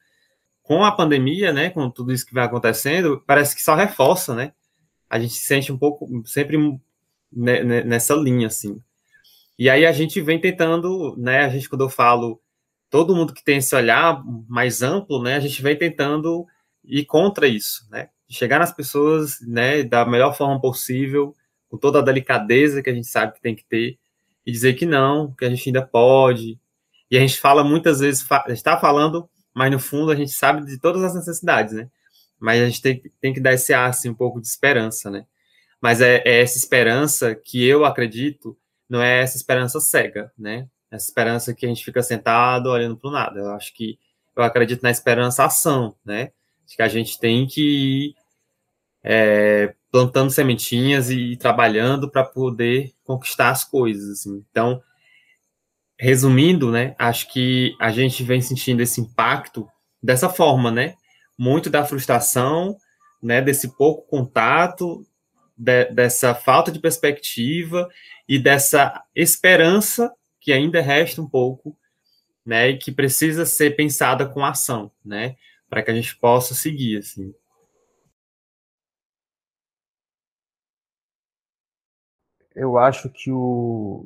Com 0.63 0.85
a 0.85 0.91
pandemia, 0.91 1.51
né, 1.51 1.69
com 1.69 1.89
tudo 1.89 2.13
isso 2.13 2.25
que 2.25 2.33
vai 2.33 2.45
acontecendo, 2.45 3.21
parece 3.27 3.55
que 3.55 3.61
só 3.61 3.75
reforça, 3.75 4.33
né? 4.33 4.53
A 5.09 5.19
gente 5.19 5.33
se 5.33 5.43
sente 5.43 5.71
um 5.71 5.77
pouco 5.77 6.07
sempre 6.25 6.57
nessa 7.31 8.13
linha, 8.15 8.47
assim. 8.47 8.81
E 9.59 9.69
aí 9.69 9.85
a 9.85 9.91
gente 9.91 10.21
vem 10.21 10.39
tentando, 10.39 11.15
né, 11.17 11.41
a 11.45 11.49
gente, 11.49 11.67
quando 11.67 11.81
eu 11.81 11.89
falo 11.89 12.41
todo 12.89 13.15
mundo 13.15 13.33
que 13.33 13.43
tem 13.43 13.57
esse 13.57 13.75
olhar 13.75 14.23
mais 14.47 14.81
amplo, 14.81 15.21
né, 15.21 15.35
a 15.35 15.39
gente 15.39 15.61
vem 15.61 15.77
tentando 15.77 16.45
ir 16.83 17.05
contra 17.05 17.47
isso, 17.47 17.87
né? 17.89 18.09
Chegar 18.29 18.59
nas 18.59 18.73
pessoas, 18.73 19.39
né, 19.41 19.83
da 19.83 20.05
melhor 20.05 20.35
forma 20.35 20.59
possível, 20.59 21.35
com 21.69 21.77
toda 21.77 21.99
a 21.99 22.03
delicadeza 22.03 22.81
que 22.81 22.89
a 22.89 22.93
gente 22.93 23.07
sabe 23.07 23.33
que 23.33 23.41
tem 23.41 23.55
que 23.55 23.65
ter, 23.65 23.97
e 24.45 24.51
dizer 24.51 24.73
que 24.73 24.85
não, 24.85 25.33
que 25.33 25.45
a 25.45 25.49
gente 25.49 25.67
ainda 25.67 25.85
pode, 25.85 26.59
e 27.09 27.17
a 27.17 27.19
gente 27.19 27.39
fala 27.39 27.63
muitas 27.63 27.99
vezes, 27.99 28.25
está 28.47 28.77
falando, 28.77 29.29
mas 29.53 29.69
no 29.69 29.79
fundo 29.79 30.11
a 30.11 30.15
gente 30.15 30.31
sabe 30.31 30.65
de 30.65 30.79
todas 30.79 31.03
as 31.03 31.13
necessidades, 31.13 31.73
né? 31.73 31.89
Mas 32.39 32.61
a 32.61 32.65
gente 32.65 32.81
tem, 32.81 33.03
tem 33.19 33.33
que 33.33 33.39
dar 33.39 33.53
esse 33.53 33.73
ar, 33.73 33.89
assim, 33.89 34.09
um 34.09 34.15
pouco 34.15 34.39
de 34.39 34.47
esperança, 34.47 35.11
né? 35.11 35.25
Mas 35.81 35.99
é, 35.99 36.23
é 36.25 36.41
essa 36.41 36.57
esperança 36.57 37.35
que 37.35 37.63
eu 37.65 37.83
acredito, 37.85 38.57
não 38.89 39.01
é 39.01 39.21
essa 39.21 39.35
esperança 39.35 39.79
cega, 39.79 40.31
né? 40.37 40.67
Essa 40.89 41.07
esperança 41.07 41.53
que 41.53 41.65
a 41.65 41.69
gente 41.69 41.83
fica 41.83 42.01
sentado 42.01 42.67
olhando 42.67 42.95
para 42.97 43.09
o 43.09 43.13
nada. 43.13 43.39
Eu 43.39 43.51
acho 43.51 43.73
que 43.73 43.99
eu 44.35 44.43
acredito 44.43 44.81
na 44.81 44.91
esperança 44.91 45.43
ação, 45.43 45.95
né? 46.05 46.31
Acho 46.71 46.77
que 46.77 46.81
a 46.83 46.87
gente 46.87 47.19
tem 47.19 47.45
que 47.45 47.61
ir 47.61 48.15
é, 49.03 49.73
plantando 49.91 50.29
sementinhas 50.29 51.09
e, 51.09 51.35
trabalhando 51.35 52.09
para 52.09 52.23
poder 52.23 52.93
conquistar 53.03 53.49
as 53.49 53.65
coisas. 53.65 54.09
Assim. 54.09 54.41
Então, 54.49 54.81
resumindo, 55.99 56.71
né, 56.71 56.95
acho 56.97 57.31
que 57.33 57.75
a 57.77 57.91
gente 57.91 58.23
vem 58.23 58.41
sentindo 58.41 58.81
esse 58.81 59.01
impacto 59.01 59.67
dessa 60.01 60.29
forma, 60.29 60.71
né? 60.71 60.95
Muito 61.37 61.69
da 61.69 61.83
frustração, 61.83 62.77
né, 63.21 63.41
desse 63.41 63.75
pouco 63.75 64.07
contato, 64.07 65.05
de, 65.57 65.85
dessa 65.91 66.33
falta 66.33 66.71
de 66.71 66.79
perspectiva 66.79 67.89
e 68.29 68.39
dessa 68.39 69.03
esperança 69.13 70.09
que 70.39 70.53
ainda 70.53 70.81
resta 70.81 71.21
um 71.21 71.27
pouco, 71.27 71.77
né, 72.45 72.69
e 72.69 72.77
que 72.77 72.93
precisa 72.93 73.45
ser 73.45 73.75
pensada 73.75 74.25
com 74.25 74.43
ação, 74.43 74.89
né, 75.03 75.35
para 75.71 75.81
que 75.81 75.89
a 75.89 75.93
gente 75.93 76.17
possa 76.17 76.53
seguir, 76.53 76.97
assim. 76.97 77.33
Eu 82.53 82.77
acho 82.77 83.09
que 83.09 83.31
o, 83.31 84.05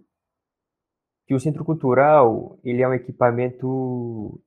que 1.26 1.34
o 1.34 1.40
centro 1.40 1.66
cultural 1.66 2.60
ele 2.64 2.84
é 2.84 2.88
um 2.88 2.94
equipamento 2.94 4.40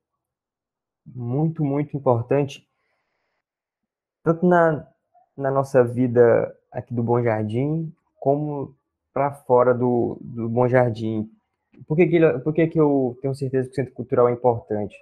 muito 1.05 1.61
muito 1.65 1.97
importante 1.97 2.65
tanto 4.23 4.45
na, 4.45 4.87
na 5.35 5.51
nossa 5.51 5.83
vida 5.83 6.55
aqui 6.71 6.93
do 6.93 7.03
Bom 7.03 7.21
Jardim 7.21 7.91
como 8.17 8.73
para 9.11 9.33
fora 9.33 9.73
do, 9.73 10.17
do 10.21 10.47
Bom 10.47 10.69
Jardim 10.69 11.29
por 11.85 11.97
que 11.97 12.07
que, 12.07 12.39
por 12.39 12.53
que 12.53 12.67
que 12.67 12.79
eu 12.79 13.17
tenho 13.21 13.35
certeza 13.35 13.67
que 13.67 13.73
o 13.73 13.75
centro 13.75 13.93
cultural 13.93 14.29
é 14.29 14.31
importante 14.31 14.95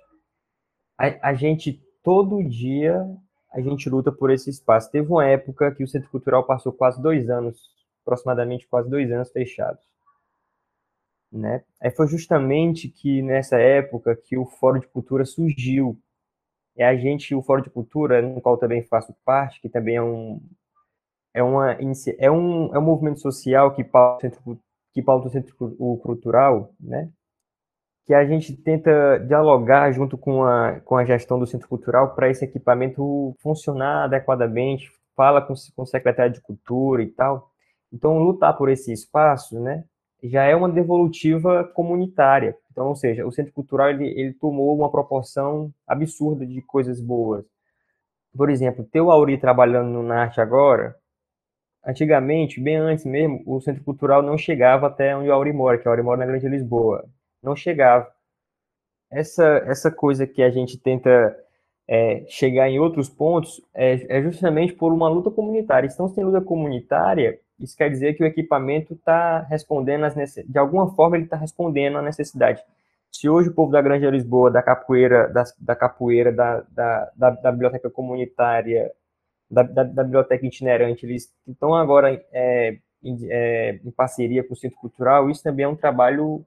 a, 0.97 1.29
a 1.29 1.33
gente 1.35 1.85
todo 2.03 2.43
dia 2.43 3.05
a 3.53 3.61
gente 3.61 3.89
luta 3.89 4.11
por 4.11 4.29
esse 4.31 4.49
espaço 4.49 4.91
teve 4.91 5.07
uma 5.07 5.25
época 5.25 5.73
que 5.73 5.83
o 5.83 5.87
centro 5.87 6.09
cultural 6.09 6.45
passou 6.45 6.71
quase 6.71 7.01
dois 7.01 7.29
anos 7.29 7.57
aproximadamente 8.01 8.67
quase 8.67 8.89
dois 8.89 9.11
anos 9.11 9.31
fechados 9.31 9.87
né? 11.31 11.63
É, 11.81 11.89
foi 11.91 12.07
justamente 12.07 12.89
que 12.89 13.21
nessa 13.21 13.57
época 13.57 14.15
que 14.15 14.37
o 14.37 14.45
Fórum 14.45 14.79
de 14.79 14.87
Cultura 14.87 15.25
surgiu. 15.25 15.99
É 16.75 16.85
a 16.85 16.95
gente, 16.95 17.33
o 17.33 17.41
Fórum 17.41 17.61
de 17.63 17.69
Cultura, 17.69 18.21
no 18.21 18.39
qual 18.41 18.57
também 18.57 18.83
faço 18.83 19.15
parte, 19.25 19.59
que 19.61 19.69
também 19.69 19.95
é 19.95 20.01
um 20.01 20.41
é 21.33 21.43
uma 21.43 21.73
é 21.73 22.31
um, 22.31 22.75
é 22.75 22.79
um 22.79 22.81
movimento 22.81 23.19
social 23.19 23.73
que 23.73 23.83
pauta, 23.83 24.31
que 24.93 25.01
pauta 25.01 25.27
o 25.27 25.31
centro 25.31 25.55
cultural, 25.99 26.73
né? 26.79 27.09
Que 28.07 28.13
a 28.13 28.25
gente 28.25 28.55
tenta 28.55 29.19
dialogar 29.19 29.91
junto 29.91 30.17
com 30.17 30.43
a, 30.43 30.79
com 30.79 30.95
a 30.95 31.05
gestão 31.05 31.37
do 31.37 31.45
centro 31.45 31.67
cultural 31.67 32.15
para 32.15 32.29
esse 32.29 32.43
equipamento 32.43 33.35
funcionar 33.39 34.05
adequadamente, 34.05 34.89
fala 35.15 35.41
com, 35.41 35.53
com 35.75 35.83
o 35.83 35.85
secretário 35.85 36.33
de 36.33 36.41
cultura 36.41 37.03
e 37.03 37.07
tal. 37.07 37.51
Então, 37.93 38.17
lutar 38.17 38.57
por 38.57 38.69
esse 38.69 38.91
espaço, 38.91 39.59
né? 39.59 39.83
já 40.23 40.43
é 40.43 40.55
uma 40.55 40.69
devolutiva 40.69 41.63
comunitária. 41.63 42.55
Então, 42.71 42.87
ou 42.87 42.95
seja, 42.95 43.25
o 43.25 43.31
centro 43.31 43.53
cultural 43.53 43.89
ele, 43.89 44.07
ele 44.19 44.33
tomou 44.33 44.75
uma 44.75 44.89
proporção 44.91 45.73
absurda 45.87 46.45
de 46.45 46.61
coisas 46.61 47.01
boas. 47.01 47.45
Por 48.35 48.49
exemplo, 48.49 48.83
ter 48.85 49.01
o 49.01 49.11
Auri 49.11 49.37
trabalhando 49.37 50.01
na 50.03 50.21
arte 50.21 50.39
agora, 50.39 50.95
antigamente, 51.85 52.61
bem 52.61 52.75
antes 52.75 53.05
mesmo, 53.05 53.41
o 53.45 53.59
centro 53.61 53.83
cultural 53.83 54.21
não 54.21 54.37
chegava 54.37 54.87
até 54.87 55.15
onde 55.15 55.29
o 55.29 55.33
Auri 55.33 55.53
mora, 55.53 55.77
que 55.77 55.87
o 55.87 55.91
Auri 55.91 56.03
mora 56.03 56.19
na 56.19 56.25
Grande 56.25 56.47
Lisboa. 56.47 57.05
Não 57.41 57.55
chegava. 57.55 58.11
Essa, 59.11 59.63
essa 59.65 59.91
coisa 59.91 60.27
que 60.27 60.41
a 60.43 60.49
gente 60.49 60.77
tenta 60.77 61.37
é, 61.87 62.25
chegar 62.27 62.69
em 62.69 62.79
outros 62.79 63.09
pontos 63.09 63.61
é, 63.73 64.17
é 64.17 64.21
justamente 64.21 64.73
por 64.73 64.91
uma 64.91 65.07
luta 65.09 65.31
comunitária. 65.31 65.87
Então, 65.87 66.07
se 66.07 66.15
tem 66.15 66.23
luta 66.23 66.41
comunitária, 66.41 67.39
isso 67.59 67.75
quer 67.75 67.89
dizer 67.89 68.13
que 68.15 68.23
o 68.23 68.27
equipamento 68.27 68.93
está 68.93 69.41
respondendo, 69.43 70.03
às 70.03 70.13
de 70.13 70.57
alguma 70.57 70.93
forma, 70.93 71.15
ele 71.15 71.25
está 71.25 71.37
respondendo 71.37 71.97
à 71.97 72.01
necessidade. 72.01 72.61
Se 73.11 73.29
hoje 73.29 73.49
o 73.49 73.53
povo 73.53 73.71
da 73.71 73.81
Grande 73.81 74.09
Lisboa, 74.09 74.51
da 74.51 74.61
capoeira, 74.61 75.27
da, 75.29 75.43
da 75.59 75.75
capoeira, 75.75 76.31
da, 76.31 76.61
da, 76.69 77.11
da, 77.15 77.29
da 77.31 77.51
biblioteca 77.51 77.89
comunitária, 77.89 78.91
da, 79.49 79.63
da, 79.63 79.83
da, 79.83 80.03
biblioteca 80.03 80.45
itinerante, 80.45 81.05
eles 81.05 81.33
estão 81.47 81.73
agora 81.73 82.21
é, 82.31 82.77
em, 83.01 83.17
é, 83.29 83.79
em 83.83 83.91
parceria 83.91 84.43
com 84.43 84.53
o 84.53 84.57
Centro 84.57 84.77
Cultural, 84.77 85.29
isso 85.29 85.41
também 85.41 85.63
é 85.63 85.67
um 85.67 85.75
trabalho 85.75 86.45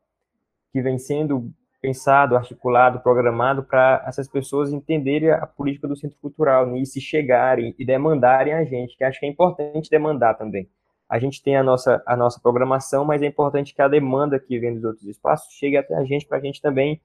que 0.72 0.80
vem 0.80 0.98
sendo 0.98 1.52
pensado, 1.80 2.36
articulado, 2.36 3.00
programado 3.00 3.62
para 3.62 4.04
essas 4.06 4.28
pessoas 4.28 4.72
entenderem 4.72 5.30
a 5.30 5.46
política 5.46 5.88
do 5.88 5.96
centro 5.96 6.18
cultural 6.20 6.66
né, 6.66 6.78
e 6.78 6.86
se 6.86 7.00
chegarem 7.00 7.74
e 7.78 7.84
demandarem 7.84 8.52
a 8.52 8.64
gente, 8.64 8.96
que 8.96 9.04
acho 9.04 9.18
que 9.18 9.26
é 9.26 9.28
importante 9.28 9.90
demandar 9.90 10.34
também. 10.34 10.68
A 11.08 11.18
gente 11.18 11.42
tem 11.42 11.56
a 11.56 11.62
nossa, 11.62 12.02
a 12.06 12.16
nossa 12.16 12.38
programação, 12.38 13.04
mas 13.04 13.22
é 13.22 13.26
importante 13.26 13.74
que 13.74 13.82
a 13.82 13.88
demanda 13.88 14.38
que 14.38 14.58
vem 14.58 14.74
dos 14.74 14.84
outros 14.84 15.06
espaços 15.06 15.52
chegue 15.54 15.76
até 15.76 15.94
a 15.94 16.04
gente 16.04 16.26
para 16.26 16.38
a 16.38 16.40
gente 16.40 16.60
também 16.60 17.00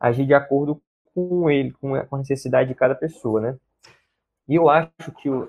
agir 0.00 0.26
de 0.26 0.34
acordo 0.34 0.82
com 1.14 1.50
ele, 1.50 1.70
com 1.72 1.94
a 1.94 2.18
necessidade 2.18 2.70
de 2.70 2.74
cada 2.74 2.94
pessoa, 2.94 3.40
né? 3.40 3.56
E 4.48 4.56
eu 4.56 4.68
acho 4.68 5.12
que 5.20 5.28
o, 5.28 5.48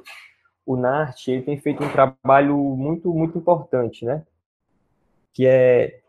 o 0.65 0.75
NART 0.75 1.27
ele 1.27 1.41
tem 1.41 1.57
feito 1.59 1.83
um 1.83 1.91
trabalho 1.91 2.55
muito, 2.55 3.11
muito 3.11 3.37
importante, 3.37 4.05
né? 4.05 4.23
Que 5.33 5.47
é 5.47 6.00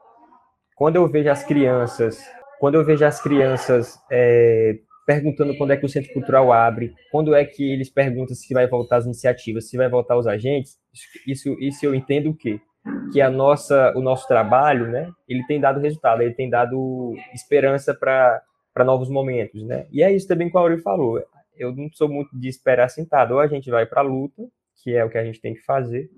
quando 0.77 0.97
eu 0.97 1.07
vejo 1.09 1.31
as 1.31 1.45
crianças, 1.45 2.23
quando 2.59 2.75
eu 2.75 2.85
vejo 2.85 3.05
as 3.05 3.21
crianças 3.21 3.99
é, 4.11 4.79
perguntando 5.07 5.57
quando 5.57 5.73
é 5.73 5.77
que 5.77 5.85
o 5.85 5.89
centro 5.89 6.13
cultural 6.13 6.53
abre, 6.53 6.95
quando 7.11 7.35
é 7.35 7.45
que 7.45 7.73
eles 7.73 7.91
perguntam 7.91 8.35
se 8.35 8.53
vai 8.55 8.67
voltar 8.67 8.97
as 8.97 9.05
iniciativas, 9.05 9.69
se 9.69 9.77
vai 9.77 9.89
voltar 9.89 10.17
os 10.17 10.27
agentes, 10.27 10.79
isso, 11.27 11.57
isso 11.61 11.85
eu 11.85 11.95
entendo 11.95 12.31
o 12.31 12.37
quê? 12.37 12.61
Que 13.13 13.21
a 13.21 13.31
nossa, 13.31 13.93
o 13.97 14.01
nosso 14.01 14.27
trabalho, 14.27 14.89
né, 14.89 15.11
ele 15.29 15.45
tem 15.47 15.61
dado 15.61 15.81
resultado, 15.81 16.23
ele 16.23 16.35
tem 16.35 16.49
dado 16.49 17.15
esperança 17.35 17.95
para 17.95 18.43
novos 18.85 19.09
momentos, 19.09 19.63
né? 19.65 19.87
E 19.91 20.03
é 20.03 20.13
isso 20.13 20.27
também 20.27 20.51
que 20.51 20.57
o 20.57 20.61
Auri 20.61 20.79
falou. 20.79 21.23
Eu 21.57 21.75
não 21.75 21.89
sou 21.93 22.09
muito 22.09 22.37
de 22.37 22.49
esperar 22.49 22.89
sentado, 22.89 23.35
ou 23.35 23.41
a 23.41 23.47
gente 23.47 23.71
vai 23.71 23.87
para 23.87 24.01
a 24.01 24.05
luta, 24.05 24.43
que 24.83 24.95
é 24.95 25.05
o 25.05 25.11
que 25.11 25.19
a 25.19 25.25
gente 25.25 25.41
tem 25.41 25.55
que 25.55 25.61
fazer, 25.61 26.11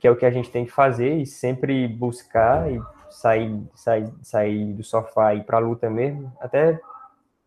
que 0.00 0.06
é 0.06 0.10
o 0.10 0.16
que 0.16 0.26
a 0.26 0.30
gente 0.30 0.50
tem 0.50 0.64
que 0.64 0.72
fazer 0.72 1.16
e 1.18 1.26
sempre 1.26 1.86
buscar 1.86 2.70
e 2.72 2.80
sair, 3.12 3.62
sair, 3.74 4.12
sair 4.22 4.72
do 4.72 4.82
sofá 4.82 5.34
e 5.34 5.38
ir 5.38 5.44
para 5.44 5.58
a 5.58 5.60
luta 5.60 5.88
mesmo, 5.88 6.32
até 6.40 6.80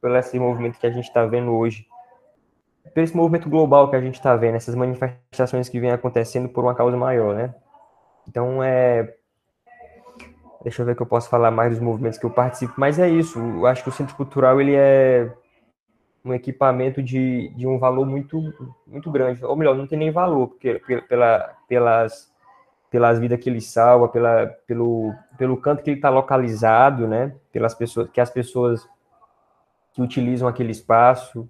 pelo 0.02 0.16
esse 0.18 0.38
movimento 0.40 0.80
que 0.80 0.88
a 0.88 0.92
gente 0.92 1.06
está 1.06 1.26
vendo 1.26 1.52
hoje, 1.52 1.88
por 2.94 3.02
esse 3.02 3.16
movimento 3.16 3.50
global 3.50 3.90
que 3.90 3.96
a 3.96 4.02
gente 4.02 4.16
está 4.16 4.36
vendo, 4.36 4.56
essas 4.56 4.76
manifestações 4.76 5.68
que 5.68 5.80
vêm 5.80 5.92
acontecendo 5.92 6.48
por 6.48 6.64
uma 6.64 6.76
causa 6.76 6.96
maior, 6.96 7.36
né? 7.36 7.54
Então, 8.28 8.64
é... 8.64 9.16
Deixa 10.64 10.82
eu 10.82 10.86
ver 10.86 10.96
que 10.96 11.02
eu 11.02 11.06
posso 11.06 11.30
falar 11.30 11.52
mais 11.52 11.72
dos 11.72 11.80
movimentos 11.80 12.18
que 12.18 12.26
eu 12.26 12.32
participo, 12.32 12.74
mas 12.78 12.98
é 12.98 13.08
isso, 13.08 13.40
eu 13.40 13.68
acho 13.68 13.84
que 13.84 13.90
o 13.90 13.92
Centro 13.92 14.16
Cultural, 14.16 14.60
ele 14.60 14.76
é 14.76 15.32
um 16.24 16.34
equipamento 16.34 17.04
de, 17.04 17.50
de 17.50 17.68
um 17.68 17.78
valor 17.78 18.06
muito, 18.06 18.42
muito 18.88 19.12
grande, 19.12 19.46
ou 19.46 19.56
melhor, 19.56 19.76
não 19.76 19.86
tem 19.86 20.00
nem 20.00 20.12
valor, 20.12 20.48
porque 20.48 20.82
pela, 21.08 21.56
pelas 21.68 22.35
pelas 22.96 23.20
vidas 23.20 23.38
que 23.42 23.50
ele 23.50 23.60
salva, 23.60 24.08
pela, 24.08 24.48
pelo, 24.66 25.14
pelo 25.38 25.58
canto 25.58 25.84
que 25.84 25.90
ele 25.90 25.98
está 25.98 26.10
localizado, 26.10 27.06
né? 27.06 27.36
Pelas 27.52 27.76
pessoas, 27.76 28.10
que 28.10 28.22
as 28.22 28.30
pessoas 28.30 28.88
que 29.92 30.02
utilizam 30.02 30.48
aquele 30.48 30.72
espaço. 30.72 31.46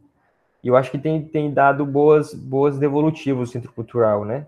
E 0.63 0.69
eu 0.69 0.75
acho 0.75 0.89
que 0.89 0.97
tem, 0.97 1.23
tem 1.23 1.53
dado 1.53 1.85
boas, 1.85 2.33
boas 2.33 2.79
devolutivas 2.79 3.47
o 3.47 3.51
centro 3.51 3.71
cultural, 3.71 4.25
né? 4.25 4.47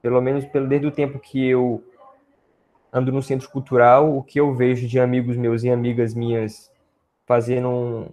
Pelo 0.00 0.22
menos 0.22 0.46
pelo, 0.46 0.66
desde 0.66 0.86
o 0.86 0.90
tempo 0.90 1.18
que 1.18 1.46
eu 1.46 1.84
ando 2.90 3.12
no 3.12 3.20
centro 3.20 3.50
cultural, 3.50 4.16
o 4.16 4.22
que 4.22 4.40
eu 4.40 4.54
vejo 4.54 4.88
de 4.88 4.98
amigos 4.98 5.36
meus 5.36 5.64
e 5.64 5.70
amigas 5.70 6.14
minhas 6.14 6.72
fazendo 7.26 8.06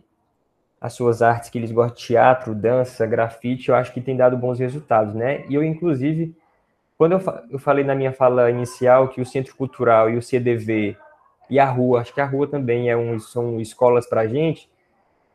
as 0.82 0.92
suas 0.92 1.22
artes 1.22 1.50
que 1.50 1.58
eles 1.58 1.72
gostam 1.72 1.96
teatro, 1.96 2.54
dança, 2.54 3.06
grafite, 3.06 3.70
eu 3.70 3.76
acho 3.76 3.94
que 3.94 4.02
tem 4.02 4.18
dado 4.18 4.36
bons 4.36 4.60
resultados, 4.60 5.16
né? 5.16 5.46
E 5.48 5.56
eu, 5.56 5.64
inclusive, 5.64 6.36
quando 6.98 7.14
eu, 7.14 7.22
eu 7.52 7.60
falei 7.60 7.84
na 7.84 7.96
minha 7.96 8.14
fala 8.14 8.50
inicial 8.50 9.10
que 9.10 9.22
o 9.22 9.26
Centro 9.26 9.56
Cultural 9.56 10.10
e 10.10 10.18
o 10.18 10.22
CDV 10.22 10.98
e 11.50 11.60
a 11.60 11.66
rua, 11.66 12.02
acho 12.02 12.14
que 12.14 12.22
a 12.22 12.26
rua 12.26 12.48
também 12.48 12.90
é 12.90 12.98
um, 12.98 13.20
são 13.20 13.60
escolas 13.60 14.08
para 14.08 14.22
a 14.22 14.28
gente, 14.28 14.70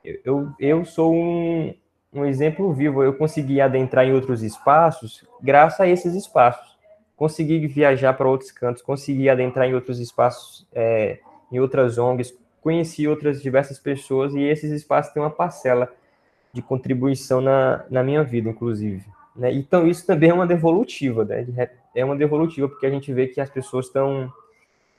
eu, 0.03 0.51
eu 0.59 0.85
sou 0.85 1.15
um, 1.15 1.75
um 2.13 2.25
exemplo 2.25 2.73
vivo. 2.73 3.03
Eu 3.03 3.15
consegui 3.15 3.61
adentrar 3.61 4.07
em 4.07 4.13
outros 4.13 4.43
espaços 4.43 5.25
graças 5.43 5.81
a 5.81 5.89
esses 5.89 6.15
espaços. 6.15 6.79
Consegui 7.17 7.67
viajar 7.67 8.15
para 8.15 8.29
outros 8.29 8.51
cantos, 8.51 8.83
consegui 8.83 9.29
adentrar 9.29 9.69
em 9.69 9.75
outros 9.75 10.01
espaços, 10.01 10.67
é, 10.73 11.19
em 11.53 11.61
outras 11.61 11.99
ONGs, 11.99 12.35
conheci 12.63 13.07
outras 13.07 13.43
diversas 13.43 13.79
pessoas 13.79 14.35
e 14.35 14.41
esses 14.43 14.71
espaços 14.71 15.13
têm 15.13 15.23
uma 15.23 15.31
parcela 15.31 15.93
de 16.53 16.63
contribuição 16.63 17.41
na, 17.41 17.85
na 17.91 18.03
minha 18.03 18.25
vida, 18.25 18.49
inclusive. 18.49 19.05
Né? 19.41 19.55
Então, 19.55 19.89
isso 19.89 20.07
também 20.07 20.29
é 20.29 20.35
uma 20.35 20.47
devolutiva, 20.47 21.25
né? 21.25 21.47
é 21.95 22.05
uma 22.05 22.15
devolutiva, 22.15 22.69
porque 22.69 22.85
a 22.85 22.91
gente 22.91 23.11
vê 23.11 23.27
que 23.27 23.41
as 23.41 23.49
pessoas 23.49 23.87
estão 23.87 24.31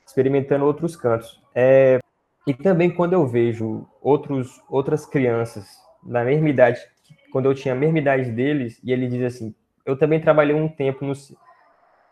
experimentando 0.04 0.64
outros 0.64 0.96
cantos. 0.96 1.40
É, 1.54 2.00
e 2.44 2.52
também 2.52 2.90
quando 2.90 3.12
eu 3.12 3.24
vejo 3.24 3.86
outros, 4.00 4.60
outras 4.68 5.06
crianças 5.06 5.64
na 6.02 6.24
mesma 6.24 6.48
idade, 6.48 6.80
quando 7.30 7.46
eu 7.46 7.54
tinha 7.54 7.72
a 7.72 7.76
mesma 7.76 8.00
idade 8.00 8.32
deles, 8.32 8.80
e 8.82 8.92
ele 8.92 9.06
diz 9.06 9.22
assim, 9.22 9.54
eu 9.86 9.96
também 9.96 10.20
trabalhei 10.20 10.56
um 10.56 10.68
tempo 10.68 11.04
no... 11.04 11.12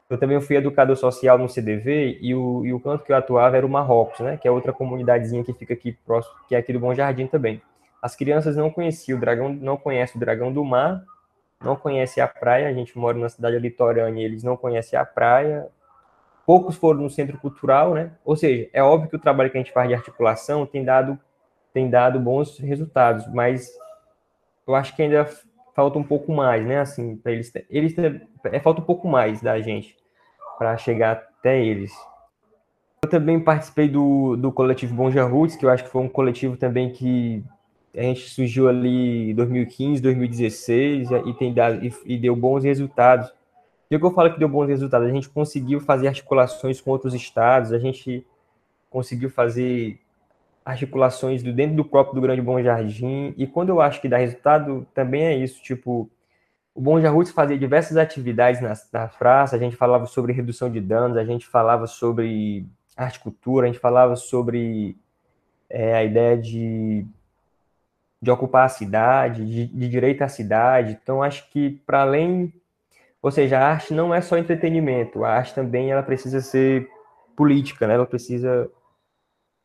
Eu 0.09 0.17
também 0.17 0.41
fui 0.41 0.55
educador 0.55 0.97
social 0.97 1.37
no 1.37 1.49
CDV, 1.49 2.19
e 2.21 2.33
o, 2.33 2.65
e 2.65 2.73
o 2.73 2.79
canto 2.79 3.05
que 3.05 3.11
eu 3.11 3.17
atuava 3.17 3.57
era 3.57 3.67
o 3.67 3.69
Marrocos, 3.69 4.21
né? 4.21 4.37
Que 4.37 4.47
é 4.47 4.51
outra 4.51 4.73
comunidadezinha 4.73 5.43
que 5.43 5.53
fica 5.53 5.75
aqui 5.75 5.97
próximo, 6.05 6.35
que 6.49 6.55
é 6.55 6.59
aqui 6.59 6.73
do 6.73 6.81
Bom 6.81 6.95
Jardim 6.95 7.27
também. 7.27 7.61
As 8.01 8.15
crianças 8.15 8.57
não 8.57 8.71
conheciam 8.71 9.19
o 9.19 9.21
dragão, 9.21 9.49
não 9.53 9.77
conhecem 9.77 10.17
o 10.17 10.21
dragão 10.21 10.53
do 10.53 10.65
mar, 10.65 11.05
não 11.63 11.77
conhece 11.77 12.21
a 12.21 12.27
praia, 12.27 12.69
a 12.69 12.73
gente 12.73 12.97
mora 12.99 13.17
numa 13.17 13.29
cidade 13.29 13.59
litorânea, 13.59 14.25
eles 14.25 14.43
não 14.43 14.57
conhecem 14.57 14.99
a 14.99 15.05
praia, 15.05 15.69
poucos 16.47 16.77
foram 16.77 17.03
no 17.03 17.11
centro 17.11 17.39
cultural, 17.39 17.95
né? 17.95 18.13
Ou 18.25 18.35
seja, 18.35 18.69
é 18.73 18.83
óbvio 18.83 19.11
que 19.11 19.17
o 19.17 19.21
trabalho 19.21 19.51
que 19.51 19.59
a 19.59 19.61
gente 19.61 19.73
faz 19.73 19.89
de 19.89 19.95
articulação 19.95 20.67
tem 20.67 20.85
dado, 20.85 21.19
tem 21.73 21.89
dado 21.89 22.19
bons 22.19 22.59
resultados, 22.59 23.27
mas 23.33 23.71
eu 24.67 24.75
acho 24.75 24.97
que 24.97 25.03
ainda 25.03 25.29
falta 25.75 25.99
um 25.99 26.03
pouco 26.03 26.33
mais, 26.33 26.67
né? 26.67 26.81
Assim, 26.81 27.17
para 27.17 27.33
eles, 27.33 27.53
eles 27.69 27.95
é, 28.45 28.61
falta 28.61 28.81
um 28.81 28.85
pouco 28.85 29.07
mais 29.07 29.41
da 29.43 29.61
gente 29.61 29.97
para 30.59 30.77
chegar 30.77 31.13
até 31.13 31.63
eles. 31.63 31.93
Eu 33.03 33.09
também 33.09 33.41
participei 33.41 33.89
do, 33.89 34.37
do 34.37 34.53
coletivo 34.53 34.95
Bonja 34.95 35.25
Roots, 35.25 35.57
que 35.57 35.65
eu 35.65 35.71
acho 35.71 35.85
que 35.85 35.91
foi 35.91 36.03
um 36.03 36.09
coletivo 36.09 36.57
também 36.57 36.93
que 36.93 37.45
a 37.97 38.03
gente 38.03 38.31
surgiu 38.31 38.69
ali 38.69 39.31
em 39.31 39.35
2015, 39.35 40.01
2016 40.01 41.09
e, 41.11 41.35
tem 41.35 41.53
dado, 41.53 41.85
e, 41.85 41.93
e 42.07 42.19
deu 42.19 42.37
bons 42.37 42.65
resultados. 42.65 43.33
E 43.91 43.97
o 43.97 43.99
que 43.99 44.07
eu 44.07 44.13
falo 44.13 44.33
que 44.33 44.39
deu 44.39 44.49
bons 44.49 44.69
resultados? 44.69 45.09
A 45.09 45.13
gente 45.13 45.29
conseguiu 45.29 45.81
fazer 45.81 46.07
articulações 46.07 46.81
com 46.81 46.91
outros 46.91 47.13
estados, 47.15 47.73
a 47.73 47.79
gente 47.79 48.25
conseguiu 48.89 49.31
fazer 49.31 49.99
articulações 50.65 51.43
do, 51.43 51.53
dentro 51.53 51.77
do 51.77 51.85
próprio 51.85 52.15
do 52.15 52.21
Grande 52.21 52.41
Bom 52.41 52.63
Jardim, 52.63 53.35
e 53.37 53.47
quando 53.47 53.71
eu 53.71 53.81
acho 53.81 54.01
que 54.01 54.09
dá 54.09 54.19
resultado, 54.19 54.87
também 54.95 55.23
é 55.23 55.37
isso, 55.37 55.61
tipo, 55.63 56.09
o 56.75 56.81
Bom 56.81 57.01
Jardim 57.01 57.33
fazia 57.33 57.59
diversas 57.59 57.97
atividades 57.97 58.61
na, 58.61 58.75
na 58.93 59.09
praça, 59.09 59.57
a 59.57 59.59
gente 59.59 59.75
falava 59.75 60.07
sobre 60.07 60.33
redução 60.33 60.71
de 60.71 60.81
danos, 60.81 61.17
a 61.17 61.25
gente 61.25 61.47
falava 61.47 61.87
sobre 61.87 62.67
arte 62.97 63.19
cultura, 63.19 63.67
a 63.67 63.73
gente 63.73 63.81
falava 63.81 64.15
sobre 64.15 64.97
é, 65.69 65.95
a 65.95 66.05
ideia 66.05 66.37
de 66.37 67.07
de 68.21 68.31
ocupar 68.31 68.67
a 68.67 68.69
cidade, 68.69 69.45
de, 69.47 69.67
de 69.67 69.89
direito 69.89 70.23
à 70.23 70.29
cidade. 70.29 70.99
Então, 71.03 71.23
acho 71.23 71.49
que 71.51 71.71
para 71.87 72.03
além, 72.03 72.53
ou 73.23 73.31
seja, 73.31 73.59
a 73.59 73.67
arte 73.67 73.95
não 73.95 74.15
é 74.15 74.21
só 74.21 74.37
entretenimento, 74.37 75.25
a 75.25 75.31
arte 75.31 75.55
também 75.55 75.91
ela 75.91 76.03
precisa 76.03 76.41
ser 76.41 76.89
política, 77.35 77.87
né? 77.87 77.95
Ela 77.95 78.07
precisa, 78.07 78.71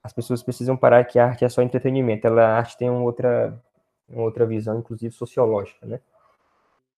as 0.01 0.13
pessoas 0.13 0.41
precisam 0.41 0.77
parar 0.77 1.03
que 1.03 1.19
a 1.19 1.25
arte 1.25 1.43
é 1.43 1.49
só 1.49 1.61
entretenimento. 1.61 2.25
Ela, 2.25 2.43
a 2.47 2.57
arte 2.57 2.77
tem 2.77 2.89
uma 2.89 3.01
outra, 3.01 3.61
uma 4.07 4.23
outra 4.23 4.45
visão, 4.45 4.79
inclusive 4.79 5.13
sociológica, 5.13 5.85
né? 5.85 5.99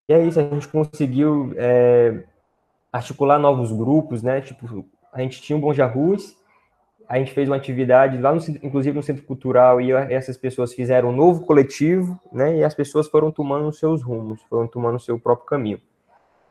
E 0.08 0.14
é 0.14 0.24
isso, 0.24 0.39
a 0.39 0.43
gente 0.43 0.68
conseguiu 0.68 1.53
é, 1.58 2.24
articular 2.91 3.39
novos 3.39 3.72
grupos, 3.72 4.22
né? 4.22 4.39
Tipo, 4.41 4.86
a 5.12 5.22
gente 5.22 5.41
tinha 5.41 5.58
o 5.58 5.62
Bom 5.62 5.74
Jarrus, 5.74 6.38
a 7.08 7.18
gente 7.18 7.34
fez 7.34 7.47
uma 7.47 7.55
atividade 7.55 8.18
lá, 8.18 8.34
no, 8.34 8.41
inclusive 8.62 8.95
no 8.95 9.03
Centro 9.03 9.24
Cultural, 9.24 9.80
e 9.80 9.91
essas 9.91 10.38
pessoas 10.38 10.74
fizeram 10.74 11.10
um 11.10 11.16
novo 11.16 11.45
coletivo, 11.45 12.20
né? 12.32 12.58
E 12.58 12.64
as 12.64 12.76
pessoas 12.76 13.08
foram 13.08 13.32
tomando 13.32 13.68
os 13.68 13.80
seus 13.80 14.01
rumos, 14.01 14.41
foram 14.49 14.68
tomando 14.68 14.95
o 14.95 14.99
seu 14.99 15.18
próprio 15.18 15.47
caminho. 15.47 15.82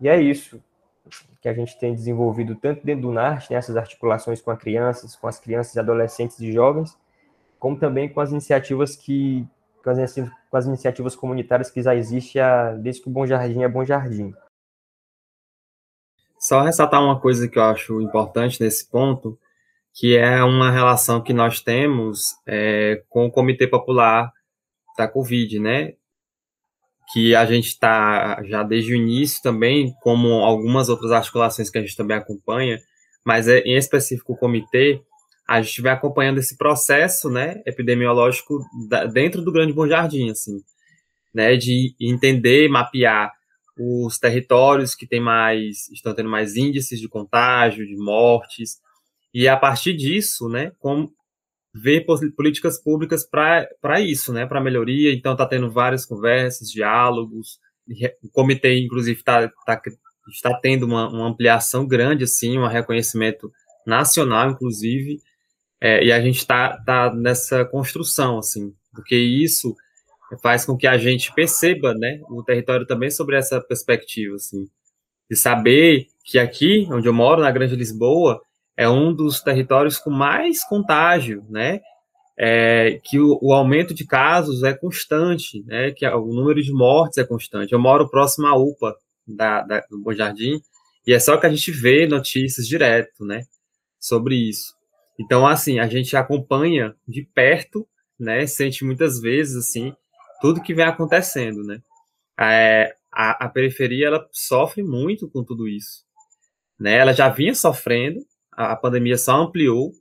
E 0.01 0.09
é 0.09 0.21
isso 0.21 0.63
que 1.41 1.49
a 1.49 1.55
gente 1.55 1.79
tem 1.79 1.95
desenvolvido 1.95 2.57
tanto 2.57 2.85
dentro 2.85 3.03
do 3.03 3.13
NART, 3.13 3.51
nessas 3.51 3.75
né, 3.75 3.81
articulações 3.81 4.41
com 4.41 4.51
as 4.51 4.59
crianças, 4.59 5.15
com 5.15 5.29
as 5.29 5.39
crianças, 5.39 5.77
adolescentes 5.77 6.41
e 6.41 6.51
jovens, 6.51 6.99
como 7.59 7.79
também 7.79 8.09
com 8.09 8.21
as 8.21 8.31
iniciativas 8.31 8.97
que 8.97 9.47
com 9.85 9.91
as, 9.91 10.15
com 10.15 10.57
as 10.57 10.67
iniciativas 10.67 11.15
comunitárias 11.15 11.71
que 11.71 11.81
já 11.81 11.95
existem 11.95 12.43
desde 12.81 13.03
que 13.03 13.09
o 13.09 13.13
Bom 13.13 13.25
Jardim 13.27 13.63
é 13.63 13.69
Bom 13.69 13.85
Jardim. 13.85 14.35
Só 16.39 16.63
ressaltar 16.63 17.03
uma 17.03 17.21
coisa 17.21 17.49
que 17.49 17.59
eu 17.59 17.63
acho 17.63 18.01
importante 18.01 18.61
nesse 18.61 18.91
ponto, 18.91 19.39
que 19.97 20.14
é 20.14 20.44
uma 20.44 20.70
relação 20.70 21.22
que 21.22 21.32
nós 21.32 21.61
temos 21.62 22.34
é, 22.47 23.03
com 23.09 23.24
o 23.24 23.30
Comitê 23.30 23.66
Popular 23.66 24.30
da 24.97 25.09
Covid, 25.09 25.59
né? 25.59 25.94
Que 27.14 27.34
a 27.34 27.47
gente 27.47 27.68
está 27.68 28.42
já 28.44 28.62
desde 28.62 28.92
o 28.92 28.97
início 28.97 29.42
também, 29.42 29.94
como 30.03 30.28
algumas 30.44 30.90
outras 30.90 31.12
articulações 31.12 31.70
que 31.70 31.78
a 31.78 31.80
gente 31.80 31.97
também 31.97 32.14
acompanha, 32.14 32.78
mas 33.24 33.49
é, 33.49 33.61
em 33.61 33.74
específico 33.74 34.34
o 34.34 34.36
comitê, 34.36 35.01
a 35.49 35.62
gente 35.62 35.80
vai 35.80 35.92
acompanhando 35.92 36.38
esse 36.38 36.59
processo, 36.59 37.30
né, 37.30 37.62
epidemiológico 37.64 38.59
da, 38.88 39.07
dentro 39.07 39.40
do 39.40 39.53
Grande 39.53 39.72
Bom 39.72 39.86
Jardim, 39.86 40.28
assim, 40.28 40.61
né, 41.34 41.57
de 41.57 41.94
entender, 41.99 42.68
mapear 42.68 43.32
os 43.78 44.18
territórios 44.18 44.94
que 44.94 45.07
tem 45.07 45.20
mais, 45.20 45.88
estão 45.90 46.14
tendo 46.14 46.28
mais 46.28 46.55
índices 46.55 47.01
de 47.01 47.09
contágio, 47.09 47.86
de 47.86 47.97
mortes, 47.97 48.78
e 49.39 49.47
a 49.49 49.55
partir 49.55 49.93
disso, 49.93 50.49
né, 50.49 50.72
como 50.78 51.12
ver 51.74 52.07
políticas 52.34 52.82
públicas 52.82 53.22
para 53.22 54.01
isso, 54.01 54.32
né, 54.32 54.47
para 54.47 54.62
melhoria. 54.62 55.12
Então, 55.12 55.32
está 55.32 55.45
tendo 55.45 55.70
várias 55.70 56.07
conversas, 56.07 56.70
diálogos. 56.70 57.59
O 58.22 58.30
comitê, 58.30 58.78
inclusive, 58.78 59.18
está 59.18 59.47
tá, 59.66 59.82
está 60.26 60.59
tendo 60.59 60.87
uma, 60.87 61.11
uma, 61.11 61.28
ampliação 61.28 61.87
grande, 61.87 62.24
assim, 62.24 62.57
um 62.57 62.66
reconhecimento 62.66 63.53
nacional, 63.87 64.53
inclusive. 64.53 65.18
É, 65.82 66.03
e 66.03 66.11
a 66.12 66.18
gente 66.18 66.39
está 66.39 66.78
tá 66.78 67.14
nessa 67.14 67.62
construção, 67.66 68.39
assim, 68.39 68.72
porque 68.95 69.16
isso 69.16 69.76
faz 70.43 70.64
com 70.64 70.78
que 70.78 70.87
a 70.87 70.97
gente 70.97 71.30
perceba, 71.34 71.93
né, 71.93 72.22
o 72.30 72.43
território 72.43 72.87
também 72.87 73.11
sobre 73.11 73.37
essa 73.37 73.61
perspectiva, 73.61 74.37
assim, 74.37 74.66
de 75.30 75.37
saber 75.37 76.07
que 76.24 76.39
aqui, 76.39 76.89
onde 76.91 77.07
eu 77.07 77.12
moro, 77.12 77.43
na 77.43 77.51
Grande 77.51 77.76
Lisboa, 77.76 78.41
é 78.77 78.89
um 78.89 79.12
dos 79.12 79.41
territórios 79.41 79.99
com 79.99 80.11
mais 80.11 80.62
contágio, 80.64 81.45
né? 81.49 81.81
É, 82.39 83.01
que 83.03 83.18
o, 83.18 83.39
o, 83.41 83.53
aumento 83.53 83.95
de 83.95 84.05
casos 84.05 84.62
é 84.62 84.74
constante, 84.74 85.62
né? 85.64 85.91
Que 85.93 86.07
o 86.07 86.27
número 86.27 86.62
de 86.62 86.72
mortes 86.72 87.16
é 87.16 87.24
constante. 87.24 87.72
Eu 87.72 87.79
moro 87.79 88.11
próximo 88.11 88.47
à 88.47 88.55
UPA 88.55 88.95
da, 89.27 89.62
da, 89.62 89.81
do 89.91 89.99
Bom 89.99 90.12
Jardim 90.12 90.61
e 91.07 91.14
é 91.14 91.18
só 91.18 91.39
que 91.39 91.47
a 91.47 91.49
gente 91.49 91.70
vê 91.70 92.07
notícias 92.07 92.66
direto, 92.66 93.24
né? 93.24 93.45
Sobre 93.99 94.35
isso. 94.35 94.74
Então, 95.18 95.47
assim, 95.47 95.79
a 95.79 95.87
gente 95.87 96.14
acompanha 96.14 96.95
de 97.09 97.22
perto, 97.22 97.89
né? 98.18 98.47
Sente 98.47 98.85
muitas 98.85 99.18
vezes, 99.18 99.57
assim, 99.57 99.95
tudo 100.41 100.62
que 100.62 100.74
vem 100.74 100.85
acontecendo, 100.85 101.62
né? 101.64 101.81
É, 102.39 102.95
a, 103.11 103.47
a 103.47 103.49
periferia, 103.49 104.09
ela 104.09 104.29
sofre 104.31 104.83
muito 104.83 105.27
com 105.31 105.43
tudo 105.43 105.66
isso, 105.66 106.05
né? 106.79 106.99
Ela 106.99 107.14
já 107.14 107.31
vinha 107.31 107.55
sofrendo, 107.55 108.20
a, 108.57 108.75
pandemia 108.75 109.19
só 109.19 109.43
ampliou 109.43 109.93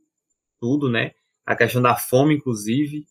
tudo, 0.60 0.89
né? 0.89 1.12
A 1.45 1.56
questão 1.56 1.82
da 1.82 1.95
fome, 1.95 2.36
inclusive. 2.36 3.06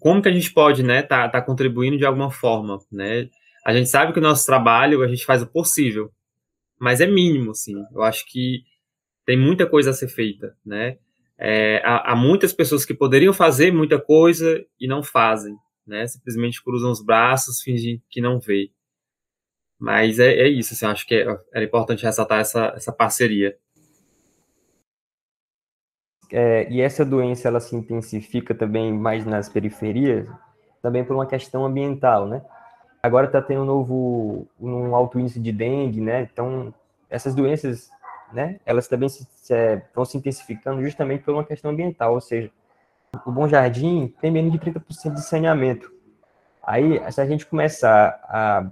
Como 0.00 0.20
que 0.20 0.28
a 0.28 0.32
gente 0.32 0.52
pode, 0.52 0.82
né, 0.82 1.02
tá, 1.02 1.28
tá 1.28 1.40
contribuindo 1.40 1.96
de 1.96 2.04
alguma 2.04 2.30
forma, 2.30 2.78
né? 2.92 3.30
A 3.64 3.72
gente 3.72 3.88
sabe 3.88 4.12
que 4.12 4.18
o 4.18 4.22
nosso 4.22 4.44
trabalho, 4.44 5.02
a 5.02 5.08
gente 5.08 5.24
faz 5.24 5.42
o 5.42 5.46
possível, 5.46 6.12
mas 6.78 7.00
é 7.00 7.06
mínimo, 7.06 7.52
assim. 7.52 7.74
Eu 7.92 8.02
acho 8.02 8.26
que 8.26 8.62
tem 9.24 9.36
muita 9.36 9.66
coisa 9.66 9.90
a 9.90 9.94
ser 9.94 10.08
feita, 10.08 10.56
né? 10.64 10.98
É, 11.38 11.80
há, 11.84 12.12
há, 12.12 12.16
muitas 12.16 12.52
pessoas 12.52 12.84
que 12.84 12.92
poderiam 12.92 13.32
fazer 13.32 13.72
muita 13.72 14.00
coisa 14.00 14.64
e 14.80 14.88
não 14.88 15.02
fazem, 15.02 15.54
né? 15.86 16.06
Simplesmente 16.06 16.62
cruzam 16.62 16.90
os 16.90 17.04
braços, 17.04 17.62
fingem 17.62 18.02
que 18.10 18.20
não 18.20 18.40
vê. 18.40 18.70
Mas 19.78 20.18
é, 20.18 20.32
é 20.34 20.48
isso, 20.48 20.74
assim, 20.74 20.86
acho 20.86 21.06
que 21.06 21.14
é, 21.14 21.26
era 21.52 21.64
importante 21.64 22.04
ressaltar 22.04 22.40
essa, 22.40 22.72
essa 22.76 22.92
parceria 22.92 23.56
é, 26.30 26.66
e 26.70 26.80
essa 26.80 27.04
doença 27.04 27.48
ela 27.48 27.60
se 27.60 27.74
intensifica 27.74 28.54
também 28.54 28.92
mais 28.92 29.24
nas 29.24 29.48
periferias, 29.48 30.26
também 30.82 31.04
por 31.04 31.14
uma 31.14 31.26
questão 31.26 31.64
ambiental, 31.64 32.26
né? 32.26 32.42
Agora 33.02 33.26
está 33.26 33.40
tendo 33.40 33.62
um 33.62 33.64
novo, 33.64 34.46
um 34.60 34.94
alto 34.94 35.18
índice 35.18 35.40
de 35.40 35.52
dengue, 35.52 36.00
né? 36.00 36.28
Então, 36.32 36.74
essas 37.08 37.34
doenças, 37.34 37.90
né? 38.32 38.60
Elas 38.66 38.88
também 38.88 39.08
se, 39.08 39.26
se, 39.30 39.54
é, 39.54 39.82
se 40.04 40.18
intensificando 40.18 40.82
justamente 40.82 41.24
por 41.24 41.32
uma 41.32 41.44
questão 41.44 41.70
ambiental, 41.70 42.14
ou 42.14 42.20
seja, 42.20 42.50
o 43.24 43.30
Bom 43.30 43.48
Jardim 43.48 44.12
tem 44.20 44.30
menos 44.30 44.52
de 44.52 44.58
30% 44.58 45.14
de 45.14 45.22
saneamento. 45.22 45.90
Aí, 46.62 47.00
se 47.10 47.20
a 47.20 47.26
gente 47.26 47.46
começar 47.46 48.20
a, 48.24 48.66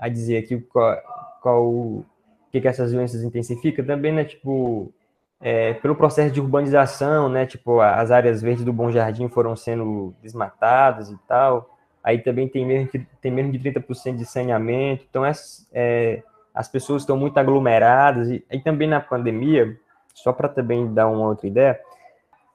a 0.00 0.08
dizer 0.08 0.38
aqui 0.38 0.58
qual, 0.60 0.96
qual 1.40 1.64
o 1.64 2.04
que, 2.50 2.60
que 2.60 2.68
essas 2.68 2.90
doenças 2.92 3.22
intensificam, 3.22 3.84
também, 3.84 4.12
né? 4.12 4.24
Tipo, 4.24 4.92
é, 5.40 5.74
pelo 5.74 5.94
processo 5.94 6.32
de 6.32 6.40
urbanização, 6.40 7.28
né? 7.28 7.46
Tipo, 7.46 7.80
as 7.80 8.10
áreas 8.10 8.40
verdes 8.40 8.64
do 8.64 8.72
Bom 8.72 8.90
Jardim 8.90 9.28
foram 9.28 9.54
sendo 9.54 10.14
desmatadas 10.22 11.10
e 11.10 11.18
tal. 11.28 11.76
Aí 12.02 12.18
também 12.18 12.48
tem 12.48 12.64
menos 12.64 12.90
tem 13.20 13.30
menos 13.30 13.52
de 13.52 13.58
30% 13.58 14.16
de 14.16 14.24
saneamento. 14.24 15.04
Então, 15.08 15.24
as, 15.24 15.68
é, 15.72 16.22
as 16.54 16.68
pessoas 16.68 17.02
estão 17.02 17.16
muito 17.16 17.38
aglomeradas. 17.38 18.30
E, 18.30 18.44
e 18.50 18.60
também 18.60 18.88
na 18.88 19.00
pandemia, 19.00 19.76
só 20.14 20.32
para 20.32 20.48
também 20.48 20.92
dar 20.92 21.08
uma 21.08 21.28
outra 21.28 21.46
ideia, 21.46 21.78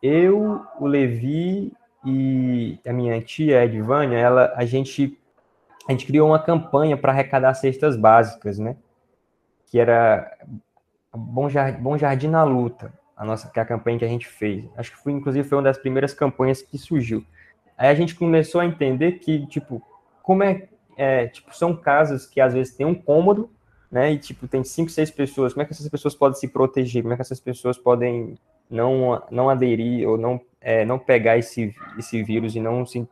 eu, 0.01 0.61
o 0.79 0.87
Levi 0.87 1.73
e 2.03 2.79
a 2.85 2.91
minha 2.91 3.21
tia, 3.21 3.59
a 3.59 3.65
Edvânia, 3.65 4.17
ela, 4.17 4.53
a 4.55 4.65
gente 4.65 5.17
a 5.87 5.91
gente 5.91 6.05
criou 6.05 6.29
uma 6.29 6.39
campanha 6.39 6.95
para 6.95 7.11
arrecadar 7.11 7.53
cestas 7.53 7.97
básicas, 7.97 8.59
né? 8.59 8.75
Que 9.65 9.79
era 9.79 10.31
Bom 11.15 11.49
Jardim, 11.49 11.81
Bom 11.81 11.97
Jardim 11.97 12.27
na 12.27 12.43
Luta, 12.43 12.93
a 13.15 13.25
nossa 13.25 13.49
que 13.49 13.59
é 13.59 13.61
a 13.61 13.65
campanha 13.65 13.99
que 13.99 14.05
a 14.05 14.07
gente 14.07 14.27
fez. 14.27 14.65
Acho 14.75 14.91
que 14.91 14.97
foi 14.97 15.11
inclusive 15.11 15.47
foi 15.47 15.57
uma 15.57 15.63
das 15.63 15.77
primeiras 15.77 16.13
campanhas 16.13 16.61
que 16.61 16.77
surgiu. 16.77 17.25
Aí 17.77 17.89
a 17.89 17.95
gente 17.95 18.15
começou 18.15 18.61
a 18.61 18.65
entender 18.65 19.13
que 19.13 19.45
tipo 19.47 19.81
como 20.23 20.43
é, 20.43 20.67
é 20.95 21.27
tipo 21.27 21.55
são 21.55 21.75
casas 21.75 22.25
que 22.25 22.39
às 22.39 22.53
vezes 22.53 22.75
tem 22.75 22.85
um 22.85 22.95
cômodo, 22.95 23.49
né? 23.91 24.13
E 24.13 24.17
tipo 24.17 24.47
tem 24.47 24.63
cinco, 24.63 24.89
seis 24.89 25.11
pessoas. 25.11 25.53
Como 25.53 25.63
é 25.63 25.65
que 25.65 25.73
essas 25.73 25.89
pessoas 25.89 26.15
podem 26.15 26.39
se 26.39 26.47
proteger? 26.47 27.01
Como 27.01 27.13
é 27.13 27.17
que 27.17 27.21
essas 27.21 27.39
pessoas 27.39 27.77
podem 27.77 28.37
não 28.69 29.21
não 29.29 29.49
aderir 29.49 30.07
ou 30.07 30.17
não 30.17 30.39
é, 30.61 30.85
não 30.85 30.97
pegar 30.97 31.37
esse 31.37 31.75
esse 31.97 32.23
vírus 32.23 32.55
e 32.55 32.59
não 32.59 32.85
se 32.85 33.07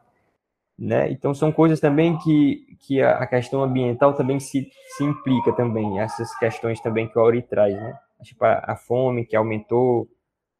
né? 0.80 1.12
Então 1.12 1.34
são 1.34 1.52
coisas 1.52 1.80
também 1.80 2.18
que, 2.20 2.66
que 2.80 3.02
a 3.02 3.28
questão 3.28 3.62
ambiental 3.62 4.14
também 4.14 4.40
se, 4.40 4.72
se 4.96 5.04
implica 5.04 5.52
também, 5.52 6.00
essas 6.00 6.34
questões 6.38 6.80
também 6.80 7.08
que 7.08 7.20
o 7.20 7.22
Auri 7.22 7.42
traz, 7.42 7.76
né? 7.76 8.00
Tipo, 8.24 8.46
a, 8.46 8.64
a 8.66 8.76
fome 8.78 9.26
que 9.26 9.36
aumentou, 9.36 10.08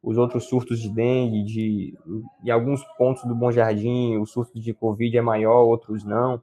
os 0.02 0.18
outros 0.18 0.44
surtos 0.44 0.78
de 0.80 0.90
dengue, 0.90 1.42
de, 1.42 1.98
em 2.44 2.50
alguns 2.50 2.84
pontos 2.98 3.24
do 3.24 3.34
Bom 3.34 3.50
Jardim, 3.50 4.16
o 4.16 4.26
surto 4.26 4.60
de 4.60 4.74
Covid 4.74 5.16
é 5.16 5.22
maior, 5.22 5.62
outros 5.62 6.04
não. 6.04 6.42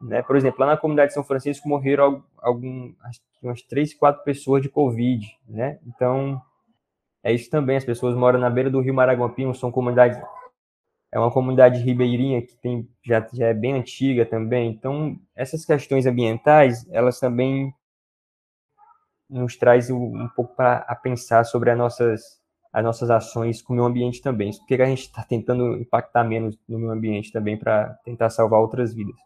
Né? 0.00 0.20
Por 0.22 0.36
exemplo, 0.36 0.60
lá 0.60 0.66
na 0.66 0.76
comunidade 0.76 1.08
de 1.08 1.14
São 1.14 1.22
Francisco 1.22 1.68
morreram 1.68 2.24
algum, 2.38 2.92
umas 3.40 3.62
três, 3.62 3.94
quatro 3.94 4.24
pessoas 4.24 4.62
de 4.62 4.68
Covid, 4.68 5.26
né? 5.48 5.78
Então, 5.86 6.40
é 7.22 7.32
isso 7.32 7.48
também, 7.48 7.76
as 7.76 7.84
pessoas 7.84 8.16
moram 8.16 8.40
na 8.40 8.50
beira 8.50 8.68
do 8.68 8.80
rio 8.80 8.94
Maraguapinho, 8.94 9.54
são 9.54 9.70
comunidades 9.70 10.20
é 11.12 11.18
uma 11.18 11.30
comunidade 11.30 11.78
ribeirinha 11.80 12.40
que 12.40 12.56
tem, 12.56 12.88
já, 13.04 13.28
já 13.34 13.48
é 13.48 13.54
bem 13.54 13.74
antiga 13.74 14.24
também. 14.24 14.70
Então, 14.70 15.18
essas 15.36 15.64
questões 15.64 16.06
ambientais, 16.06 16.88
elas 16.90 17.20
também 17.20 17.72
nos 19.28 19.56
traz 19.56 19.90
um, 19.90 20.26
pouco 20.34 20.56
para 20.56 20.78
a 20.88 20.96
pensar 20.96 21.44
sobre 21.44 21.70
as 21.70 21.76
nossas, 21.76 22.40
as 22.72 22.82
nossas 22.82 23.10
ações 23.10 23.60
com 23.60 23.74
o 23.74 23.76
meio 23.76 23.86
ambiente 23.86 24.22
também. 24.22 24.50
Por 24.52 24.66
que 24.66 24.74
a 24.74 24.86
gente 24.86 25.02
está 25.02 25.22
tentando 25.22 25.76
impactar 25.76 26.24
menos 26.24 26.58
no 26.66 26.78
meio 26.78 26.92
ambiente 26.92 27.30
também 27.30 27.58
para 27.58 27.90
tentar 28.04 28.30
salvar 28.30 28.60
outras 28.60 28.94
vidas? 28.94 29.16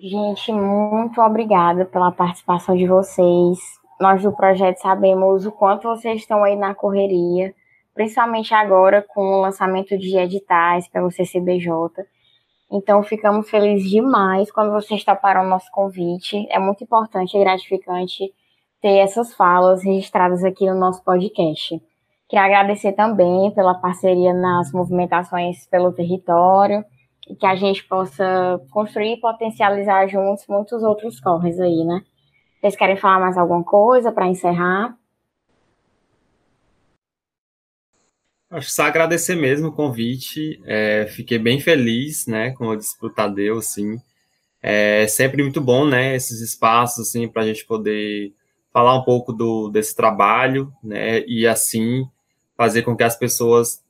Gente, 0.00 0.52
muito 0.52 1.20
obrigada 1.20 1.84
pela 1.84 2.12
participação 2.12 2.76
de 2.76 2.86
vocês 2.86 3.58
nós 4.00 4.22
do 4.22 4.32
projeto 4.32 4.78
sabemos 4.78 5.46
o 5.46 5.52
quanto 5.52 5.88
vocês 5.88 6.20
estão 6.20 6.44
aí 6.44 6.56
na 6.56 6.74
correria, 6.74 7.54
principalmente 7.94 8.54
agora 8.54 9.02
com 9.02 9.20
o 9.20 9.40
lançamento 9.40 9.98
de 9.98 10.16
editais 10.16 10.88
pelo 10.88 11.10
CCBJ. 11.10 12.06
Então, 12.70 13.02
ficamos 13.02 13.48
felizes 13.48 13.90
demais 13.90 14.50
quando 14.50 14.72
vocês 14.72 15.02
toparam 15.02 15.42
o 15.44 15.48
nosso 15.48 15.70
convite. 15.72 16.46
É 16.50 16.58
muito 16.58 16.84
importante 16.84 17.36
e 17.36 17.40
gratificante 17.40 18.32
ter 18.80 18.98
essas 18.98 19.34
falas 19.34 19.82
registradas 19.82 20.44
aqui 20.44 20.66
no 20.66 20.78
nosso 20.78 21.02
podcast. 21.02 21.80
Queria 22.28 22.44
agradecer 22.44 22.92
também 22.92 23.50
pela 23.52 23.74
parceria 23.74 24.34
nas 24.34 24.70
movimentações 24.70 25.66
pelo 25.66 25.92
território 25.92 26.84
e 27.28 27.34
que 27.34 27.46
a 27.46 27.56
gente 27.56 27.82
possa 27.84 28.60
construir 28.70 29.14
e 29.14 29.20
potencializar 29.20 30.06
juntos 30.06 30.46
muitos 30.46 30.82
outros 30.82 31.18
corres 31.20 31.58
aí, 31.58 31.84
né? 31.84 32.02
Vocês 32.60 32.74
querem 32.74 32.96
falar 32.96 33.20
mais 33.20 33.38
alguma 33.38 33.62
coisa 33.62 34.10
para 34.10 34.26
encerrar? 34.26 34.98
Acho 38.50 38.70
só 38.70 38.84
agradecer 38.84 39.36
mesmo 39.36 39.68
o 39.68 39.72
convite. 39.72 40.60
É, 40.64 41.06
fiquei 41.06 41.38
bem 41.38 41.60
feliz, 41.60 42.26
né, 42.26 42.50
como 42.52 42.72
eu 42.72 42.76
disse 42.76 42.98
pro 42.98 43.12
Tadeu, 43.12 43.58
assim. 43.58 44.00
É 44.60 45.06
sempre 45.06 45.42
muito 45.42 45.60
bom, 45.60 45.86
né, 45.86 46.16
esses 46.16 46.40
espaços, 46.40 47.08
assim, 47.08 47.28
para 47.28 47.42
a 47.42 47.46
gente 47.46 47.64
poder 47.64 48.32
falar 48.72 48.96
um 48.96 49.04
pouco 49.04 49.32
do, 49.32 49.68
desse 49.68 49.94
trabalho, 49.94 50.72
né, 50.82 51.20
e 51.26 51.46
assim 51.46 52.08
fazer 52.56 52.82
com 52.82 52.96
que 52.96 53.04
as 53.04 53.16
pessoas 53.16 53.84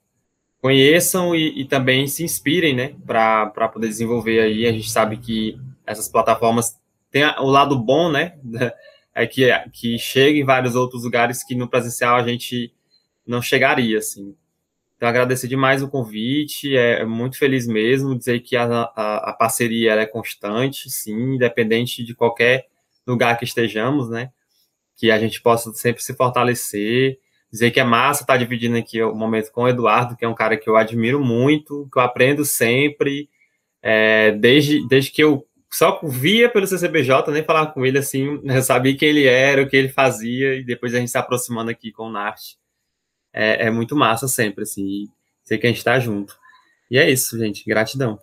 conheçam 0.60 1.34
e, 1.34 1.62
e 1.62 1.64
também 1.64 2.06
se 2.06 2.22
inspirem, 2.22 2.74
né, 2.74 2.94
para 3.06 3.68
poder 3.68 3.88
desenvolver 3.88 4.40
aí. 4.40 4.66
A 4.66 4.72
gente 4.72 4.90
sabe 4.90 5.16
que 5.16 5.58
essas 5.86 6.08
plataformas 6.08 6.77
tem 7.10 7.24
o 7.24 7.46
lado 7.46 7.78
bom, 7.78 8.10
né? 8.10 8.38
É 9.14 9.26
que, 9.26 9.50
que 9.72 9.98
chega 9.98 10.38
em 10.38 10.44
vários 10.44 10.76
outros 10.76 11.02
lugares 11.02 11.42
que 11.42 11.52
no 11.52 11.66
presencial 11.68 12.14
a 12.14 12.22
gente 12.22 12.72
não 13.26 13.42
chegaria, 13.42 13.98
assim. 13.98 14.36
Então, 14.96 15.08
agradecer 15.08 15.48
demais 15.48 15.82
o 15.82 15.88
convite, 15.88 16.76
é, 16.76 17.00
é 17.00 17.04
muito 17.04 17.36
feliz 17.36 17.66
mesmo, 17.66 18.16
dizer 18.16 18.38
que 18.40 18.56
a, 18.56 18.64
a, 18.64 19.30
a 19.30 19.32
parceria 19.32 19.94
é 19.94 20.06
constante, 20.06 20.88
sim, 20.88 21.34
independente 21.34 22.04
de 22.04 22.14
qualquer 22.14 22.66
lugar 23.04 23.36
que 23.38 23.44
estejamos, 23.44 24.08
né? 24.08 24.30
Que 24.96 25.10
a 25.10 25.18
gente 25.18 25.40
possa 25.40 25.72
sempre 25.72 26.00
se 26.00 26.14
fortalecer, 26.14 27.18
dizer 27.50 27.70
que 27.70 27.80
é 27.80 27.84
massa 27.84 28.22
estar 28.22 28.36
dividindo 28.36 28.76
aqui 28.76 29.02
o 29.02 29.14
momento 29.14 29.50
com 29.50 29.62
o 29.62 29.68
Eduardo, 29.68 30.16
que 30.16 30.24
é 30.24 30.28
um 30.28 30.34
cara 30.34 30.56
que 30.56 30.68
eu 30.68 30.76
admiro 30.76 31.24
muito, 31.24 31.88
que 31.92 31.98
eu 31.98 32.02
aprendo 32.02 32.44
sempre, 32.44 33.28
é, 33.82 34.32
desde, 34.32 34.86
desde 34.86 35.10
que 35.10 35.22
eu 35.22 35.46
só 35.70 36.00
via 36.02 36.50
pelo 36.50 36.66
CCBJ, 36.66 37.30
nem 37.30 37.44
falava 37.44 37.72
com 37.72 37.84
ele 37.84 37.98
assim, 37.98 38.40
eu 38.42 38.62
sabia 38.62 38.96
quem 38.96 39.08
ele 39.08 39.26
era, 39.26 39.62
o 39.62 39.68
que 39.68 39.76
ele 39.76 39.88
fazia, 39.88 40.54
e 40.54 40.64
depois 40.64 40.94
a 40.94 40.98
gente 40.98 41.10
se 41.10 41.18
aproximando 41.18 41.70
aqui 41.70 41.92
com 41.92 42.04
o 42.04 42.10
Nart. 42.10 42.54
É, 43.32 43.66
é 43.66 43.70
muito 43.70 43.94
massa 43.94 44.26
sempre, 44.26 44.62
assim, 44.62 45.06
sei 45.44 45.58
que 45.58 45.66
a 45.66 45.70
gente 45.70 45.78
está 45.78 45.98
junto. 45.98 46.38
E 46.90 46.98
é 46.98 47.08
isso, 47.10 47.38
gente, 47.38 47.64
gratidão. 47.66 48.18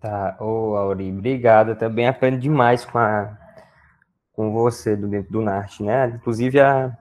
Tá, 0.00 0.36
ô 0.40 0.76
Auri, 0.76 1.10
obrigado. 1.12 1.70
Eu 1.70 1.76
também 1.76 2.06
aprendo 2.08 2.38
demais 2.38 2.84
com, 2.86 2.96
a, 2.98 3.36
com 4.32 4.52
você 4.52 4.96
do 4.96 5.08
dentro 5.08 5.30
do 5.30 5.42
NART, 5.42 5.80
né? 5.80 6.06
Inclusive 6.16 6.58
a, 6.60 6.96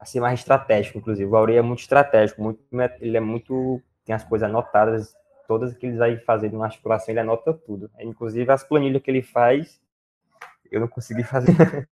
a 0.00 0.04
ser 0.04 0.20
mais 0.20 0.40
estratégico, 0.40 0.98
inclusive. 0.98 1.30
O 1.30 1.36
Auri 1.36 1.56
é 1.56 1.62
muito 1.62 1.80
estratégico, 1.80 2.42
muito, 2.42 2.60
ele 3.00 3.16
é 3.16 3.20
muito. 3.20 3.80
tem 4.04 4.14
as 4.14 4.24
coisas 4.24 4.48
anotadas 4.48 5.14
todas 5.46 5.74
que 5.74 5.86
ele 5.86 5.96
vai 5.96 6.16
fazer 6.18 6.50
numa 6.52 6.66
articulação, 6.66 7.12
ele 7.12 7.20
anota 7.20 7.52
tudo. 7.52 7.90
Inclusive 8.00 8.50
as 8.50 8.64
planilhas 8.64 9.02
que 9.02 9.10
ele 9.10 9.22
faz, 9.22 9.80
eu 10.70 10.80
não 10.80 10.88
consegui 10.88 11.22
fazer. 11.22 11.54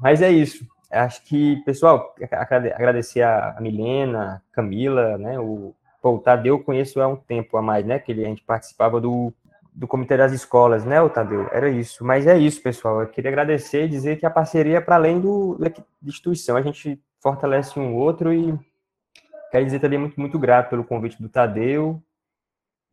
Mas 0.00 0.22
é 0.22 0.30
isso. 0.30 0.66
Acho 0.90 1.22
que, 1.24 1.56
pessoal, 1.64 2.14
agradecer 2.30 3.22
a 3.22 3.56
Milena, 3.60 4.42
a 4.50 4.54
Camila, 4.54 5.18
né? 5.18 5.38
O, 5.38 5.74
pô, 6.00 6.14
o 6.14 6.18
Tadeu 6.18 6.56
eu 6.56 6.62
conheço 6.62 7.00
há 7.00 7.08
um 7.08 7.16
tempo 7.16 7.56
a 7.56 7.62
mais, 7.62 7.84
né? 7.84 7.98
Que 7.98 8.12
ele, 8.12 8.24
a 8.24 8.28
gente 8.28 8.44
participava 8.44 9.00
do, 9.00 9.32
do 9.76 9.86
Comitê 9.86 10.16
das 10.16 10.32
Escolas, 10.32 10.84
né, 10.84 11.02
o 11.02 11.10
Tadeu? 11.10 11.48
Era 11.52 11.68
isso. 11.68 12.04
Mas 12.04 12.26
é 12.26 12.38
isso, 12.38 12.62
pessoal. 12.62 13.02
Eu 13.02 13.08
queria 13.08 13.30
agradecer 13.30 13.84
e 13.84 13.88
dizer 13.88 14.18
que 14.18 14.24
a 14.24 14.30
parceria 14.30 14.78
é 14.78 14.80
para 14.80 14.94
além 14.96 15.20
do, 15.20 15.56
da 15.58 15.70
instituição. 16.02 16.56
A 16.56 16.62
gente 16.62 17.00
fortalece 17.20 17.78
um 17.78 17.94
outro 17.94 18.32
e 18.32 18.58
quero 19.50 19.64
dizer 19.64 19.80
também 19.80 19.98
muito, 19.98 20.18
muito 20.18 20.38
grato 20.38 20.70
pelo 20.70 20.84
convite 20.84 21.20
do 21.20 21.28
Tadeu 21.28 22.02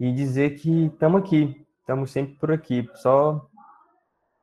e 0.04 0.12
dizer 0.12 0.56
que 0.56 0.88
estamos 0.88 1.22
aqui, 1.22 1.66
estamos 1.80 2.12
sempre 2.12 2.34
por 2.34 2.52
aqui. 2.52 2.90
Só 2.96 3.48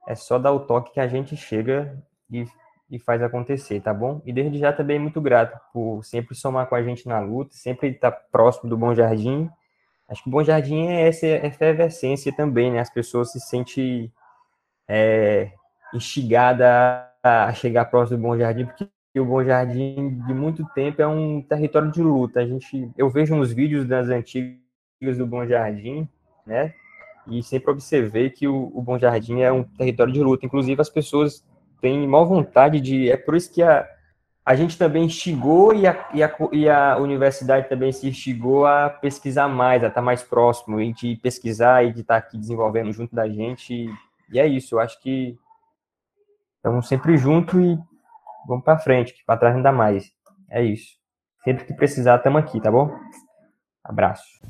é 0.09 0.15
só 0.15 0.39
dar 0.39 0.53
o 0.53 0.61
toque 0.61 0.95
que 0.95 1.01
a 1.01 1.07
gente 1.07 1.37
chega 1.37 2.03
e, 2.31 2.47
e 2.91 2.99
faz 2.99 3.23
acontecer, 3.23 3.79
tá 3.83 3.93
bom? 3.93 4.23
E 4.25 4.33
desde 4.33 4.59
já 4.59 4.73
também 4.73 4.99
muito 4.99 5.21
grato 5.21 5.61
por 5.71 6.03
sempre 6.03 6.35
somar 6.35 6.67
com 6.67 6.75
a 6.75 6.83
gente 6.83 7.07
na 7.07 7.21
luta, 7.21 7.55
sempre 7.55 7.89
estar 7.89 8.11
próximo 8.11 8.71
do 8.71 8.77
Bom 8.79 8.95
Jardim. 8.95 9.51
Acho 10.09 10.23
que 10.23 10.31
o 10.31 10.33
Bom 10.33 10.43
Jardim 10.43 10.87
é 10.87 11.07
essa 11.07 11.27
efervescência 11.27 12.35
também, 12.35 12.73
né? 12.73 12.81
As 12.81 12.91
pessoas 12.91 13.31
se 13.31 13.39
sentem 13.39 14.11
é, 14.89 15.53
instigadas 15.93 17.07
a 17.23 17.53
chegar 17.53 17.85
próximo 17.85 18.17
do 18.17 18.23
Bom 18.23 18.39
Jardim, 18.39 18.65
porque 18.65 18.89
o 19.21 19.27
Bom 19.27 19.45
Jardim 19.45 20.23
de 20.27 20.33
muito 20.33 20.65
tempo 20.73 21.03
é 21.03 21.07
um 21.07 21.43
território 21.43 21.91
de 21.93 22.03
luta. 22.03 22.41
A 22.41 22.47
gente, 22.47 22.91
eu 22.97 23.11
vejo 23.11 23.35
uns 23.35 23.53
vídeos 23.53 23.85
das 23.87 24.09
antigas 24.09 24.70
do 25.01 25.27
Bom 25.27 25.47
Jardim, 25.47 26.07
né? 26.47 26.75
E 27.27 27.43
sempre 27.43 27.71
observei 27.71 28.29
que 28.29 28.47
o, 28.47 28.71
o 28.75 28.83
Bom 28.83 28.99
Jardim 28.99 29.41
é 29.41 29.51
um 29.51 29.63
território 29.63 30.13
de 30.13 30.21
luta. 30.21 30.45
Inclusive, 30.45 30.81
as 30.81 30.91
pessoas 30.91 31.45
têm 31.81 32.07
maior 32.07 32.27
vontade 32.27 32.81
de. 32.81 33.11
É 33.11 33.17
por 33.17 33.35
isso 33.35 33.53
que 33.53 33.63
a, 33.63 33.89
a 34.45 34.55
gente 34.55 34.77
também 34.77 35.05
instigou 35.05 35.73
e 35.73 35.87
a, 35.87 36.09
e, 36.13 36.23
a, 36.23 36.37
e 36.53 36.69
a 36.69 36.99
universidade 36.99 37.69
também 37.69 37.93
se 37.93 38.09
instigou 38.09 38.67
a 38.67 38.91
pesquisar 38.91 39.49
mais, 39.49 39.83
a 39.83 39.89
estar 39.89 40.03
mais 40.03 40.23
próximo, 40.23 40.81
e 40.81 40.93
de 40.93 41.17
pesquisar 41.17 41.85
e 41.85 41.93
de 41.93 42.01
estar 42.01 42.17
aqui 42.17 42.37
desenvolvendo 42.37 42.93
junto 42.93 43.15
da 43.15 43.27
gente. 43.29 43.73
E, 43.73 43.91
e 44.33 44.39
é 44.39 44.47
isso, 44.47 44.75
eu 44.75 44.81
acho 44.81 45.01
que 45.01 45.39
estamos 46.57 46.87
sempre 46.89 47.17
juntos 47.17 47.59
e 47.59 47.79
vamos 48.47 48.65
para 48.65 48.79
frente, 48.79 49.15
que 49.15 49.25
para 49.25 49.39
trás 49.39 49.55
não 49.55 49.63
dá 49.63 49.73
mais. 49.73 50.13
É 50.51 50.63
isso. 50.63 50.99
Sempre 51.43 51.65
que 51.65 51.73
precisar, 51.73 52.17
estamos 52.17 52.43
aqui, 52.43 52.61
tá 52.61 52.71
bom? 52.71 52.95
Abraço. 53.83 54.41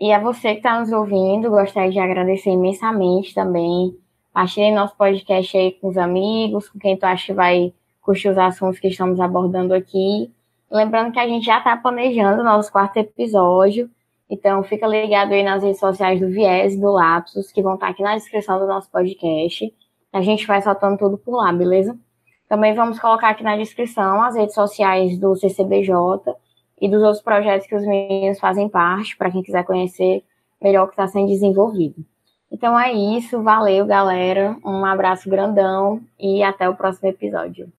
E 0.00 0.12
a 0.12 0.20
você 0.20 0.52
que 0.52 0.58
está 0.58 0.78
nos 0.78 0.92
ouvindo, 0.92 1.50
gostaria 1.50 1.90
de 1.90 1.98
agradecer 1.98 2.50
imensamente 2.50 3.34
também. 3.34 3.96
Achei 4.32 4.70
nosso 4.70 4.96
podcast 4.96 5.56
aí 5.56 5.72
com 5.72 5.88
os 5.88 5.98
amigos, 5.98 6.68
com 6.68 6.78
quem 6.78 6.96
tu 6.96 7.04
acha 7.04 7.26
que 7.26 7.32
vai 7.32 7.72
curtir 8.00 8.28
os 8.28 8.38
assuntos 8.38 8.78
que 8.78 8.86
estamos 8.86 9.18
abordando 9.18 9.74
aqui. 9.74 10.30
Lembrando 10.70 11.12
que 11.12 11.18
a 11.18 11.26
gente 11.26 11.44
já 11.44 11.58
está 11.58 11.76
planejando 11.76 12.42
o 12.42 12.44
nosso 12.44 12.70
quarto 12.70 12.96
episódio. 12.98 13.90
Então, 14.30 14.62
fica 14.62 14.86
ligado 14.86 15.32
aí 15.32 15.42
nas 15.42 15.64
redes 15.64 15.80
sociais 15.80 16.20
do 16.20 16.28
Viés 16.28 16.74
e 16.74 16.80
do 16.80 16.92
Lapsus, 16.92 17.50
que 17.50 17.62
vão 17.62 17.74
estar 17.74 17.86
tá 17.86 17.92
aqui 17.92 18.02
na 18.02 18.14
descrição 18.14 18.60
do 18.60 18.66
nosso 18.66 18.88
podcast. 18.90 19.74
A 20.12 20.20
gente 20.20 20.46
vai 20.46 20.62
soltando 20.62 20.98
tudo 20.98 21.18
por 21.18 21.34
lá, 21.36 21.52
beleza? 21.52 21.98
Também 22.48 22.72
vamos 22.72 23.00
colocar 23.00 23.30
aqui 23.30 23.42
na 23.42 23.56
descrição 23.56 24.22
as 24.22 24.36
redes 24.36 24.54
sociais 24.54 25.18
do 25.18 25.34
CCBJ 25.34 25.92
e 26.80 26.88
dos 26.88 27.02
outros 27.02 27.22
projetos 27.22 27.66
que 27.66 27.74
os 27.74 27.86
meninos 27.86 28.38
fazem 28.38 28.68
parte, 28.68 29.16
para 29.16 29.30
quem 29.30 29.42
quiser 29.42 29.64
conhecer 29.64 30.22
melhor 30.60 30.84
o 30.84 30.86
que 30.86 30.94
está 30.94 31.06
sendo 31.06 31.28
desenvolvido. 31.28 32.04
Então 32.50 32.78
é 32.78 32.92
isso, 32.92 33.42
valeu 33.42 33.84
galera, 33.84 34.56
um 34.64 34.84
abraço 34.84 35.28
grandão 35.28 36.00
e 36.18 36.42
até 36.42 36.68
o 36.68 36.74
próximo 36.74 37.08
episódio. 37.08 37.70